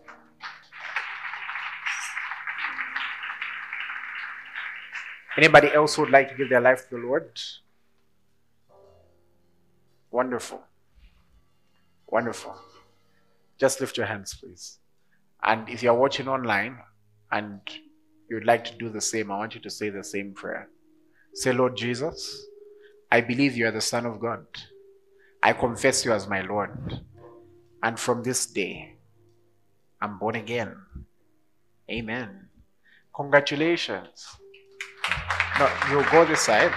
Anybody 5.37 5.73
else 5.73 5.97
who 5.97 6.03
would 6.03 6.11
like 6.11 6.29
to 6.31 6.35
give 6.37 6.49
their 6.49 6.61
life 6.61 6.89
to 6.89 6.97
the 6.97 7.03
Lord? 7.03 7.39
Wonderful. 10.11 10.63
Wonderful. 12.09 12.55
Just 13.59 13.81
lift 13.81 13.97
your 13.97 14.07
hands, 14.07 14.35
please. 14.35 14.79
And 15.43 15.69
if 15.69 15.83
you're 15.83 15.95
watching 15.95 16.29
online 16.29 16.79
and 17.31 17.61
you'd 18.29 18.45
like 18.45 18.65
to 18.65 18.77
do 18.77 18.89
the 18.89 19.01
same, 19.01 19.31
I 19.31 19.39
want 19.39 19.55
you 19.55 19.61
to 19.61 19.71
say 19.71 19.91
the 19.91 20.05
same 20.05 20.33
prayer. 20.35 20.69
Say, 21.35 21.53
Lord 21.53 21.77
Jesus, 21.77 22.47
I 23.11 23.21
believe 23.21 23.57
you 23.57 23.67
are 23.67 23.73
the 23.73 23.81
Son 23.81 24.07
of 24.07 24.21
God. 24.21 24.47
I 25.43 25.53
confess 25.53 26.05
you 26.05 26.13
as 26.13 26.29
my 26.29 26.41
Lord. 26.41 27.01
And 27.83 27.99
from 27.99 28.23
this 28.23 28.47
day, 28.47 28.95
I'm 30.01 30.19
born 30.19 30.37
again. 30.37 30.75
Amen. 31.91 32.49
Congratulations. 33.15 34.27
Now, 35.59 35.71
you 35.91 36.05
go 36.11 36.25
this 36.25 36.41
side. 36.41 36.73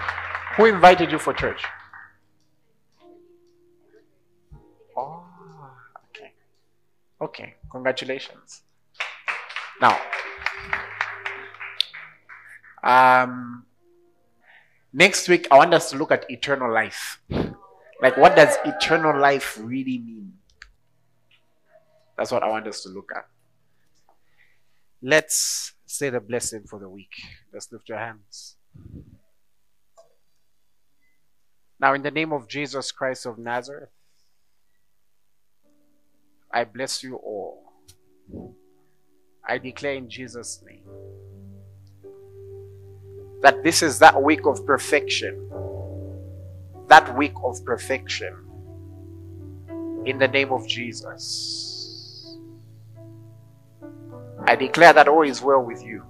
Who 0.58 0.66
invited 0.66 1.12
you 1.12 1.20
for 1.20 1.34
church? 1.34 1.64
Oh, 4.96 5.24
okay. 6.10 6.32
Okay, 7.22 7.56
congratulations. 7.72 8.64
Now, 9.82 9.98
um, 12.84 13.66
Next 14.98 15.30
week, 15.30 15.48
I 15.52 15.58
want 15.58 15.76
us 15.76 15.92
to 15.92 15.98
look 15.98 16.12
at 16.12 16.26
eternal 16.28 16.74
life. 16.74 17.22
Like, 18.02 18.18
what 18.18 18.36
does 18.36 18.58
eternal 18.66 19.20
life 19.20 19.56
really 19.62 20.00
mean? 20.00 20.34
That's 22.18 22.32
what 22.32 22.42
I 22.42 22.48
want 22.48 22.68
us 22.68 22.82
to 22.82 22.90
look 22.90 23.12
at. 23.16 23.28
Let's 25.02 25.74
say 25.86 26.10
the 26.10 26.20
blessing 26.20 26.64
for 26.64 26.80
the 26.80 26.90
week. 26.90 27.14
Let's 27.54 27.72
lift 27.72 27.88
your 27.90 28.00
hands. 28.00 28.56
Now, 31.80 31.94
in 31.94 32.02
the 32.02 32.10
name 32.10 32.34
of 32.34 32.48
Jesus 32.48 32.92
Christ 32.92 33.28
of 33.28 33.38
Nazareth, 33.38 33.90
I 36.52 36.64
bless 36.64 37.04
you 37.04 37.18
all. 37.18 37.72
I 39.48 39.58
declare 39.58 39.94
in 39.94 40.10
Jesus' 40.10 40.62
name 40.68 40.84
that 43.42 43.64
this 43.64 43.82
is 43.82 44.00
that 44.00 44.22
week 44.22 44.46
of 44.46 44.66
perfection. 44.66 45.50
That 46.88 47.16
week 47.16 47.34
of 47.44 47.64
perfection. 47.64 48.36
In 50.06 50.18
the 50.18 50.28
name 50.28 50.52
of 50.52 50.68
Jesus. 50.68 52.38
I 54.46 54.56
declare 54.56 54.94
that 54.94 55.08
all 55.08 55.24
is 55.24 55.42
well 55.42 55.62
with 55.62 55.84
you, 55.84 56.04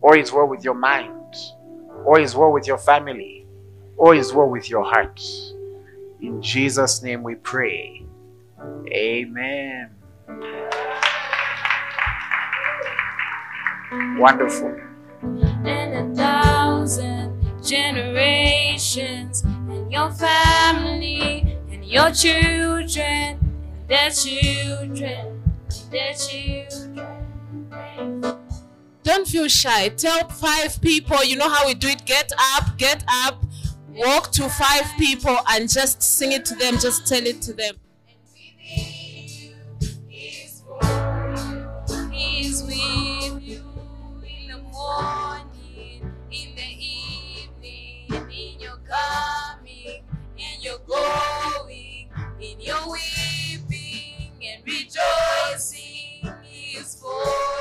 all 0.00 0.14
is 0.14 0.32
well 0.32 0.48
with 0.48 0.64
your 0.64 0.74
mind, 0.74 1.34
all 2.04 2.16
is 2.16 2.34
well 2.34 2.52
with 2.52 2.66
your 2.66 2.78
family, 2.78 3.46
all 3.96 4.12
is 4.12 4.32
well 4.32 4.48
with 4.48 4.68
your 4.68 4.84
heart. 4.84 5.20
In 6.20 6.42
Jesus' 6.42 7.02
name 7.02 7.22
we 7.22 7.36
pray. 7.36 8.04
Amen. 8.88 9.90
Wonderful. 13.92 14.74
and 15.22 16.12
a 16.12 16.14
thousand 16.14 17.40
generations, 17.64 19.42
and 19.44 19.90
your 19.92 20.10
family, 20.10 21.56
and 21.70 21.84
your 21.84 22.10
children, 22.10 23.38
and 23.38 23.88
their 23.88 24.10
children, 24.10 25.42
and 25.70 25.90
their 25.90 26.14
children. 26.14 27.16
Don't 29.02 29.26
feel 29.28 29.46
shy. 29.48 29.88
Tell 29.90 30.28
five 30.28 30.80
people, 30.80 31.22
you 31.24 31.36
know 31.36 31.48
how 31.48 31.66
we 31.66 31.74
do 31.74 31.86
it. 31.88 32.04
Get 32.04 32.32
up, 32.56 32.76
get 32.76 33.04
up, 33.08 33.44
walk 33.90 34.32
to 34.32 34.48
five 34.48 34.90
people 34.98 35.36
and 35.48 35.70
just 35.70 36.02
sing 36.02 36.32
it 36.32 36.44
to 36.46 36.56
them. 36.56 36.76
Just 36.78 37.06
tell 37.06 37.24
it 37.24 37.40
to 37.42 37.52
them. 37.52 37.76
Your 52.66 52.90
weeping 52.90 54.32
and 54.44 54.60
rejoicing. 54.66 56.28
is 56.76 56.96
for 57.00 57.55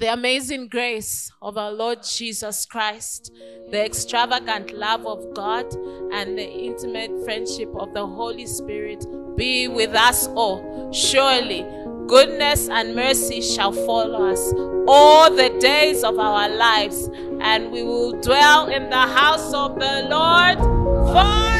The 0.00 0.10
amazing 0.10 0.68
grace 0.68 1.30
of 1.42 1.58
our 1.58 1.72
Lord 1.72 2.02
Jesus 2.02 2.64
Christ, 2.64 3.30
the 3.70 3.84
extravagant 3.84 4.72
love 4.72 5.06
of 5.06 5.34
God, 5.34 5.66
and 6.10 6.38
the 6.38 6.50
intimate 6.50 7.10
friendship 7.22 7.68
of 7.78 7.92
the 7.92 8.06
Holy 8.06 8.46
Spirit 8.46 9.04
be 9.36 9.68
with 9.68 9.94
us 9.94 10.26
all. 10.28 10.90
Surely, 10.90 11.66
goodness 12.06 12.70
and 12.70 12.96
mercy 12.96 13.42
shall 13.42 13.72
follow 13.72 14.30
us 14.30 14.54
all 14.88 15.30
the 15.30 15.50
days 15.60 16.02
of 16.02 16.18
our 16.18 16.48
lives, 16.48 17.10
and 17.42 17.70
we 17.70 17.82
will 17.82 18.18
dwell 18.22 18.68
in 18.68 18.88
the 18.88 18.96
house 18.96 19.52
of 19.52 19.74
the 19.74 20.06
Lord 20.08 20.56
forever. 21.12 21.59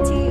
eternity. 0.00 0.27